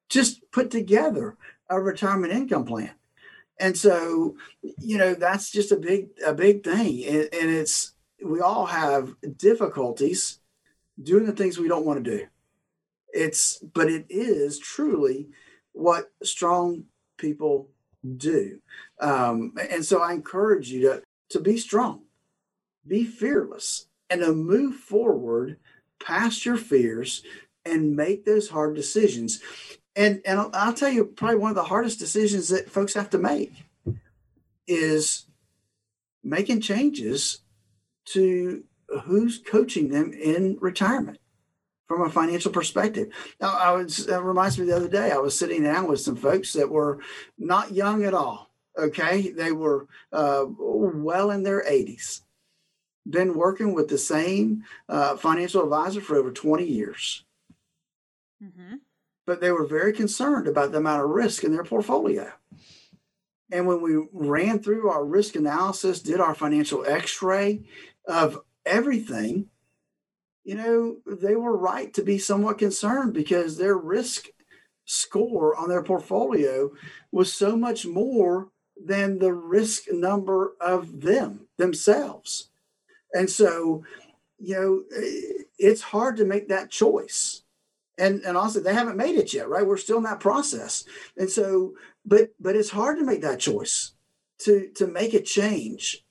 just 0.08 0.50
put 0.50 0.70
together 0.70 1.36
a 1.68 1.80
retirement 1.80 2.32
income 2.32 2.64
plan 2.64 2.90
and 3.60 3.76
so 3.76 4.36
you 4.78 4.98
know 4.98 5.14
that's 5.14 5.50
just 5.50 5.72
a 5.72 5.76
big 5.76 6.08
a 6.24 6.34
big 6.34 6.64
thing. 6.64 7.04
And, 7.04 7.28
and 7.32 7.50
it's 7.50 7.92
we 8.24 8.40
all 8.40 8.66
have 8.66 9.14
difficulties 9.36 10.38
doing 11.02 11.26
the 11.26 11.32
things 11.32 11.58
we 11.58 11.68
don't 11.68 11.86
want 11.86 12.04
to 12.04 12.18
do. 12.18 12.26
It's 13.12 13.58
but 13.58 13.88
it 13.88 14.06
is 14.08 14.58
truly 14.58 15.28
what 15.72 16.10
strong 16.22 16.84
people 17.18 17.68
do. 18.16 18.60
Um, 19.00 19.54
and 19.70 19.84
so 19.84 20.00
i 20.02 20.12
encourage 20.12 20.70
you 20.70 20.80
to 20.82 21.02
to 21.30 21.40
be 21.40 21.56
strong 21.56 22.02
be 22.86 23.04
fearless 23.04 23.86
and 24.10 24.20
to 24.20 24.34
move 24.34 24.74
forward 24.74 25.56
past 26.04 26.44
your 26.44 26.56
fears 26.56 27.22
and 27.64 27.96
make 27.96 28.24
those 28.24 28.48
hard 28.48 28.74
decisions 28.74 29.40
And 29.94 30.22
and 30.24 30.40
I'll 30.54 30.72
tell 30.72 30.90
you, 30.90 31.04
probably 31.04 31.36
one 31.36 31.50
of 31.50 31.56
the 31.56 31.64
hardest 31.64 31.98
decisions 31.98 32.48
that 32.48 32.70
folks 32.70 32.94
have 32.94 33.10
to 33.10 33.18
make 33.18 33.52
is 34.66 35.26
making 36.24 36.60
changes 36.60 37.40
to 38.06 38.64
who's 39.04 39.38
coaching 39.38 39.90
them 39.90 40.12
in 40.12 40.56
retirement 40.60 41.18
from 41.88 42.02
a 42.02 42.10
financial 42.10 42.50
perspective. 42.50 43.12
Now, 43.40 43.56
I 43.56 43.72
was 43.72 44.06
it 44.08 44.16
reminds 44.16 44.58
me 44.58 44.66
the 44.66 44.76
other 44.76 44.88
day 44.88 45.10
I 45.10 45.18
was 45.18 45.38
sitting 45.38 45.62
down 45.62 45.88
with 45.88 46.00
some 46.00 46.16
folks 46.16 46.52
that 46.54 46.70
were 46.70 47.00
not 47.38 47.72
young 47.72 48.04
at 48.04 48.14
all. 48.14 48.50
Okay, 48.78 49.30
they 49.30 49.52
were 49.52 49.86
uh, 50.12 50.46
well 50.48 51.30
in 51.30 51.42
their 51.42 51.62
80s, 51.62 52.22
been 53.08 53.34
working 53.34 53.74
with 53.74 53.88
the 53.88 53.98
same 53.98 54.64
uh, 54.88 55.16
financial 55.18 55.62
advisor 55.62 56.00
for 56.00 56.16
over 56.16 56.30
20 56.30 56.64
years. 56.64 57.24
Mm-hmm. 58.42 58.76
But 59.32 59.40
they 59.40 59.50
were 59.50 59.66
very 59.66 59.94
concerned 59.94 60.46
about 60.46 60.72
the 60.72 60.76
amount 60.76 61.02
of 61.04 61.08
risk 61.08 61.42
in 61.42 61.52
their 61.52 61.64
portfolio. 61.64 62.32
And 63.50 63.66
when 63.66 63.80
we 63.80 64.06
ran 64.12 64.58
through 64.58 64.90
our 64.90 65.02
risk 65.02 65.36
analysis, 65.36 66.02
did 66.02 66.20
our 66.20 66.34
financial 66.34 66.84
x 66.84 67.22
ray 67.22 67.62
of 68.06 68.42
everything, 68.66 69.46
you 70.44 70.54
know, 70.54 70.98
they 71.06 71.34
were 71.34 71.56
right 71.56 71.94
to 71.94 72.02
be 72.02 72.18
somewhat 72.18 72.58
concerned 72.58 73.14
because 73.14 73.56
their 73.56 73.74
risk 73.74 74.26
score 74.84 75.56
on 75.56 75.70
their 75.70 75.82
portfolio 75.82 76.70
was 77.10 77.32
so 77.32 77.56
much 77.56 77.86
more 77.86 78.50
than 78.76 79.18
the 79.18 79.32
risk 79.32 79.84
number 79.90 80.52
of 80.60 81.00
them 81.00 81.48
themselves. 81.56 82.50
And 83.14 83.30
so, 83.30 83.82
you 84.38 84.54
know, 84.54 84.82
it's 85.56 85.80
hard 85.80 86.18
to 86.18 86.26
make 86.26 86.48
that 86.48 86.70
choice. 86.70 87.41
And 88.02 88.22
and 88.22 88.36
also 88.36 88.58
they 88.58 88.74
haven't 88.74 88.96
made 88.96 89.14
it 89.14 89.32
yet, 89.32 89.48
right? 89.48 89.66
We're 89.66 89.76
still 89.76 89.98
in 89.98 90.02
that 90.04 90.18
process. 90.18 90.84
And 91.16 91.30
so, 91.30 91.74
but 92.04 92.34
but 92.40 92.56
it's 92.56 92.70
hard 92.70 92.98
to 92.98 93.04
make 93.04 93.22
that 93.22 93.38
choice 93.38 93.92
to 94.40 94.68
to 94.74 94.88
make 94.88 95.14
a 95.14 95.22
change. 95.22 96.04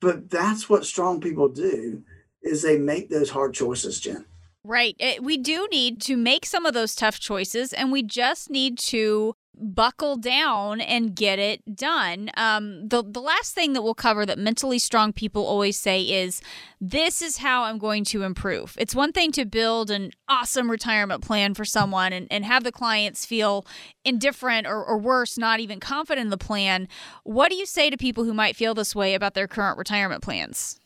But 0.00 0.30
that's 0.30 0.68
what 0.68 0.84
strong 0.84 1.20
people 1.20 1.48
do 1.48 2.02
is 2.42 2.62
they 2.62 2.78
make 2.78 3.08
those 3.08 3.30
hard 3.30 3.54
choices, 3.54 4.00
Jen. 4.00 4.24
Right. 4.64 4.96
Eh, 4.98 5.18
we 5.22 5.36
do 5.38 5.68
need 5.70 6.00
to 6.02 6.16
make 6.16 6.44
some 6.44 6.66
of 6.66 6.74
those 6.74 6.94
tough 6.94 7.20
choices, 7.20 7.72
and 7.72 7.92
we 7.92 8.02
just 8.02 8.50
need 8.50 8.78
to 8.78 9.34
buckle 9.60 10.16
down 10.16 10.80
and 10.80 11.14
get 11.14 11.38
it 11.38 11.76
done. 11.76 12.30
Um, 12.36 12.88
the 12.88 13.02
the 13.02 13.20
last 13.20 13.54
thing 13.54 13.72
that 13.72 13.82
we'll 13.82 13.94
cover 13.94 14.24
that 14.26 14.38
mentally 14.38 14.78
strong 14.78 15.12
people 15.12 15.46
always 15.46 15.78
say 15.78 16.02
is, 16.02 16.40
"This 16.80 17.22
is 17.22 17.38
how 17.38 17.64
I'm 17.64 17.78
going 17.78 18.04
to 18.06 18.22
improve." 18.22 18.76
It's 18.78 18.94
one 18.94 19.12
thing 19.12 19.32
to 19.32 19.44
build 19.44 19.90
an 19.90 20.12
awesome 20.28 20.70
retirement 20.70 21.22
plan 21.22 21.54
for 21.54 21.64
someone 21.64 22.12
and, 22.12 22.26
and 22.30 22.44
have 22.44 22.64
the 22.64 22.72
clients 22.72 23.26
feel 23.26 23.66
indifferent 24.04 24.66
or, 24.66 24.84
or 24.84 24.98
worse, 24.98 25.38
not 25.38 25.60
even 25.60 25.80
confident 25.80 26.26
in 26.26 26.30
the 26.30 26.38
plan. 26.38 26.88
What 27.24 27.50
do 27.50 27.56
you 27.56 27.66
say 27.66 27.90
to 27.90 27.96
people 27.96 28.24
who 28.24 28.34
might 28.34 28.56
feel 28.56 28.74
this 28.74 28.94
way 28.94 29.14
about 29.14 29.34
their 29.34 29.48
current 29.48 29.78
retirement 29.78 30.22
plans? 30.22 30.80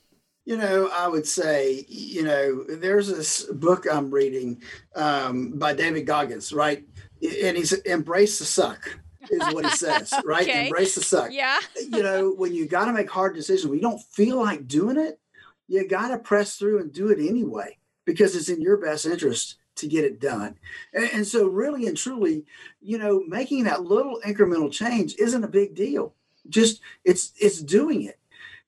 You 0.44 0.56
know, 0.56 0.90
I 0.92 1.06
would 1.06 1.26
say, 1.26 1.84
you 1.88 2.24
know, 2.24 2.64
there's 2.64 3.06
this 3.06 3.44
book 3.44 3.86
I'm 3.90 4.10
reading 4.10 4.60
um, 4.96 5.52
by 5.56 5.72
David 5.72 6.04
Goggins, 6.04 6.52
right? 6.52 6.84
And 7.22 7.56
he's 7.56 7.72
embrace 7.72 8.38
the 8.38 8.44
suck 8.44 8.98
is 9.30 9.54
what 9.54 9.64
he 9.64 9.70
says, 9.70 10.12
right? 10.24 10.42
okay. 10.42 10.64
Embrace 10.66 10.94
the 10.94 11.02
suck. 11.02 11.30
Yeah. 11.32 11.60
you 11.80 12.02
know, 12.02 12.32
when 12.32 12.54
you 12.54 12.66
got 12.66 12.86
to 12.86 12.92
make 12.92 13.08
hard 13.08 13.34
decisions, 13.34 13.68
when 13.68 13.78
you 13.78 13.82
don't 13.82 14.02
feel 14.02 14.40
like 14.40 14.66
doing 14.66 14.96
it, 14.98 15.20
you 15.68 15.86
got 15.86 16.08
to 16.08 16.18
press 16.18 16.56
through 16.56 16.80
and 16.80 16.92
do 16.92 17.08
it 17.08 17.18
anyway 17.18 17.78
because 18.04 18.34
it's 18.34 18.48
in 18.48 18.60
your 18.60 18.76
best 18.76 19.06
interest 19.06 19.56
to 19.76 19.86
get 19.86 20.04
it 20.04 20.20
done. 20.20 20.56
And, 20.92 21.10
and 21.12 21.26
so, 21.26 21.46
really 21.46 21.86
and 21.86 21.96
truly, 21.96 22.44
you 22.80 22.98
know, 22.98 23.22
making 23.26 23.64
that 23.64 23.84
little 23.84 24.20
incremental 24.26 24.72
change 24.72 25.14
isn't 25.18 25.44
a 25.44 25.48
big 25.48 25.74
deal. 25.74 26.14
Just 26.48 26.80
it's 27.04 27.32
it's 27.40 27.62
doing 27.62 28.02
it. 28.02 28.18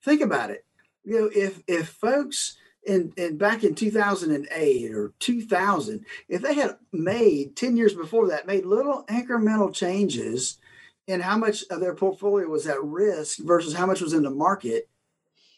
Think 0.03 0.21
about 0.21 0.51
it 0.51 0.65
you 1.05 1.21
know, 1.21 1.31
if 1.35 1.63
if 1.67 1.89
folks 1.89 2.57
in, 2.87 3.13
in 3.17 3.37
back 3.39 3.65
in 3.65 3.75
2008 3.75 4.93
or 4.93 5.13
2000, 5.19 6.05
if 6.29 6.43
they 6.43 6.55
had 6.55 6.77
made 6.93 7.57
10 7.57 7.77
years 7.77 7.95
before 7.95 8.29
that, 8.29 8.47
made 8.47 8.65
little 8.65 9.05
incremental 9.09 9.73
changes 9.73 10.59
in 11.07 11.21
how 11.21 11.37
much 11.37 11.65
of 11.71 11.81
their 11.81 11.95
portfolio 11.95 12.49
was 12.49 12.67
at 12.67 12.83
risk 12.83 13.39
versus 13.39 13.75
how 13.75 13.87
much 13.87 14.01
was 14.01 14.13
in 14.13 14.23
the 14.23 14.31
market, 14.31 14.89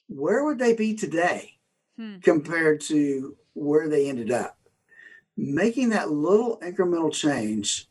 where 0.09 0.45
would 0.45 0.59
they 0.59 0.75
be 0.75 0.95
today 0.95 1.59
hmm. 1.97 2.19
compared 2.19 2.81
to 2.81 3.37
where 3.55 3.89
they 3.89 4.09
ended 4.09 4.31
up? 4.31 4.59
Making 5.37 5.91
that 5.91 6.11
little 6.11 6.59
incremental 6.61 7.13
change 7.13 7.89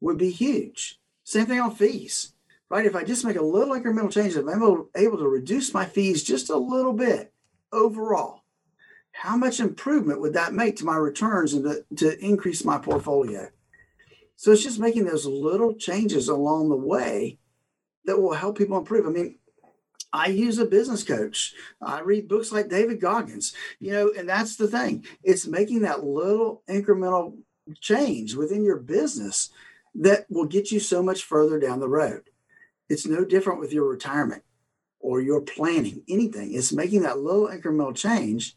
would 0.00 0.18
be 0.18 0.30
huge. 0.30 1.00
Same 1.24 1.46
thing 1.46 1.60
on 1.60 1.74
fees 1.74 2.32
right? 2.68 2.86
If 2.86 2.96
I 2.96 3.04
just 3.04 3.24
make 3.24 3.36
a 3.36 3.42
little 3.42 3.74
incremental 3.74 4.12
change, 4.12 4.36
if 4.36 4.46
I'm 4.46 4.62
able, 4.62 4.90
able 4.94 5.18
to 5.18 5.28
reduce 5.28 5.72
my 5.72 5.84
fees 5.84 6.22
just 6.22 6.50
a 6.50 6.56
little 6.56 6.92
bit 6.92 7.32
overall, 7.72 8.42
how 9.16 9.34
much 9.34 9.60
improvement 9.60 10.20
would 10.20 10.34
that 10.34 10.52
make 10.52 10.76
to 10.76 10.84
my 10.84 10.96
returns 10.96 11.54
and 11.54 11.64
to, 11.64 11.84
to 11.96 12.24
increase 12.24 12.66
my 12.66 12.76
portfolio? 12.76 13.48
So 14.36 14.52
it's 14.52 14.62
just 14.62 14.78
making 14.78 15.06
those 15.06 15.24
little 15.24 15.74
changes 15.74 16.28
along 16.28 16.68
the 16.68 16.76
way 16.76 17.38
that 18.04 18.20
will 18.20 18.34
help 18.34 18.58
people 18.58 18.76
improve. 18.76 19.06
I 19.06 19.08
mean, 19.08 19.38
I 20.12 20.26
use 20.26 20.58
a 20.58 20.66
business 20.66 21.02
coach. 21.02 21.54
I 21.80 22.00
read 22.00 22.28
books 22.28 22.52
like 22.52 22.68
David 22.68 23.00
Goggins, 23.00 23.54
you 23.80 23.92
know, 23.92 24.12
and 24.16 24.28
that's 24.28 24.56
the 24.56 24.68
thing. 24.68 25.06
It's 25.22 25.46
making 25.46 25.80
that 25.80 26.04
little 26.04 26.62
incremental 26.68 27.38
change 27.80 28.34
within 28.34 28.64
your 28.64 28.78
business 28.78 29.48
that 29.94 30.26
will 30.28 30.44
get 30.44 30.70
you 30.70 30.78
so 30.78 31.02
much 31.02 31.22
further 31.24 31.58
down 31.58 31.80
the 31.80 31.88
road. 31.88 32.28
It's 32.90 33.06
no 33.06 33.24
different 33.24 33.60
with 33.60 33.72
your 33.72 33.88
retirement 33.88 34.42
or 35.00 35.22
your 35.22 35.40
planning, 35.40 36.02
anything. 36.06 36.52
It's 36.52 36.70
making 36.70 37.02
that 37.02 37.18
little 37.18 37.48
incremental 37.48 37.96
change 37.96 38.56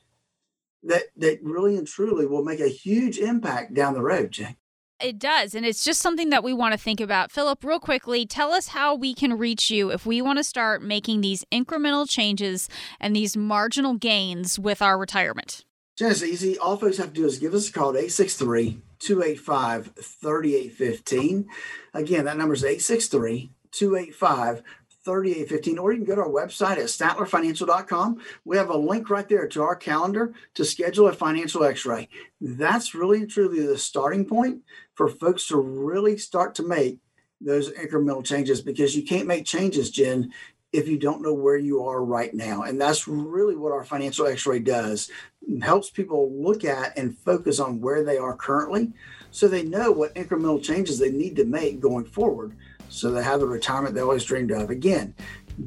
that 0.84 1.04
that 1.18 1.40
really 1.44 1.76
and 1.78 1.88
truly 1.88 2.26
will 2.26 2.44
make 2.44 2.60
a 2.60 2.68
huge 2.68 3.18
impact 3.18 3.74
down 3.74 3.94
the 3.94 4.02
road, 4.02 4.32
Jay. 4.32 4.58
It 5.02 5.18
does. 5.18 5.56
And 5.56 5.66
it's 5.66 5.84
just 5.84 6.02
something 6.02 6.30
that 6.30 6.44
we 6.44 6.54
want 6.54 6.74
to 6.74 6.78
think 6.78 7.00
about. 7.00 7.32
Philip, 7.32 7.64
real 7.64 7.80
quickly, 7.80 8.26
tell 8.26 8.52
us 8.52 8.70
how 8.70 8.96
we 8.96 9.14
can 9.14 9.38
reach 9.38 9.72
you 9.72 9.92
if 9.92 10.06
we 10.06 10.22
want 10.22 10.40
to 10.40 10.44
start 10.44 10.84
making 10.84 11.22
these 11.22 11.46
incremental 11.54 12.10
changes 12.10 12.68
and 13.00 13.16
these 13.16 13.38
marginal 13.38 13.94
gains 13.94 14.60
with 14.60 14.82
our 14.82 14.98
retirement. 14.98 15.64
Jen, 15.98 16.12
it's 16.12 16.24
easy. 16.24 16.58
All 16.58 16.78
folks 16.78 16.98
have 16.98 17.10
to 17.10 17.14
do 17.14 17.26
is 17.26 17.40
give 17.40 17.54
us 17.54 17.70
a 17.70 17.72
call 17.72 17.90
at 17.90 17.96
863 17.96 18.82
285 19.00 19.94
3815. 19.96 21.48
Again, 21.94 22.26
that 22.26 22.38
number 22.38 22.54
is 22.54 22.64
863 22.64 23.52
285 23.72 24.64
3815, 25.10 25.80
or 25.80 25.92
you 25.92 25.98
can 25.98 26.06
go 26.06 26.16
to 26.16 26.22
our 26.22 26.30
website 26.30 26.78
at 26.78 26.86
statlerfinancial.com. 26.86 28.22
We 28.46 28.58
have 28.58 28.70
a 28.70 28.78
link 28.78 29.10
right 29.10 29.28
there 29.28 29.48
to 29.48 29.64
our 29.64 29.76
calendar 29.76 30.34
to 30.54 30.64
schedule 30.64 31.08
a 31.08 31.14
financial 31.14 31.64
x 31.64 31.84
ray. 31.84 32.10
That's 32.40 32.94
really 32.94 33.22
and 33.22 33.30
truly 33.30 33.66
the 33.66 33.78
starting 33.78 34.26
point 34.26 34.62
for 34.94 35.08
folks 35.08 35.48
to 35.48 35.58
really 35.58 36.18
start 36.18 36.54
to 36.56 36.64
make 36.64 37.00
those 37.42 37.72
incremental 37.72 38.24
changes 38.24 38.62
because 38.62 38.96
you 38.96 39.04
can't 39.04 39.28
make 39.28 39.46
changes, 39.46 39.90
Jen, 39.90 40.32
if 40.72 40.88
you 40.88 41.00
don't 41.00 41.24
know 41.24 41.34
where 41.34 41.58
you 41.58 41.84
are 41.84 42.04
right 42.04 42.34
now. 42.34 42.62
And 42.62 42.80
that's 42.80 43.08
really 43.08 43.56
what 43.56 43.72
our 43.72 43.84
financial 43.84 44.28
x 44.28 44.46
ray 44.46 44.60
does. 44.60 45.10
It 45.42 45.64
helps 45.64 45.90
people 45.90 46.32
look 46.32 46.64
at 46.64 46.96
and 46.96 47.18
focus 47.18 47.60
on 47.60 47.82
where 47.82 48.04
they 48.04 48.20
are 48.20 48.36
currently 48.36 48.94
so 49.32 49.48
they 49.48 49.64
know 49.64 49.92
what 49.92 50.14
incremental 50.14 50.62
changes 50.62 51.00
they 51.00 51.12
need 51.12 51.36
to 51.38 51.46
make 51.46 51.80
going 51.80 52.06
forward 52.06 52.56
so 52.90 53.12
they 53.12 53.24
have 53.24 53.40
the 53.40 53.48
retirement 53.48 53.96
they 53.96 54.02
always 54.02 54.24
dreamed 54.24 54.52
of. 54.52 54.70
Again, 54.70 55.14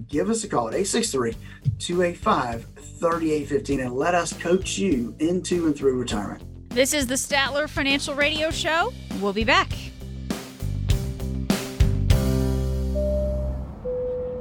give 0.08 0.30
us 0.30 0.44
a 0.44 0.48
call 0.48 0.68
at 0.68 0.74
863 0.74 1.34
285 1.78 2.66
3815 2.74 3.80
and 3.80 3.94
let 3.94 4.14
us 4.14 4.32
coach 4.32 4.78
you 4.78 5.14
into 5.18 5.66
and 5.66 5.76
through 5.76 5.98
retirement. 5.98 6.42
This 6.70 6.94
is 6.94 7.06
the 7.06 7.14
Statler 7.14 7.68
Financial 7.68 8.14
Radio 8.14 8.50
Show. 8.50 8.92
We'll 9.20 9.32
be 9.32 9.44
back. 9.44 9.70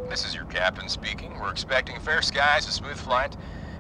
This 0.09 0.25
is 0.25 0.36
your 0.36 0.45
captain 0.45 0.89
speaking. 0.89 1.39
We're 1.39 1.51
expecting 1.51 1.99
fair 1.99 2.21
skies, 2.21 2.67
a 2.67 2.71
smooth 2.71 2.97
flight, 2.97 3.36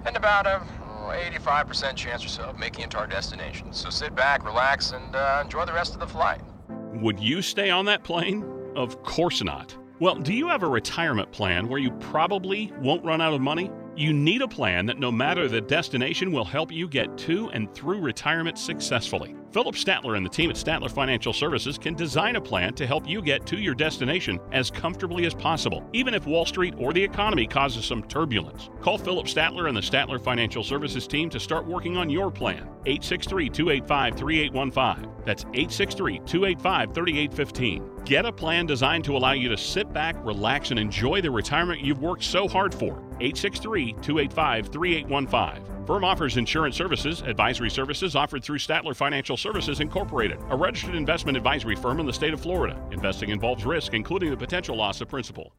and 0.05 0.15
about 0.15 0.47
a 0.47 0.61
85% 1.09 1.95
chance 1.95 2.23
or 2.23 2.29
so 2.29 2.43
of 2.43 2.59
making 2.59 2.85
it 2.85 2.91
to 2.91 2.97
our 2.97 3.07
destination. 3.07 3.73
So 3.73 3.89
sit 3.89 4.15
back, 4.15 4.45
relax, 4.45 4.91
and 4.91 5.15
uh, 5.15 5.41
enjoy 5.43 5.65
the 5.65 5.73
rest 5.73 5.93
of 5.93 5.99
the 5.99 6.07
flight. 6.07 6.41
Would 6.69 7.19
you 7.19 7.41
stay 7.41 7.69
on 7.69 7.85
that 7.85 8.03
plane? 8.03 8.60
Of 8.75 9.03
course 9.03 9.43
not. 9.43 9.75
Well, 9.99 10.15
do 10.15 10.33
you 10.33 10.47
have 10.47 10.63
a 10.63 10.67
retirement 10.67 11.31
plan 11.31 11.67
where 11.67 11.79
you 11.79 11.91
probably 11.91 12.73
won't 12.79 13.05
run 13.05 13.21
out 13.21 13.33
of 13.33 13.41
money? 13.41 13.69
You 13.95 14.13
need 14.13 14.41
a 14.41 14.47
plan 14.47 14.85
that 14.87 14.97
no 14.97 15.11
matter 15.11 15.47
the 15.47 15.61
destination 15.61 16.31
will 16.31 16.45
help 16.45 16.71
you 16.71 16.87
get 16.87 17.17
to 17.19 17.49
and 17.49 17.71
through 17.73 17.99
retirement 17.99 18.57
successfully. 18.57 19.35
Philip 19.51 19.75
Statler 19.75 20.15
and 20.15 20.25
the 20.25 20.29
team 20.29 20.49
at 20.49 20.55
Statler 20.55 20.89
Financial 20.89 21.33
Services 21.33 21.77
can 21.77 21.93
design 21.93 22.37
a 22.37 22.41
plan 22.41 22.73
to 22.75 22.87
help 22.87 23.07
you 23.07 23.21
get 23.21 23.45
to 23.47 23.57
your 23.57 23.75
destination 23.75 24.39
as 24.53 24.71
comfortably 24.71 25.25
as 25.25 25.33
possible, 25.33 25.83
even 25.91 26.13
if 26.13 26.25
Wall 26.25 26.45
Street 26.45 26.73
or 26.77 26.93
the 26.93 27.03
economy 27.03 27.45
causes 27.45 27.83
some 27.83 28.01
turbulence. 28.03 28.69
Call 28.79 28.97
Philip 28.97 29.25
Statler 29.25 29.67
and 29.67 29.75
the 29.75 29.81
Statler 29.81 30.23
Financial 30.23 30.63
Services 30.63 31.05
team 31.05 31.29
to 31.29 31.39
start 31.39 31.65
working 31.65 31.97
on 31.97 32.09
your 32.09 32.31
plan. 32.31 32.69
863 32.85 33.49
285 33.49 34.15
3815. 34.17 35.11
That's 35.25 35.43
863 35.43 36.19
285 36.19 36.93
3815. 36.93 37.91
Get 38.05 38.25
a 38.25 38.31
plan 38.31 38.65
designed 38.65 39.03
to 39.03 39.17
allow 39.17 39.33
you 39.33 39.49
to 39.49 39.57
sit 39.57 39.91
back, 39.91 40.15
relax, 40.23 40.71
and 40.71 40.79
enjoy 40.79 41.21
the 41.21 41.29
retirement 41.29 41.81
you've 41.81 42.01
worked 42.01 42.23
so 42.23 42.47
hard 42.47 42.73
for. 42.73 43.03
863 43.19 43.93
285 44.01 44.67
3815. 44.69 45.71
Firm 45.85 46.03
offers 46.03 46.37
insurance 46.37 46.75
services, 46.75 47.21
advisory 47.21 47.69
services 47.69 48.15
offered 48.15 48.43
through 48.43 48.59
Statler 48.59 48.95
Financial 48.95 49.35
Services 49.41 49.79
Incorporated, 49.79 50.37
a 50.49 50.55
registered 50.55 50.93
investment 50.93 51.35
advisory 51.35 51.75
firm 51.75 51.99
in 51.99 52.05
the 52.05 52.13
state 52.13 52.31
of 52.31 52.39
Florida. 52.39 52.79
Investing 52.91 53.31
involves 53.31 53.65
risk, 53.65 53.95
including 53.95 54.29
the 54.29 54.37
potential 54.37 54.77
loss 54.77 55.01
of 55.01 55.09
principal. 55.09 55.51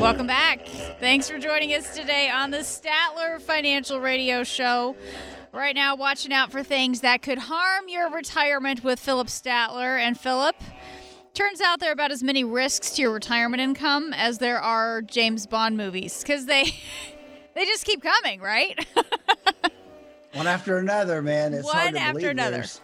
Welcome 0.00 0.28
back. 0.28 0.68
Thanks 1.00 1.28
for 1.28 1.40
joining 1.40 1.74
us 1.74 1.96
today 1.96 2.30
on 2.30 2.52
the 2.52 2.58
Statler 2.58 3.40
Financial 3.40 4.00
Radio 4.00 4.44
Show. 4.44 4.94
Right 5.52 5.74
now, 5.74 5.96
watching 5.96 6.32
out 6.32 6.52
for 6.52 6.62
things 6.62 7.00
that 7.00 7.22
could 7.22 7.38
harm 7.38 7.88
your 7.88 8.10
retirement 8.10 8.84
with 8.84 9.00
Philip 9.00 9.26
Statler. 9.26 9.98
And 9.98 10.16
Philip, 10.16 10.54
turns 11.36 11.60
out 11.60 11.80
there 11.80 11.90
are 11.90 11.92
about 11.92 12.10
as 12.10 12.22
many 12.22 12.42
risks 12.44 12.90
to 12.92 13.02
your 13.02 13.12
retirement 13.12 13.60
income 13.60 14.12
as 14.14 14.38
there 14.38 14.58
are 14.58 15.02
James 15.02 15.46
Bond 15.46 15.76
movies 15.76 16.22
because 16.22 16.46
they 16.46 16.64
they 17.54 17.64
just 17.66 17.84
keep 17.84 18.02
coming, 18.02 18.40
right? 18.40 18.84
One 20.32 20.46
after 20.46 20.78
another, 20.78 21.22
man. 21.22 21.54
It's 21.54 21.64
One 21.64 21.76
hard 21.76 21.94
to 21.94 22.00
after 22.00 22.12
believe 22.20 22.30
another. 22.30 22.56
there's 22.56 22.80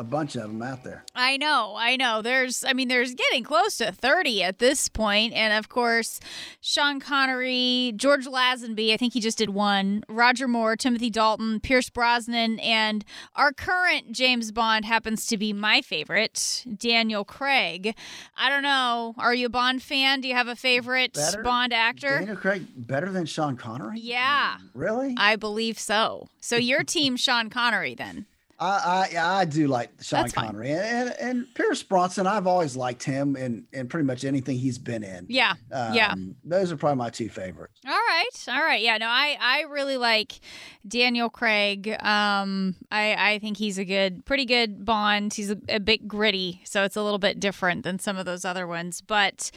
a 0.00 0.02
bunch 0.04 0.34
of 0.34 0.44
them 0.44 0.62
out 0.62 0.82
there. 0.82 1.04
I 1.14 1.36
know, 1.36 1.74
I 1.76 1.96
know. 1.96 2.22
There's, 2.22 2.64
I 2.64 2.72
mean, 2.72 2.88
there's 2.88 3.14
getting 3.14 3.44
close 3.44 3.76
to 3.76 3.92
30 3.92 4.42
at 4.42 4.58
this 4.58 4.88
point. 4.88 5.34
And 5.34 5.52
of 5.52 5.68
course, 5.68 6.20
Sean 6.62 7.00
Connery, 7.00 7.92
George 7.96 8.24
Lazenby, 8.26 8.94
I 8.94 8.96
think 8.96 9.12
he 9.12 9.20
just 9.20 9.36
did 9.36 9.50
one, 9.50 10.02
Roger 10.08 10.48
Moore, 10.48 10.74
Timothy 10.74 11.10
Dalton, 11.10 11.60
Pierce 11.60 11.90
Brosnan, 11.90 12.58
and 12.60 13.04
our 13.36 13.52
current 13.52 14.12
James 14.12 14.52
Bond 14.52 14.86
happens 14.86 15.26
to 15.26 15.36
be 15.36 15.52
my 15.52 15.82
favorite, 15.82 16.64
Daniel 16.78 17.22
Craig. 17.24 17.94
I 18.38 18.48
don't 18.48 18.62
know. 18.62 19.14
Are 19.18 19.34
you 19.34 19.46
a 19.46 19.50
Bond 19.50 19.82
fan? 19.82 20.22
Do 20.22 20.28
you 20.28 20.34
have 20.34 20.48
a 20.48 20.56
favorite 20.56 21.12
Better? 21.12 21.42
Bond 21.42 21.74
actor? 21.74 22.20
Daniel 22.20 22.36
Craig 22.36 22.64
better 22.74 23.12
than 23.12 23.26
Sean 23.26 23.54
Connery? 23.58 23.98
Yeah, 24.00 24.56
Really? 24.72 25.14
I 25.18 25.36
believe 25.36 25.78
so. 25.78 26.28
So 26.40 26.56
you're 26.56 26.84
team 26.84 27.16
Sean 27.18 27.50
Connery 27.50 27.94
then? 27.94 28.24
I, 28.60 29.08
I 29.14 29.40
I 29.40 29.44
do 29.46 29.66
like 29.68 29.90
Sean 30.02 30.22
That's. 30.22 30.34
Connery 30.34 30.70
and, 30.72 30.82
and 30.82 31.14
and 31.18 31.54
Pierce 31.54 31.82
Bronson. 31.82 32.26
I've 32.26 32.46
always 32.46 32.76
liked 32.76 33.02
him 33.02 33.34
in 33.36 33.66
in 33.72 33.88
pretty 33.88 34.06
much 34.06 34.24
anything 34.24 34.58
he's 34.58 34.78
been 34.78 35.02
in. 35.02 35.26
Yeah. 35.28 35.54
yeah. 35.70 36.12
Um, 36.12 36.36
those 36.44 36.70
are 36.70 36.76
probably 36.76 36.96
my 36.96 37.10
two 37.10 37.28
favorites. 37.30 37.80
All 37.86 37.92
right, 37.92 38.28
all 38.48 38.62
right, 38.62 38.82
yeah. 38.82 38.98
No, 38.98 39.06
I 39.06 39.36
I 39.40 39.62
really 39.62 39.96
like 39.96 40.40
Daniel 40.86 41.30
Craig. 41.30 41.88
Um, 42.00 42.76
I 42.90 43.34
I 43.34 43.38
think 43.38 43.56
he's 43.56 43.78
a 43.78 43.84
good, 43.84 44.24
pretty 44.26 44.44
good 44.44 44.84
Bond. 44.84 45.32
He's 45.32 45.50
a, 45.50 45.56
a 45.68 45.80
bit 45.80 46.06
gritty, 46.06 46.60
so 46.64 46.84
it's 46.84 46.96
a 46.96 47.02
little 47.02 47.18
bit 47.18 47.40
different 47.40 47.82
than 47.84 47.98
some 47.98 48.16
of 48.16 48.26
those 48.26 48.44
other 48.44 48.66
ones. 48.66 49.00
But 49.00 49.50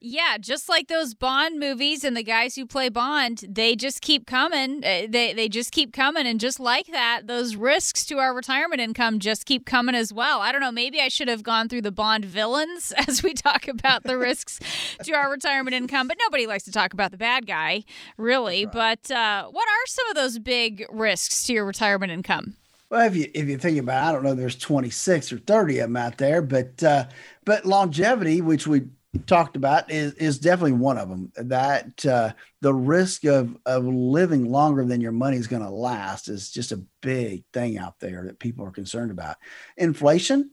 yeah, 0.00 0.38
just 0.38 0.68
like 0.68 0.88
those 0.88 1.12
Bond 1.14 1.60
movies 1.60 2.04
and 2.04 2.16
the 2.16 2.22
guys 2.22 2.54
who 2.56 2.64
play 2.64 2.88
Bond, 2.88 3.44
they 3.48 3.76
just 3.76 4.00
keep 4.00 4.26
coming. 4.26 4.78
Uh, 4.84 5.06
They 5.08 5.34
they 5.34 5.48
just 5.48 5.72
keep 5.72 5.92
coming, 5.92 6.26
and 6.26 6.40
just 6.40 6.58
like 6.58 6.86
that, 6.86 7.26
those 7.26 7.56
risks 7.56 8.06
to 8.06 8.18
our 8.18 8.34
retirement 8.46 8.80
income 8.80 9.18
just 9.18 9.44
keep 9.44 9.66
coming 9.66 9.96
as 9.96 10.12
well. 10.12 10.40
I 10.40 10.52
don't 10.52 10.60
know. 10.60 10.70
Maybe 10.70 11.00
I 11.00 11.08
should 11.08 11.26
have 11.26 11.42
gone 11.42 11.68
through 11.68 11.82
the 11.82 11.90
Bond 11.90 12.24
villains 12.24 12.92
as 13.08 13.20
we 13.20 13.34
talk 13.34 13.66
about 13.66 14.04
the 14.04 14.16
risks 14.16 14.60
to 15.02 15.12
our 15.14 15.28
retirement 15.28 15.74
income, 15.74 16.06
but 16.06 16.16
nobody 16.20 16.46
likes 16.46 16.62
to 16.64 16.70
talk 16.70 16.92
about 16.92 17.10
the 17.10 17.16
bad 17.16 17.48
guy, 17.48 17.82
really. 18.16 18.64
But 18.64 19.10
uh, 19.10 19.46
what 19.46 19.68
are 19.68 19.86
some 19.86 20.08
of 20.10 20.14
those 20.14 20.38
big 20.38 20.86
risks 20.90 21.44
to 21.46 21.54
your 21.54 21.64
retirement 21.64 22.12
income? 22.12 22.54
Well, 22.88 23.04
if 23.04 23.16
you 23.16 23.28
if 23.34 23.48
you 23.48 23.58
think 23.58 23.78
about, 23.78 24.04
it, 24.04 24.08
I 24.08 24.12
don't 24.12 24.22
know, 24.22 24.34
there's 24.34 24.54
26 24.54 25.32
or 25.32 25.38
30 25.38 25.78
of 25.80 25.88
them 25.88 25.96
out 25.96 26.18
there, 26.18 26.40
but 26.40 26.80
uh, 26.84 27.06
but 27.44 27.66
longevity, 27.66 28.40
which 28.42 28.68
we 28.68 28.82
talked 29.26 29.56
about, 29.56 29.90
is 29.90 30.14
is 30.14 30.38
definitely 30.38 30.72
one 30.72 30.98
of 30.98 31.08
them. 31.08 31.32
That 31.36 32.04
uh, 32.04 32.32
the 32.60 32.74
risk 32.74 33.24
of 33.24 33.56
of 33.66 33.84
living 33.84 34.50
longer 34.50 34.84
than 34.84 35.00
your 35.00 35.12
money 35.12 35.36
is 35.36 35.46
going 35.46 35.62
to 35.62 35.70
last 35.70 36.28
is 36.28 36.50
just 36.50 36.72
a 36.72 36.84
big 37.02 37.44
thing 37.52 37.78
out 37.78 37.98
there 38.00 38.24
that 38.24 38.38
people 38.38 38.64
are 38.66 38.70
concerned 38.70 39.10
about. 39.10 39.36
Inflation, 39.76 40.50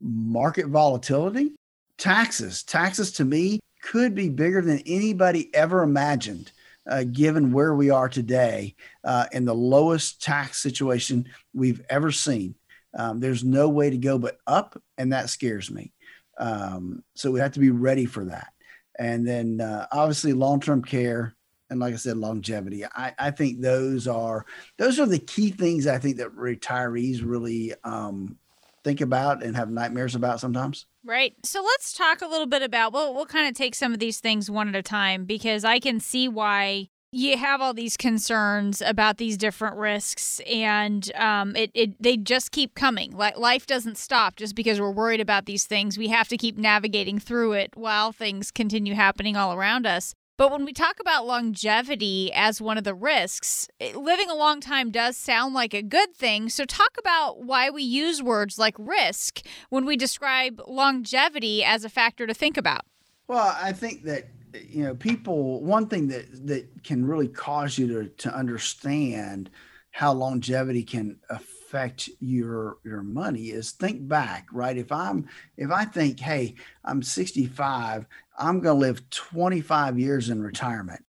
market 0.00 0.66
volatility, 0.66 1.54
taxes. 1.98 2.62
Taxes 2.62 3.12
to 3.12 3.24
me 3.24 3.60
could 3.82 4.14
be 4.14 4.28
bigger 4.28 4.62
than 4.62 4.82
anybody 4.86 5.54
ever 5.54 5.82
imagined. 5.82 6.50
Uh, 6.86 7.02
given 7.02 7.50
where 7.50 7.74
we 7.74 7.88
are 7.88 8.10
today 8.10 8.74
uh, 9.04 9.24
in 9.32 9.46
the 9.46 9.54
lowest 9.54 10.20
tax 10.22 10.58
situation 10.58 11.26
we've 11.54 11.80
ever 11.88 12.12
seen. 12.12 12.54
Um, 12.92 13.20
there's 13.20 13.42
no 13.42 13.70
way 13.70 13.88
to 13.88 13.96
go 13.96 14.18
but 14.18 14.36
up, 14.46 14.78
and 14.98 15.14
that 15.14 15.30
scares 15.30 15.70
me. 15.70 15.93
Um, 16.38 17.02
so 17.14 17.30
we 17.30 17.40
have 17.40 17.52
to 17.52 17.60
be 17.60 17.70
ready 17.70 18.06
for 18.06 18.24
that. 18.26 18.52
And 18.98 19.26
then 19.26 19.60
uh, 19.60 19.86
obviously 19.92 20.32
long-term 20.32 20.82
care, 20.82 21.34
and 21.70 21.80
like 21.80 21.94
I 21.94 21.96
said, 21.96 22.16
longevity. 22.16 22.84
I, 22.84 23.12
I 23.18 23.30
think 23.30 23.60
those 23.60 24.06
are 24.06 24.44
those 24.78 25.00
are 25.00 25.06
the 25.06 25.18
key 25.18 25.50
things 25.50 25.86
I 25.86 25.98
think 25.98 26.18
that 26.18 26.36
retirees 26.36 27.22
really 27.24 27.72
um, 27.82 28.38
think 28.84 29.00
about 29.00 29.42
and 29.42 29.56
have 29.56 29.70
nightmares 29.70 30.14
about 30.14 30.40
sometimes. 30.40 30.86
Right. 31.04 31.34
So 31.42 31.62
let's 31.62 31.92
talk 31.92 32.22
a 32.22 32.28
little 32.28 32.46
bit 32.46 32.62
about, 32.62 32.92
well, 32.92 33.14
we'll 33.14 33.26
kind 33.26 33.48
of 33.48 33.54
take 33.54 33.74
some 33.74 33.92
of 33.92 33.98
these 33.98 34.20
things 34.20 34.50
one 34.50 34.68
at 34.68 34.76
a 34.76 34.82
time 34.82 35.24
because 35.24 35.64
I 35.64 35.78
can 35.80 36.00
see 36.00 36.28
why 36.28 36.90
you 37.14 37.38
have 37.38 37.60
all 37.60 37.72
these 37.72 37.96
concerns 37.96 38.82
about 38.82 39.18
these 39.18 39.36
different 39.36 39.76
risks 39.76 40.40
and 40.40 41.14
um, 41.14 41.54
it, 41.54 41.70
it 41.74 42.02
they 42.02 42.16
just 42.16 42.50
keep 42.50 42.74
coming 42.74 43.12
like 43.12 43.38
life 43.38 43.66
doesn't 43.66 43.96
stop 43.96 44.36
just 44.36 44.54
because 44.54 44.80
we're 44.80 44.90
worried 44.90 45.20
about 45.20 45.46
these 45.46 45.64
things 45.64 45.96
we 45.96 46.08
have 46.08 46.28
to 46.28 46.36
keep 46.36 46.58
navigating 46.58 47.18
through 47.18 47.52
it 47.52 47.70
while 47.76 48.10
things 48.10 48.50
continue 48.50 48.94
happening 48.94 49.36
all 49.36 49.54
around 49.54 49.86
us 49.86 50.14
but 50.36 50.50
when 50.50 50.64
we 50.64 50.72
talk 50.72 50.98
about 50.98 51.26
longevity 51.26 52.32
as 52.32 52.60
one 52.60 52.76
of 52.76 52.82
the 52.82 52.92
risks, 52.92 53.68
it- 53.78 53.94
living 53.94 54.28
a 54.28 54.34
long 54.34 54.60
time 54.60 54.90
does 54.90 55.16
sound 55.16 55.54
like 55.54 55.72
a 55.72 55.80
good 55.80 56.16
thing. 56.16 56.48
So, 56.48 56.64
talk 56.64 56.96
about 56.98 57.44
why 57.44 57.70
we 57.70 57.84
use 57.84 58.20
words 58.20 58.58
like 58.58 58.74
risk 58.76 59.42
when 59.70 59.84
we 59.84 59.96
describe 59.96 60.60
longevity 60.66 61.62
as 61.62 61.84
a 61.84 61.88
factor 61.88 62.26
to 62.26 62.34
think 62.34 62.56
about. 62.56 62.80
Well, 63.28 63.56
I 63.60 63.72
think 63.72 64.02
that 64.06 64.26
you 64.54 64.84
know 64.84 64.94
people. 64.94 65.62
One 65.62 65.88
thing 65.88 66.08
that 66.08 66.46
that 66.46 66.84
can 66.84 67.04
really 67.04 67.28
cause 67.28 67.78
you 67.78 67.86
to 67.88 68.08
to 68.08 68.34
understand 68.34 69.50
how 69.90 70.12
longevity 70.12 70.82
can 70.82 71.16
affect 71.30 72.10
your 72.20 72.78
your 72.84 73.02
money 73.02 73.46
is 73.46 73.72
think 73.72 74.06
back, 74.06 74.46
right? 74.52 74.76
If 74.76 74.90
I'm 74.92 75.28
if 75.56 75.70
I 75.70 75.84
think, 75.84 76.20
hey, 76.20 76.54
I'm 76.84 77.02
65, 77.02 78.06
I'm 78.38 78.60
going 78.60 78.76
to 78.76 78.80
live 78.80 79.08
25 79.10 79.98
years 79.98 80.30
in 80.30 80.42
retirement. 80.42 81.04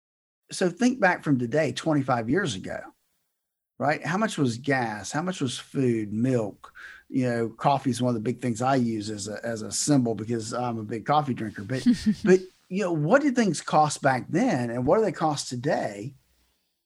So 0.52 0.70
think 0.70 1.00
back 1.00 1.24
from 1.24 1.40
today, 1.40 1.72
25 1.72 2.30
years 2.30 2.56
ago, 2.56 2.80
right? 3.80 4.06
How 4.06 4.18
much 4.18 4.38
was 4.38 4.58
gas? 4.58 5.12
How 5.12 5.24
much 5.24 5.42
was 5.42 5.58
food, 5.58 6.14
milk? 6.14 6.72
You 7.10 7.30
know, 7.30 7.50
coffee 7.50 7.90
is 7.90 8.02
one 8.02 8.10
of 8.10 8.16
the 8.16 8.20
big 8.32 8.42
things 8.42 8.62
I 8.62 8.76
use 8.76 9.10
as 9.10 9.28
a 9.28 9.40
as 9.44 9.62
a 9.62 9.72
symbol 9.72 10.16
because 10.16 10.54
I'm 10.54 10.78
a 10.78 10.84
big 10.84 11.06
coffee 11.06 11.34
drinker. 11.34 11.64
But 11.64 11.86
but 12.24 12.40
you 12.70 12.84
know, 12.84 12.94
what 12.94 13.22
did 13.22 13.36
things 13.36 13.62
cost 13.62 14.02
back 14.02 14.26
then, 14.30 14.70
and 14.70 14.86
what 14.86 14.98
do 14.98 15.04
they 15.04 15.12
cost 15.12 15.50
today? 15.50 16.16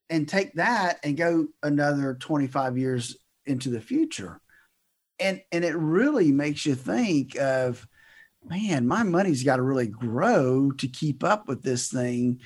And 0.10 0.28
take 0.28 0.54
that 0.54 1.00
and 1.04 1.16
go 1.16 1.48
another 1.62 2.16
25 2.16 2.78
years 2.78 3.18
into 3.46 3.70
the 3.70 3.82
future, 3.82 4.42
and 5.20 5.42
and 5.52 5.64
it 5.64 5.76
really 5.76 6.32
makes 6.32 6.66
you 6.66 6.76
think 6.76 7.38
of, 7.38 7.88
man, 8.44 8.88
my 8.88 9.04
money's 9.04 9.44
got 9.44 9.58
to 9.58 9.62
really 9.62 9.88
grow 9.88 10.72
to 10.72 10.88
keep 10.88 11.24
up 11.24 11.48
with 11.48 11.62
this 11.62 11.90
thing 11.90 12.42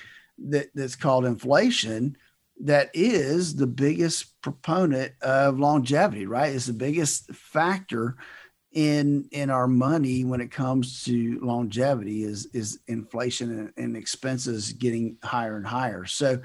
that 0.46 0.68
that's 0.74 0.96
called 0.96 1.24
inflation 1.24 2.16
that 2.60 2.90
is 2.94 3.56
the 3.56 3.66
biggest 3.66 4.40
proponent 4.40 5.12
of 5.22 5.58
longevity 5.58 6.26
right 6.26 6.54
it's 6.54 6.66
the 6.66 6.72
biggest 6.72 7.32
factor 7.34 8.16
in 8.74 9.28
in 9.30 9.50
our 9.50 9.68
money 9.68 10.24
when 10.24 10.40
it 10.40 10.50
comes 10.50 11.04
to 11.04 11.38
longevity 11.40 12.24
is 12.24 12.46
is 12.52 12.80
inflation 12.88 13.58
and, 13.58 13.72
and 13.76 13.96
expenses 13.96 14.72
getting 14.72 15.16
higher 15.22 15.56
and 15.56 15.66
higher 15.66 16.04
so 16.04 16.38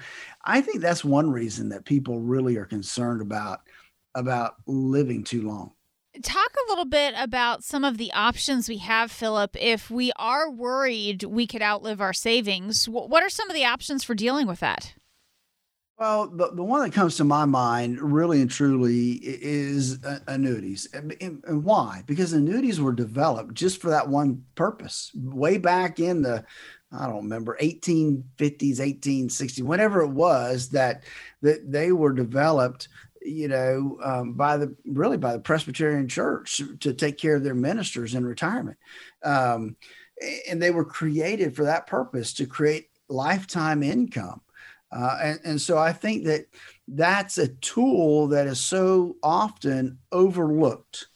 i 0.46 0.62
think 0.62 0.80
that's 0.80 1.04
one 1.04 1.32
reason 1.32 1.70
that 1.70 1.86
people 1.86 2.20
really 2.20 2.56
are 2.56 2.66
concerned 2.66 3.22
about 3.22 3.62
about 4.16 4.56
living 4.68 5.24
too 5.24 5.42
long 5.42 5.72
Talk 6.24 6.52
a 6.54 6.70
little 6.70 6.86
bit 6.86 7.14
about 7.18 7.64
some 7.64 7.86
of 7.86 7.98
the 7.98 8.12
options 8.12 8.68
we 8.68 8.78
have, 8.80 9.12
Philip. 9.12 9.56
If 9.58 9.92
we 9.92 10.12
are 10.18 10.50
worried 10.50 11.24
we 11.24 11.46
could 11.46 11.62
outlive 11.62 12.02
our 12.02 12.14
savings, 12.14 12.90
what 12.90 13.24
are 13.24 13.30
some 13.30 13.50
of 13.50 13.56
the 13.56 13.64
options 13.64 14.04
for 14.04 14.16
dealing 14.16 14.48
with 14.48 14.60
that? 14.60 14.96
Well, 16.00 16.28
the, 16.28 16.52
the 16.52 16.64
one 16.64 16.82
that 16.84 16.94
comes 16.94 17.18
to 17.18 17.26
my 17.26 17.44
mind 17.44 18.00
really 18.00 18.40
and 18.40 18.50
truly 18.50 19.20
is 19.22 20.00
annuities. 20.28 20.88
And, 20.94 21.14
and, 21.20 21.64
why? 21.66 22.04
Because 22.06 22.32
annuities 22.32 22.80
were 22.80 22.94
developed 22.94 23.54
just 23.54 23.82
for 23.82 23.90
that 23.90 24.08
one 24.08 24.46
purpose. 24.56 25.12
Way 25.14 25.58
back 25.58 26.00
in 26.00 26.22
the, 26.22 26.46
I 26.94 27.06
don't 27.06 27.24
remember, 27.24 27.58
1850s, 27.62 28.24
1860s, 28.38 29.62
whenever 29.62 30.02
it 30.02 30.12
was 30.12 30.70
that, 30.70 31.04
that 31.42 31.70
they 31.70 31.92
were 31.92 32.14
developed, 32.14 32.88
you 33.22 33.50
know, 33.50 33.98
um, 34.02 34.34
by 34.36 34.56
the 34.56 34.74
really 34.86 35.18
by 35.18 35.34
the 35.34 35.40
Presbyterian 35.40 36.08
Church 36.08 36.62
to 36.80 36.94
take 36.94 37.18
care 37.18 37.36
of 37.36 37.44
their 37.44 37.54
ministers 37.54 38.16
in 38.16 38.26
retirement. 38.26 38.78
Um, 39.22 39.76
and 40.50 40.62
they 40.62 40.72
were 40.72 40.86
created 40.86 41.58
for 41.58 41.66
that 41.66 41.88
purpose 41.88 42.32
to 42.36 42.46
create 42.46 42.90
lifetime 43.10 43.84
income 43.84 44.40
uh, 44.92 45.18
and, 45.22 45.40
and 45.44 45.62
so 45.62 45.78
I 45.78 45.94
think 45.94 46.26
that 46.26 46.46
that's 46.88 47.38
a 47.38 47.48
tool 47.48 48.28
that 48.28 48.48
is 48.48 48.60
so 48.60 49.18
often 49.22 50.00
overlooked 50.12 51.08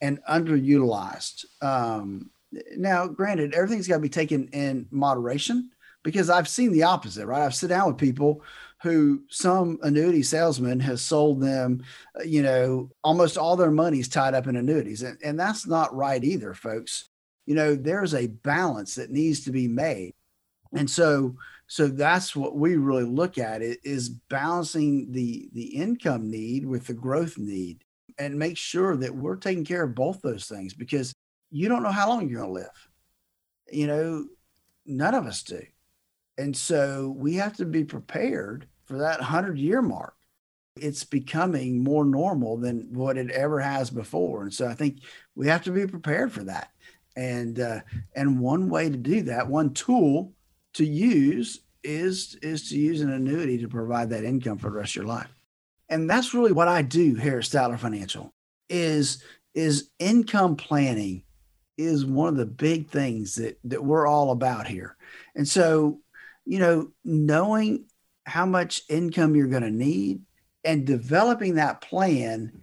and 0.00 0.18
underutilized. 0.28 1.44
Um, 1.62 2.30
now, 2.76 3.06
granted, 3.06 3.54
everything's 3.54 3.88
got 3.88 3.96
to 3.96 4.00
be 4.00 4.08
taken 4.08 4.48
in 4.48 4.86
moderation 4.90 5.70
because 6.02 6.30
I've 6.30 6.48
seen 6.48 6.72
the 6.72 6.84
opposite, 6.84 7.26
right? 7.26 7.42
I've 7.42 7.54
sit 7.54 7.68
down 7.68 7.88
with 7.88 7.98
people 7.98 8.42
who 8.82 9.22
some 9.28 9.78
annuity 9.82 10.22
salesman 10.22 10.80
has 10.80 11.00
sold 11.02 11.40
them, 11.40 11.82
uh, 12.18 12.22
you 12.22 12.42
know, 12.42 12.90
almost 13.02 13.38
all 13.38 13.56
their 13.56 13.70
money's 13.70 14.08
tied 14.08 14.34
up 14.34 14.46
in 14.46 14.56
annuities. 14.56 15.02
And, 15.02 15.18
and 15.24 15.38
that's 15.38 15.66
not 15.66 15.94
right 15.94 16.22
either, 16.22 16.54
folks. 16.54 17.08
You 17.46 17.54
know, 17.54 17.74
there's 17.74 18.14
a 18.14 18.26
balance 18.26 18.96
that 18.96 19.10
needs 19.10 19.44
to 19.44 19.50
be 19.50 19.68
made. 19.68 20.14
And 20.72 20.90
so, 20.90 21.36
so 21.66 21.88
that's 21.88 22.36
what 22.36 22.56
we 22.56 22.76
really 22.76 23.04
look 23.04 23.38
at 23.38 23.62
it 23.62 23.80
is 23.82 24.08
balancing 24.08 25.10
the 25.10 25.48
the 25.52 25.64
income 25.64 26.30
need 26.30 26.64
with 26.64 26.86
the 26.86 26.94
growth 26.94 27.38
need 27.38 27.82
and 28.18 28.38
make 28.38 28.56
sure 28.56 28.96
that 28.96 29.14
we're 29.14 29.36
taking 29.36 29.64
care 29.64 29.82
of 29.82 29.94
both 29.94 30.22
those 30.22 30.46
things 30.46 30.74
because 30.74 31.12
you 31.50 31.68
don't 31.68 31.82
know 31.82 31.90
how 31.90 32.08
long 32.08 32.28
you're 32.28 32.40
going 32.40 32.54
to 32.54 32.60
live. 32.60 32.88
You 33.70 33.86
know 33.86 34.26
none 34.86 35.14
of 35.14 35.26
us 35.26 35.42
do. 35.42 35.60
And 36.38 36.56
so 36.56 37.14
we 37.16 37.34
have 37.34 37.56
to 37.56 37.64
be 37.64 37.84
prepared 37.84 38.68
for 38.84 38.98
that 38.98 39.18
100 39.18 39.58
year 39.58 39.82
mark. 39.82 40.14
It's 40.76 41.04
becoming 41.04 41.82
more 41.82 42.04
normal 42.04 42.58
than 42.58 42.92
what 42.92 43.16
it 43.16 43.30
ever 43.30 43.58
has 43.58 43.90
before. 43.90 44.42
And 44.42 44.52
so 44.52 44.68
i 44.68 44.74
think 44.74 44.98
we 45.34 45.48
have 45.48 45.64
to 45.64 45.72
be 45.72 45.86
prepared 45.86 46.30
for 46.32 46.44
that. 46.44 46.68
And 47.16 47.58
uh, 47.58 47.80
and 48.14 48.38
one 48.38 48.68
way 48.68 48.90
to 48.90 48.96
do 48.96 49.22
that 49.22 49.48
one 49.48 49.72
tool 49.72 50.35
to 50.76 50.84
use 50.84 51.60
is 51.82 52.36
is 52.42 52.68
to 52.68 52.78
use 52.78 53.00
an 53.00 53.12
annuity 53.12 53.58
to 53.58 53.68
provide 53.68 54.10
that 54.10 54.24
income 54.24 54.58
for 54.58 54.70
the 54.70 54.76
rest 54.76 54.92
of 54.92 54.96
your 54.96 55.06
life. 55.06 55.32
And 55.88 56.10
that's 56.10 56.34
really 56.34 56.52
what 56.52 56.68
I 56.68 56.82
do 56.82 57.14
here 57.14 57.38
at 57.38 57.44
Statler 57.44 57.78
Financial 57.78 58.32
is 58.68 59.22
is 59.54 59.90
income 59.98 60.56
planning 60.56 61.22
is 61.78 62.04
one 62.04 62.28
of 62.28 62.36
the 62.36 62.46
big 62.46 62.88
things 62.88 63.36
that 63.36 63.58
that 63.64 63.84
we're 63.84 64.06
all 64.06 64.32
about 64.32 64.66
here. 64.66 64.96
And 65.34 65.46
so, 65.46 66.00
you 66.44 66.58
know, 66.58 66.90
knowing 67.04 67.86
how 68.24 68.46
much 68.46 68.82
income 68.88 69.36
you're 69.36 69.46
going 69.46 69.62
to 69.62 69.70
need 69.70 70.22
and 70.64 70.86
developing 70.86 71.54
that 71.54 71.80
plan 71.80 72.60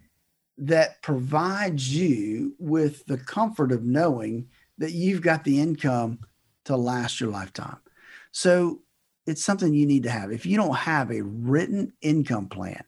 that 0.58 1.02
provides 1.02 1.96
you 1.96 2.54
with 2.60 3.06
the 3.06 3.18
comfort 3.18 3.72
of 3.72 3.84
knowing 3.84 4.50
that 4.78 4.92
you've 4.92 5.22
got 5.22 5.44
the 5.44 5.60
income 5.60 6.20
to 6.66 6.76
last 6.76 7.20
your 7.20 7.30
lifetime. 7.30 7.78
So 8.34 8.82
it's 9.26 9.46
something 9.46 9.74
you 9.74 9.86
need 9.86 10.04
to 10.04 10.10
have. 10.10 10.32
If 10.32 10.46
you 10.46 10.58
don't 10.58 10.76
have 10.76 11.12
a 11.12 11.22
written 11.22 11.94
income 12.02 12.50
plan 12.50 12.84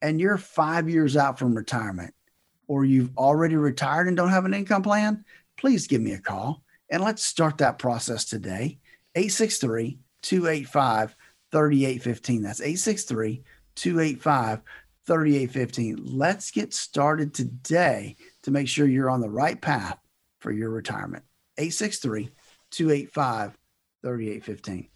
and 0.00 0.20
you're 0.20 0.38
five 0.38 0.88
years 0.88 1.16
out 1.16 1.38
from 1.38 1.54
retirement, 1.54 2.14
or 2.66 2.84
you've 2.84 3.16
already 3.18 3.54
retired 3.54 4.08
and 4.08 4.16
don't 4.16 4.30
have 4.30 4.46
an 4.46 4.54
income 4.54 4.82
plan, 4.82 5.24
please 5.58 5.86
give 5.86 6.00
me 6.00 6.12
a 6.12 6.18
call 6.18 6.62
and 6.90 7.04
let's 7.04 7.22
start 7.22 7.58
that 7.58 7.78
process 7.78 8.24
today. 8.24 8.78
863 9.14 9.98
285 10.22 11.14
3815. 11.52 12.42
That's 12.42 12.60
863 12.60 13.42
285 13.74 14.62
3815. 15.06 16.16
Let's 16.16 16.50
get 16.50 16.72
started 16.72 17.34
today 17.34 18.16
to 18.42 18.50
make 18.50 18.68
sure 18.68 18.86
you're 18.86 19.10
on 19.10 19.20
the 19.20 19.28
right 19.28 19.60
path 19.60 19.98
for 20.40 20.50
your 20.50 20.70
retirement. 20.70 21.24
863 21.58 22.30
285 22.70 23.58
3815. 24.02 24.88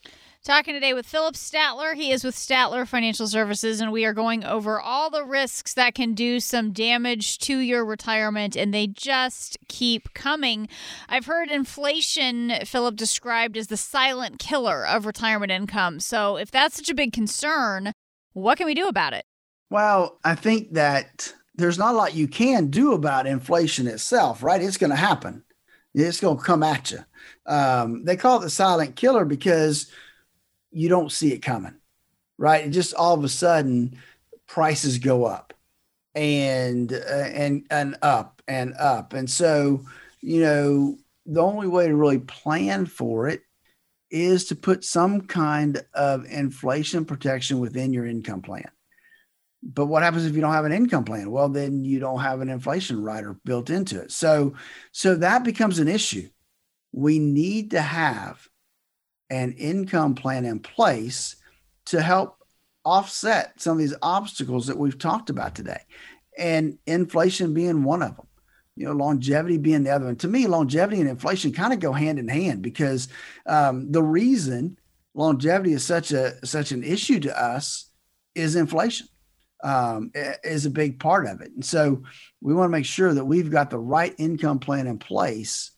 Talking 0.46 0.74
today 0.74 0.94
with 0.94 1.07
Philip 1.07 1.34
Statler. 1.34 1.96
He 1.96 2.12
is 2.12 2.22
with 2.22 2.36
Statler 2.36 2.86
Financial 2.86 3.26
Services, 3.26 3.80
and 3.80 3.90
we 3.90 4.04
are 4.04 4.12
going 4.12 4.44
over 4.44 4.80
all 4.80 5.11
the 5.11 5.24
risks 5.24 5.74
that 5.74 5.96
can 5.96 6.14
do 6.14 6.38
some 6.38 6.70
damage 6.70 7.38
to 7.38 7.59
your 7.59 7.84
retirement, 7.84 8.54
and 8.54 8.72
they 8.72 8.86
just 8.86 9.59
keep 9.66 10.14
coming. 10.14 10.68
I've 11.09 11.26
heard 11.26 11.50
inflation, 11.50 12.52
Philip 12.64 12.94
described 12.94 13.57
as 13.57 13.66
the 13.66 13.76
silent 13.76 14.38
killer 14.38 14.86
of 14.86 15.04
retirement 15.04 15.50
income. 15.50 15.98
So, 15.98 16.36
if 16.36 16.52
that's 16.52 16.76
such 16.76 16.90
a 16.90 16.94
big 16.94 17.12
concern, 17.12 17.90
what 18.32 18.57
can 18.57 18.66
we 18.66 18.74
do 18.74 18.86
about 18.86 19.14
it? 19.14 19.24
Well, 19.68 20.20
I 20.22 20.36
think 20.36 20.74
that 20.74 21.34
there's 21.57 21.78
not 21.78 21.94
a 21.94 21.96
lot 21.96 22.14
you 22.14 22.28
can 22.28 22.68
do 22.68 22.92
about 22.92 23.26
inflation 23.26 23.88
itself, 23.88 24.44
right? 24.44 24.62
It's 24.62 24.76
going 24.76 24.90
to 24.90 24.96
happen, 24.96 25.42
it's 26.05 26.20
going 26.20 26.36
to 26.38 26.44
come 26.44 26.62
at 26.62 26.90
you. 26.90 26.99
Um, 27.47 28.05
they 28.05 28.16
call 28.16 28.38
it 28.38 28.42
the 28.42 28.51
silent 28.51 28.97
killer 28.97 29.24
because 29.24 29.90
you 30.70 30.88
don't 30.88 31.11
see 31.11 31.32
it 31.32 31.38
coming, 31.38 31.74
right? 32.38 32.62
And 32.62 32.72
just 32.72 32.94
all 32.94 33.14
of 33.14 33.24
a 33.24 33.28
sudden, 33.28 33.99
prices 34.47 34.99
go 34.99 35.24
up 35.24 35.55
and 36.14 36.92
uh, 36.92 36.97
and 36.97 37.66
and 37.70 37.97
up 38.03 38.42
and 38.47 38.74
up, 38.74 39.12
and 39.12 39.28
so 39.28 39.84
you 40.20 40.40
know 40.40 40.99
the 41.24 41.42
only 41.42 41.68
way 41.68 41.88
to 41.88 41.97
really 41.97 42.18
plan 42.18 42.86
for 42.86 43.28
it 43.28 43.40
is 44.11 44.47
to 44.47 44.55
put 44.55 44.84
some 44.84 45.22
kind 45.22 45.82
of 45.94 46.24
inflation 46.26 47.05
protection 47.05 47.59
within 47.59 47.92
your 47.92 48.07
income 48.07 48.42
plan. 48.42 48.70
But 49.74 49.86
what 49.86 50.02
happens 50.02 50.24
if 50.24 50.34
you 50.34 50.40
don't 50.40 50.52
have 50.52 50.64
an 50.64 50.72
income 50.72 51.04
plan? 51.04 51.30
Well, 51.30 51.48
then 51.48 51.84
you 51.84 51.98
don't 51.98 52.20
have 52.20 52.40
an 52.40 52.48
inflation 52.48 53.02
rider 53.02 53.36
built 53.44 53.68
into 53.68 54.00
it. 54.00 54.12
So 54.12 54.54
so 54.92 55.16
that 55.16 55.44
becomes 55.44 55.78
an 55.78 55.88
issue. 55.88 56.28
We 56.92 57.18
need 57.18 57.72
to 57.72 57.80
have 57.80 58.46
an 59.28 59.52
income 59.54 60.14
plan 60.14 60.44
in 60.44 60.60
place 60.60 61.36
to 61.86 62.00
help 62.00 62.38
offset 62.84 63.60
some 63.60 63.72
of 63.72 63.78
these 63.78 63.94
obstacles 64.02 64.68
that 64.68 64.78
we've 64.78 64.98
talked 64.98 65.30
about 65.30 65.56
today. 65.56 65.80
And 66.38 66.78
inflation 66.86 67.52
being 67.52 67.82
one 67.82 68.02
of 68.02 68.16
them, 68.16 68.26
you 68.76 68.86
know, 68.86 68.92
longevity 68.92 69.58
being 69.58 69.82
the 69.82 69.90
other 69.90 70.06
one. 70.06 70.16
To 70.16 70.28
me, 70.28 70.46
longevity 70.46 71.00
and 71.00 71.10
inflation 71.10 71.52
kind 71.52 71.72
of 71.72 71.80
go 71.80 71.92
hand 71.92 72.20
in 72.20 72.28
hand 72.28 72.62
because 72.62 73.08
um, 73.46 73.90
the 73.90 74.02
reason 74.02 74.78
longevity 75.14 75.72
is 75.72 75.82
such 75.82 76.12
a 76.12 76.46
such 76.46 76.70
an 76.70 76.84
issue 76.84 77.18
to 77.20 77.42
us 77.42 77.90
is 78.34 78.54
inflation 78.54 79.08
um, 79.62 80.11
is 80.14 80.66
a 80.66 80.70
big 80.70 81.00
part 81.00 81.26
of 81.26 81.40
it. 81.40 81.50
And 81.52 81.64
so 81.64 82.02
we 82.40 82.54
want 82.54 82.68
to 82.68 82.72
make 82.72 82.86
sure 82.86 83.14
that 83.14 83.24
we've 83.24 83.50
got 83.50 83.70
the 83.70 83.78
right 83.78 84.14
income 84.18 84.59
plan 84.59 84.86
in 84.86 84.98
place 84.98 85.72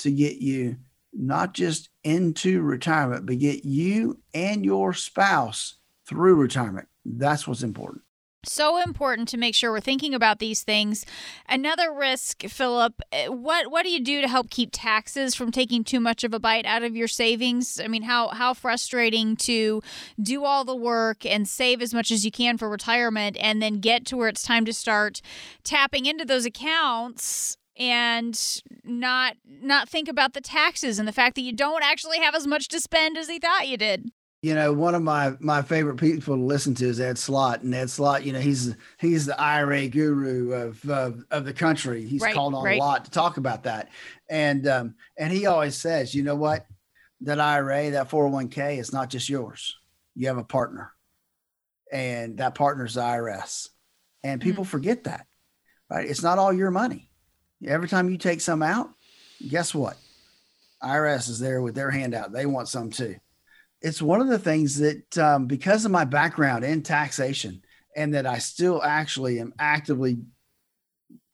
to 0.00 0.10
get 0.10 0.36
you 0.36 0.76
not 1.12 1.54
just 1.54 1.88
into 2.04 2.60
retirement, 2.62 3.26
but 3.26 3.38
get 3.38 3.64
you 3.64 4.18
and 4.34 4.64
your 4.64 4.92
spouse 4.94 5.76
through 6.06 6.36
retirement. 6.36 6.88
That's 7.04 7.46
what's 7.46 7.62
important. 7.62 8.02
So 8.44 8.80
important 8.80 9.26
to 9.28 9.36
make 9.36 9.56
sure 9.56 9.72
we're 9.72 9.80
thinking 9.80 10.14
about 10.14 10.38
these 10.38 10.62
things. 10.62 11.04
Another 11.48 11.92
risk, 11.92 12.44
Philip, 12.44 13.02
eh, 13.10 13.26
what 13.26 13.68
what 13.70 13.82
do 13.82 13.90
you 13.90 14.00
do 14.00 14.20
to 14.20 14.28
help 14.28 14.48
keep 14.48 14.70
taxes 14.72 15.34
from 15.34 15.50
taking 15.50 15.82
too 15.82 15.98
much 15.98 16.22
of 16.22 16.32
a 16.32 16.38
bite 16.38 16.64
out 16.64 16.84
of 16.84 16.94
your 16.94 17.08
savings? 17.08 17.80
I 17.82 17.88
mean, 17.88 18.02
how 18.02 18.28
how 18.28 18.54
frustrating 18.54 19.34
to 19.38 19.82
do 20.22 20.44
all 20.44 20.64
the 20.64 20.76
work 20.76 21.26
and 21.26 21.48
save 21.48 21.82
as 21.82 21.92
much 21.92 22.12
as 22.12 22.24
you 22.24 22.30
can 22.30 22.58
for 22.58 22.68
retirement 22.70 23.36
and 23.40 23.60
then 23.60 23.80
get 23.80 24.06
to 24.06 24.16
where 24.16 24.28
it's 24.28 24.42
time 24.42 24.64
to 24.66 24.72
start 24.72 25.20
tapping 25.64 26.06
into 26.06 26.24
those 26.24 26.46
accounts 26.46 27.56
and 27.76 28.62
not 28.84 29.36
not 29.44 29.88
think 29.88 30.08
about 30.08 30.34
the 30.34 30.40
taxes 30.40 31.00
and 31.00 31.08
the 31.08 31.12
fact 31.12 31.34
that 31.34 31.42
you 31.42 31.52
don't 31.52 31.82
actually 31.82 32.18
have 32.18 32.36
as 32.36 32.46
much 32.46 32.68
to 32.68 32.80
spend 32.80 33.18
as 33.18 33.28
you 33.28 33.40
thought 33.40 33.66
you 33.66 33.76
did. 33.76 34.12
You 34.40 34.54
know, 34.54 34.72
one 34.72 34.94
of 34.94 35.02
my 35.02 35.34
my 35.40 35.62
favorite 35.62 35.96
people 35.96 36.36
to 36.36 36.42
listen 36.42 36.74
to 36.76 36.86
is 36.86 37.00
Ed 37.00 37.18
Slott, 37.18 37.62
and 37.62 37.74
Ed 37.74 37.90
Slott, 37.90 38.24
you 38.24 38.32
know, 38.32 38.38
he's 38.38 38.76
he's 38.98 39.26
the 39.26 39.40
IRA 39.40 39.88
guru 39.88 40.52
of 40.52 40.88
of, 40.88 41.24
of 41.30 41.44
the 41.44 41.52
country. 41.52 42.06
He's 42.06 42.22
right, 42.22 42.34
called 42.34 42.54
on 42.54 42.64
right. 42.64 42.78
a 42.78 42.80
lot 42.80 43.04
to 43.06 43.10
talk 43.10 43.36
about 43.36 43.64
that, 43.64 43.88
and 44.28 44.66
um, 44.68 44.94
and 45.16 45.32
he 45.32 45.46
always 45.46 45.76
says, 45.76 46.14
you 46.14 46.22
know 46.22 46.36
what, 46.36 46.66
that 47.22 47.40
IRA, 47.40 47.90
that 47.90 48.10
four 48.10 48.24
hundred 48.24 48.34
one 48.34 48.48
k, 48.48 48.78
is 48.78 48.92
not 48.92 49.10
just 49.10 49.28
yours. 49.28 49.76
You 50.14 50.28
have 50.28 50.38
a 50.38 50.44
partner, 50.44 50.92
and 51.90 52.38
that 52.38 52.54
partner's 52.54 52.94
the 52.94 53.00
IRS, 53.00 53.70
and 54.22 54.40
people 54.40 54.62
mm-hmm. 54.62 54.70
forget 54.70 55.04
that 55.04 55.26
right? 55.90 56.08
It's 56.08 56.22
not 56.22 56.38
all 56.38 56.52
your 56.52 56.70
money. 56.70 57.10
Every 57.66 57.88
time 57.88 58.10
you 58.10 58.18
take 58.18 58.40
some 58.40 58.62
out, 58.62 58.90
guess 59.48 59.74
what? 59.74 59.96
IRS 60.82 61.28
is 61.28 61.38
there 61.38 61.60
with 61.60 61.74
their 61.74 61.90
hand 61.90 62.14
out. 62.14 62.32
They 62.32 62.46
want 62.46 62.68
some 62.68 62.90
too. 62.90 63.16
It's 63.80 64.02
one 64.02 64.20
of 64.20 64.28
the 64.28 64.38
things 64.38 64.78
that, 64.78 65.18
um, 65.18 65.46
because 65.46 65.84
of 65.84 65.90
my 65.90 66.04
background 66.04 66.64
in 66.64 66.82
taxation, 66.82 67.62
and 67.96 68.14
that 68.14 68.26
I 68.26 68.38
still 68.38 68.82
actually 68.82 69.40
am 69.40 69.52
actively 69.58 70.18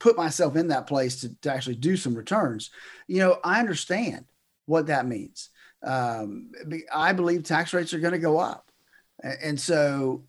put 0.00 0.16
myself 0.16 0.56
in 0.56 0.68
that 0.68 0.86
place 0.86 1.20
to, 1.20 1.40
to 1.40 1.52
actually 1.52 1.76
do 1.76 1.96
some 1.96 2.14
returns, 2.14 2.70
you 3.06 3.18
know, 3.18 3.38
I 3.44 3.60
understand 3.60 4.24
what 4.66 4.86
that 4.86 5.06
means. 5.06 5.50
Um, 5.82 6.52
I 6.92 7.12
believe 7.12 7.42
tax 7.42 7.74
rates 7.74 7.92
are 7.92 7.98
going 7.98 8.12
to 8.12 8.18
go 8.18 8.38
up. 8.38 8.70
And 9.22 9.60
so 9.60 10.24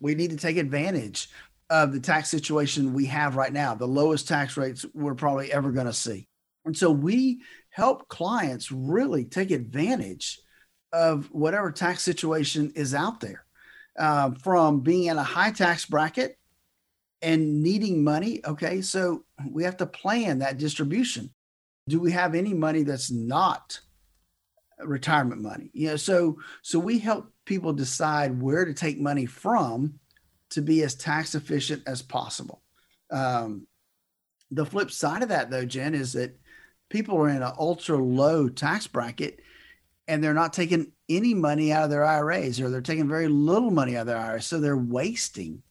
we 0.00 0.14
need 0.14 0.30
to 0.30 0.36
take 0.36 0.56
advantage 0.56 1.28
of 1.70 1.92
the 1.92 2.00
tax 2.00 2.28
situation 2.28 2.94
we 2.94 3.06
have 3.06 3.36
right 3.36 3.52
now, 3.52 3.74
the 3.74 3.86
lowest 3.86 4.26
tax 4.26 4.56
rates 4.56 4.84
we're 4.94 5.14
probably 5.14 5.52
ever 5.52 5.70
going 5.70 5.86
to 5.86 5.92
see. 5.92 6.26
And 6.64 6.76
so 6.76 6.90
we 6.90 7.42
help 7.70 8.08
clients 8.08 8.72
really 8.72 9.24
take 9.24 9.50
advantage 9.50 10.40
of 10.92 11.26
whatever 11.32 11.70
tax 11.70 12.02
situation 12.02 12.72
is 12.74 12.94
out 12.94 13.20
there. 13.20 13.44
Um, 13.98 14.36
from 14.36 14.80
being 14.80 15.06
in 15.06 15.18
a 15.18 15.24
high 15.24 15.50
tax 15.50 15.84
bracket 15.84 16.38
and 17.20 17.62
needing 17.64 18.04
money. 18.04 18.40
Okay, 18.44 18.80
so 18.80 19.24
we 19.50 19.64
have 19.64 19.76
to 19.78 19.86
plan 19.86 20.38
that 20.38 20.58
distribution. 20.58 21.30
Do 21.88 21.98
we 21.98 22.12
have 22.12 22.36
any 22.36 22.54
money 22.54 22.84
that's 22.84 23.10
not 23.10 23.80
retirement 24.78 25.42
money? 25.42 25.70
You 25.72 25.88
know, 25.88 25.96
so 25.96 26.38
so 26.62 26.78
we 26.78 27.00
help 27.00 27.32
people 27.44 27.72
decide 27.72 28.40
where 28.40 28.64
to 28.64 28.72
take 28.72 29.00
money 29.00 29.26
from 29.26 29.98
to 30.50 30.62
be 30.62 30.82
as 30.82 30.94
tax 30.94 31.34
efficient 31.34 31.82
as 31.86 32.00
possible. 32.00 32.62
Um, 33.10 33.66
the 34.50 34.64
flip 34.64 34.92
side 34.92 35.22
of 35.22 35.30
that, 35.30 35.50
though, 35.50 35.64
Jen, 35.64 35.94
is 35.94 36.12
that 36.12 36.38
people 36.88 37.18
are 37.18 37.28
in 37.28 37.42
an 37.42 37.52
ultra 37.58 37.96
low 37.96 38.48
tax 38.48 38.86
bracket 38.86 39.40
and 40.08 40.24
they're 40.24 40.34
not 40.34 40.54
taking 40.54 40.90
any 41.08 41.34
money 41.34 41.70
out 41.70 41.84
of 41.84 41.90
their 41.90 42.04
IRAs 42.04 42.60
or 42.60 42.70
they're 42.70 42.80
taking 42.80 43.06
very 43.06 43.28
little 43.28 43.70
money 43.70 43.96
out 43.96 44.00
of 44.00 44.06
their 44.08 44.16
IRAs. 44.16 44.46
So 44.46 44.58
they're 44.58 44.76
wasting 44.76 45.62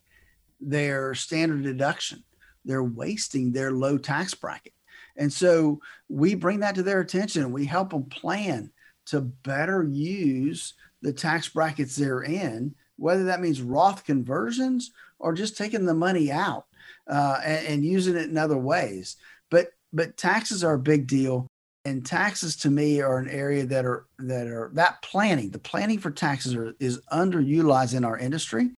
their 0.61 1.15
standard 1.15 1.63
deduction. 1.63 2.23
They're 2.63 2.83
wasting 2.83 3.51
their 3.51 3.71
low 3.71 3.97
tax 3.97 4.35
bracket. 4.35 4.73
And 5.17 5.33
so 5.33 5.81
we 6.07 6.35
bring 6.35 6.59
that 6.59 6.75
to 6.75 6.83
their 6.83 7.01
attention. 7.01 7.51
We 7.51 7.65
help 7.65 7.89
them 7.89 8.03
plan 8.03 8.71
to 9.07 9.21
better 9.21 9.83
use 9.83 10.75
the 11.01 11.13
tax 11.13 11.49
brackets 11.49 11.95
they're 11.95 12.23
in, 12.23 12.75
whether 12.97 13.25
that 13.25 13.41
means 13.41 13.61
Roth 13.61 14.03
conversions 14.03 14.91
or 15.17 15.33
just 15.33 15.57
taking 15.57 15.85
the 15.85 15.95
money 15.95 16.31
out 16.31 16.65
uh, 17.07 17.39
and, 17.43 17.67
and 17.67 17.85
using 17.85 18.15
it 18.15 18.29
in 18.29 18.37
other 18.37 18.57
ways. 18.57 19.17
But 19.49 19.69
but 19.93 20.17
taxes 20.17 20.63
are 20.63 20.73
a 20.73 20.79
big 20.79 21.07
deal 21.07 21.47
and 21.87 22.05
taxes 22.05 22.57
to 22.57 22.69
me 22.69 22.99
are 22.99 23.17
an 23.17 23.29
area 23.29 23.65
that 23.65 23.85
are 23.85 24.07
that 24.19 24.47
are 24.47 24.71
that 24.73 25.01
planning 25.01 25.49
the 25.51 25.59
planning 25.59 25.97
for 25.97 26.11
taxes 26.11 26.53
are, 26.53 26.73
is 26.81 26.99
underutilized 27.11 27.95
in 27.95 28.03
our 28.03 28.17
industry. 28.17 28.71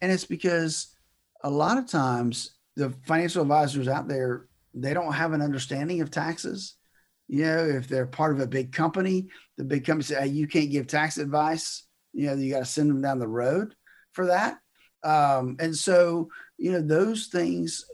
And 0.00 0.10
it's 0.10 0.24
because 0.24 0.88
a 1.44 1.50
lot 1.50 1.78
of 1.78 1.86
times 1.86 2.56
the 2.74 2.90
financial 3.06 3.42
advisors 3.42 3.86
out 3.86 4.08
there 4.08 4.48
they 4.74 4.92
don't 4.92 5.12
have 5.12 5.32
an 5.32 5.42
understanding 5.42 6.00
of 6.00 6.10
taxes. 6.10 6.74
You 7.28 7.44
know 7.44 7.64
if 7.64 7.86
they're 7.86 8.06
part 8.06 8.34
of 8.34 8.40
a 8.40 8.48
big 8.48 8.72
company 8.72 9.28
the 9.56 9.64
big 9.64 9.84
company 9.84 10.02
say 10.02 10.22
hey, 10.22 10.26
you 10.26 10.48
can't 10.48 10.70
give 10.70 10.88
tax 10.88 11.18
advice 11.18 11.84
you 12.12 12.26
know 12.26 12.34
you 12.34 12.52
got 12.52 12.60
to 12.60 12.64
send 12.64 12.90
them 12.90 13.00
down 13.00 13.20
the 13.20 13.28
road 13.28 13.76
for 14.12 14.26
that. 14.26 14.58
Um, 15.04 15.56
and 15.60 15.74
so 15.76 16.30
you 16.58 16.72
know 16.72 16.80
those 16.80 17.28
things 17.28 17.84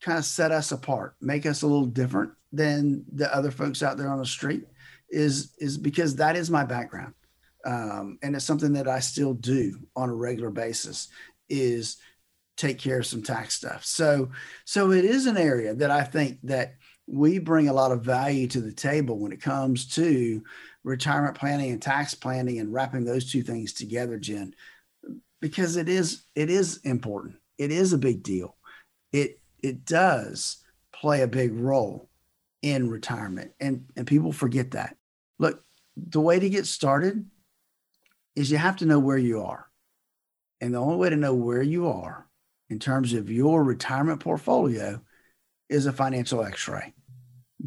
kind 0.00 0.18
of 0.18 0.24
set 0.24 0.52
us 0.52 0.72
apart 0.72 1.14
make 1.20 1.46
us 1.46 1.62
a 1.62 1.66
little 1.66 1.86
different 1.86 2.32
than 2.52 3.04
the 3.12 3.34
other 3.34 3.50
folks 3.50 3.82
out 3.82 3.96
there 3.96 4.10
on 4.10 4.18
the 4.18 4.26
street 4.26 4.64
is 5.10 5.54
is 5.58 5.76
because 5.76 6.16
that 6.16 6.36
is 6.36 6.50
my 6.50 6.64
background. 6.64 7.14
Um, 7.64 8.18
and 8.22 8.36
it's 8.36 8.44
something 8.44 8.72
that 8.74 8.88
i 8.88 9.00
still 9.00 9.34
do 9.34 9.78
on 9.96 10.08
a 10.08 10.14
regular 10.14 10.50
basis 10.50 11.08
is 11.48 11.96
take 12.56 12.78
care 12.78 12.98
of 13.00 13.06
some 13.06 13.22
tax 13.22 13.54
stuff. 13.54 13.84
So 13.84 14.30
so 14.64 14.92
it 14.92 15.04
is 15.04 15.26
an 15.26 15.36
area 15.36 15.74
that 15.74 15.90
i 15.90 16.02
think 16.02 16.38
that 16.44 16.74
we 17.06 17.38
bring 17.38 17.68
a 17.68 17.72
lot 17.72 17.90
of 17.90 18.02
value 18.02 18.46
to 18.48 18.60
the 18.60 18.72
table 18.72 19.18
when 19.18 19.32
it 19.32 19.40
comes 19.40 19.86
to 19.94 20.42
retirement 20.84 21.36
planning 21.36 21.72
and 21.72 21.82
tax 21.82 22.14
planning 22.14 22.58
and 22.58 22.72
wrapping 22.72 23.04
those 23.04 23.30
two 23.30 23.42
things 23.42 23.72
together 23.72 24.18
jen 24.18 24.54
because 25.40 25.76
it 25.76 25.88
is 25.88 26.24
it 26.34 26.50
is 26.50 26.78
important. 26.84 27.36
It 27.58 27.70
is 27.70 27.92
a 27.92 27.98
big 27.98 28.22
deal. 28.22 28.56
It 29.12 29.40
it 29.62 29.84
does 29.84 30.58
play 30.92 31.22
a 31.22 31.28
big 31.28 31.54
role 31.54 32.08
in 32.62 32.90
retirement. 32.90 33.52
And, 33.60 33.86
and 33.96 34.06
people 34.06 34.32
forget 34.32 34.72
that. 34.72 34.96
Look, 35.38 35.62
the 35.96 36.20
way 36.20 36.38
to 36.38 36.50
get 36.50 36.66
started 36.66 37.24
is 38.34 38.50
you 38.50 38.58
have 38.58 38.76
to 38.76 38.86
know 38.86 38.98
where 38.98 39.18
you 39.18 39.42
are. 39.42 39.68
And 40.60 40.74
the 40.74 40.78
only 40.78 40.96
way 40.96 41.10
to 41.10 41.16
know 41.16 41.34
where 41.34 41.62
you 41.62 41.88
are 41.88 42.26
in 42.68 42.78
terms 42.78 43.12
of 43.12 43.30
your 43.30 43.62
retirement 43.62 44.20
portfolio 44.20 45.00
is 45.68 45.86
a 45.86 45.92
financial 45.92 46.42
x 46.42 46.66
ray. 46.68 46.94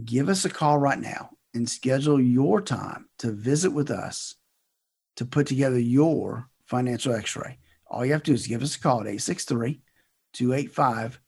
Give 0.04 0.30
us 0.30 0.46
a 0.46 0.50
call 0.50 0.78
right 0.78 1.00
now 1.00 1.32
and 1.54 1.70
schedule 1.70 2.20
your 2.20 2.62
time 2.62 3.10
to 3.20 3.32
visit 3.32 3.72
with 3.72 3.92
us 3.92 4.36
to 5.18 5.26
put 5.26 5.48
together 5.48 5.80
your 5.80 6.50
financial 6.66 7.14
x 7.14 7.36
ray. 7.36 7.58
All 7.88 8.06
you 8.06 8.14
have 8.14 8.24
to 8.24 8.32
do 8.32 8.36
is 8.36 8.48
give 8.48 8.64
us 8.64 8.76
a 8.76 8.80
call 8.80 9.02
at 9.02 9.08
863 9.08 9.82
285 10.34 11.20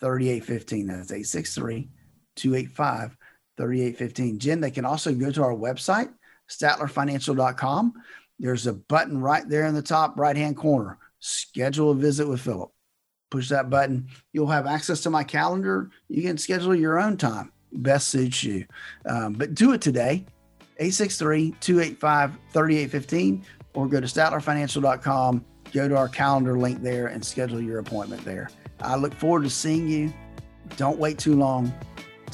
3815. 0.00 0.86
That's 0.86 1.12
863 1.12 1.88
285 2.36 3.16
3815. 3.56 4.38
Jen, 4.38 4.60
they 4.60 4.70
can 4.70 4.84
also 4.84 5.14
go 5.14 5.30
to 5.30 5.42
our 5.42 5.54
website, 5.54 6.12
statlerfinancial.com. 6.50 7.94
There's 8.38 8.66
a 8.66 8.72
button 8.72 9.20
right 9.20 9.48
there 9.48 9.66
in 9.66 9.74
the 9.74 9.82
top 9.82 10.18
right 10.18 10.36
hand 10.36 10.56
corner 10.56 10.98
schedule 11.24 11.90
a 11.90 11.94
visit 11.94 12.28
with 12.28 12.40
Philip. 12.40 12.70
Push 13.30 13.48
that 13.48 13.70
button. 13.70 14.08
You'll 14.32 14.46
have 14.46 14.66
access 14.66 15.00
to 15.02 15.10
my 15.10 15.24
calendar. 15.24 15.90
You 16.08 16.22
can 16.22 16.36
schedule 16.36 16.74
your 16.74 17.00
own 17.00 17.16
time. 17.16 17.50
Best 17.72 18.08
suits 18.08 18.44
you. 18.44 18.66
Um, 19.06 19.32
but 19.32 19.54
do 19.54 19.72
it 19.72 19.80
today, 19.80 20.26
863 20.78 21.54
285 21.60 22.38
3815, 22.52 23.44
or 23.74 23.88
go 23.88 24.00
to 24.00 24.06
statlerfinancial.com. 24.06 25.44
Go 25.72 25.88
to 25.88 25.96
our 25.96 26.08
calendar 26.08 26.56
link 26.56 26.82
there 26.82 27.08
and 27.08 27.24
schedule 27.24 27.60
your 27.60 27.78
appointment 27.78 28.24
there. 28.24 28.50
I 28.80 28.96
look 28.96 29.14
forward 29.14 29.44
to 29.44 29.50
seeing 29.50 29.88
you. 29.88 30.12
Don't 30.76 30.98
wait 30.98 31.18
too 31.18 31.34
long 31.34 31.72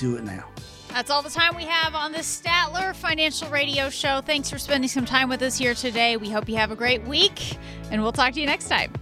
do 0.01 0.17
it 0.17 0.25
now. 0.25 0.45
That's 0.89 1.11
all 1.11 1.23
the 1.23 1.31
time 1.31 1.55
we 1.55 1.65
have 1.65 1.95
on 1.95 2.11
this 2.11 2.43
Statler 2.43 2.97
Financial 2.97 3.49
Radio 3.49 3.91
Show. 3.91 4.23
Thanks 4.23 4.51
for 4.51 4.59
spending 4.59 4.89
some 4.89 5.05
time 5.05 5.29
with 5.29 5.41
us 5.43 5.57
here 5.57 5.75
today. 5.75 6.17
We 6.17 6.31
hope 6.31 6.49
you 6.49 6.57
have 6.57 6.73
a 6.73 6.77
great 6.77 7.07
week, 7.07 7.59
and 7.93 8.03
we'll 8.03 8.11
talk 8.11 8.33
to 8.33 8.41
you 8.41 8.47
next 8.47 8.69
time. 8.69 8.93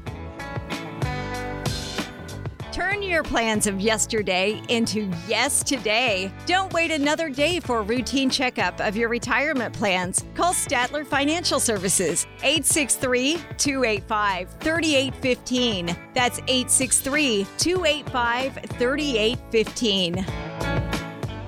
Turn 2.79 3.03
your 3.03 3.25
plans 3.25 3.67
of 3.67 3.81
yesterday 3.81 4.63
into 4.69 5.11
yes 5.27 5.65
today. 5.65 6.31
Don't 6.47 6.73
wait 6.73 6.93
another 6.93 7.29
day 7.29 7.59
for 7.59 7.79
a 7.79 7.83
routine 7.83 8.31
checkup 8.31 8.81
of 8.81 8.97
your 8.97 9.09
retirement 9.09 9.75
plans. 9.75 10.25
Call 10.37 10.53
Statler 10.55 11.05
Financial 11.05 11.59
Services 11.59 12.29
863 12.45 13.39
285 13.57 14.51
3815. 14.61 15.87
That's 16.15 16.39
863 16.47 17.49
285 17.59 18.55
3815. 18.79 20.68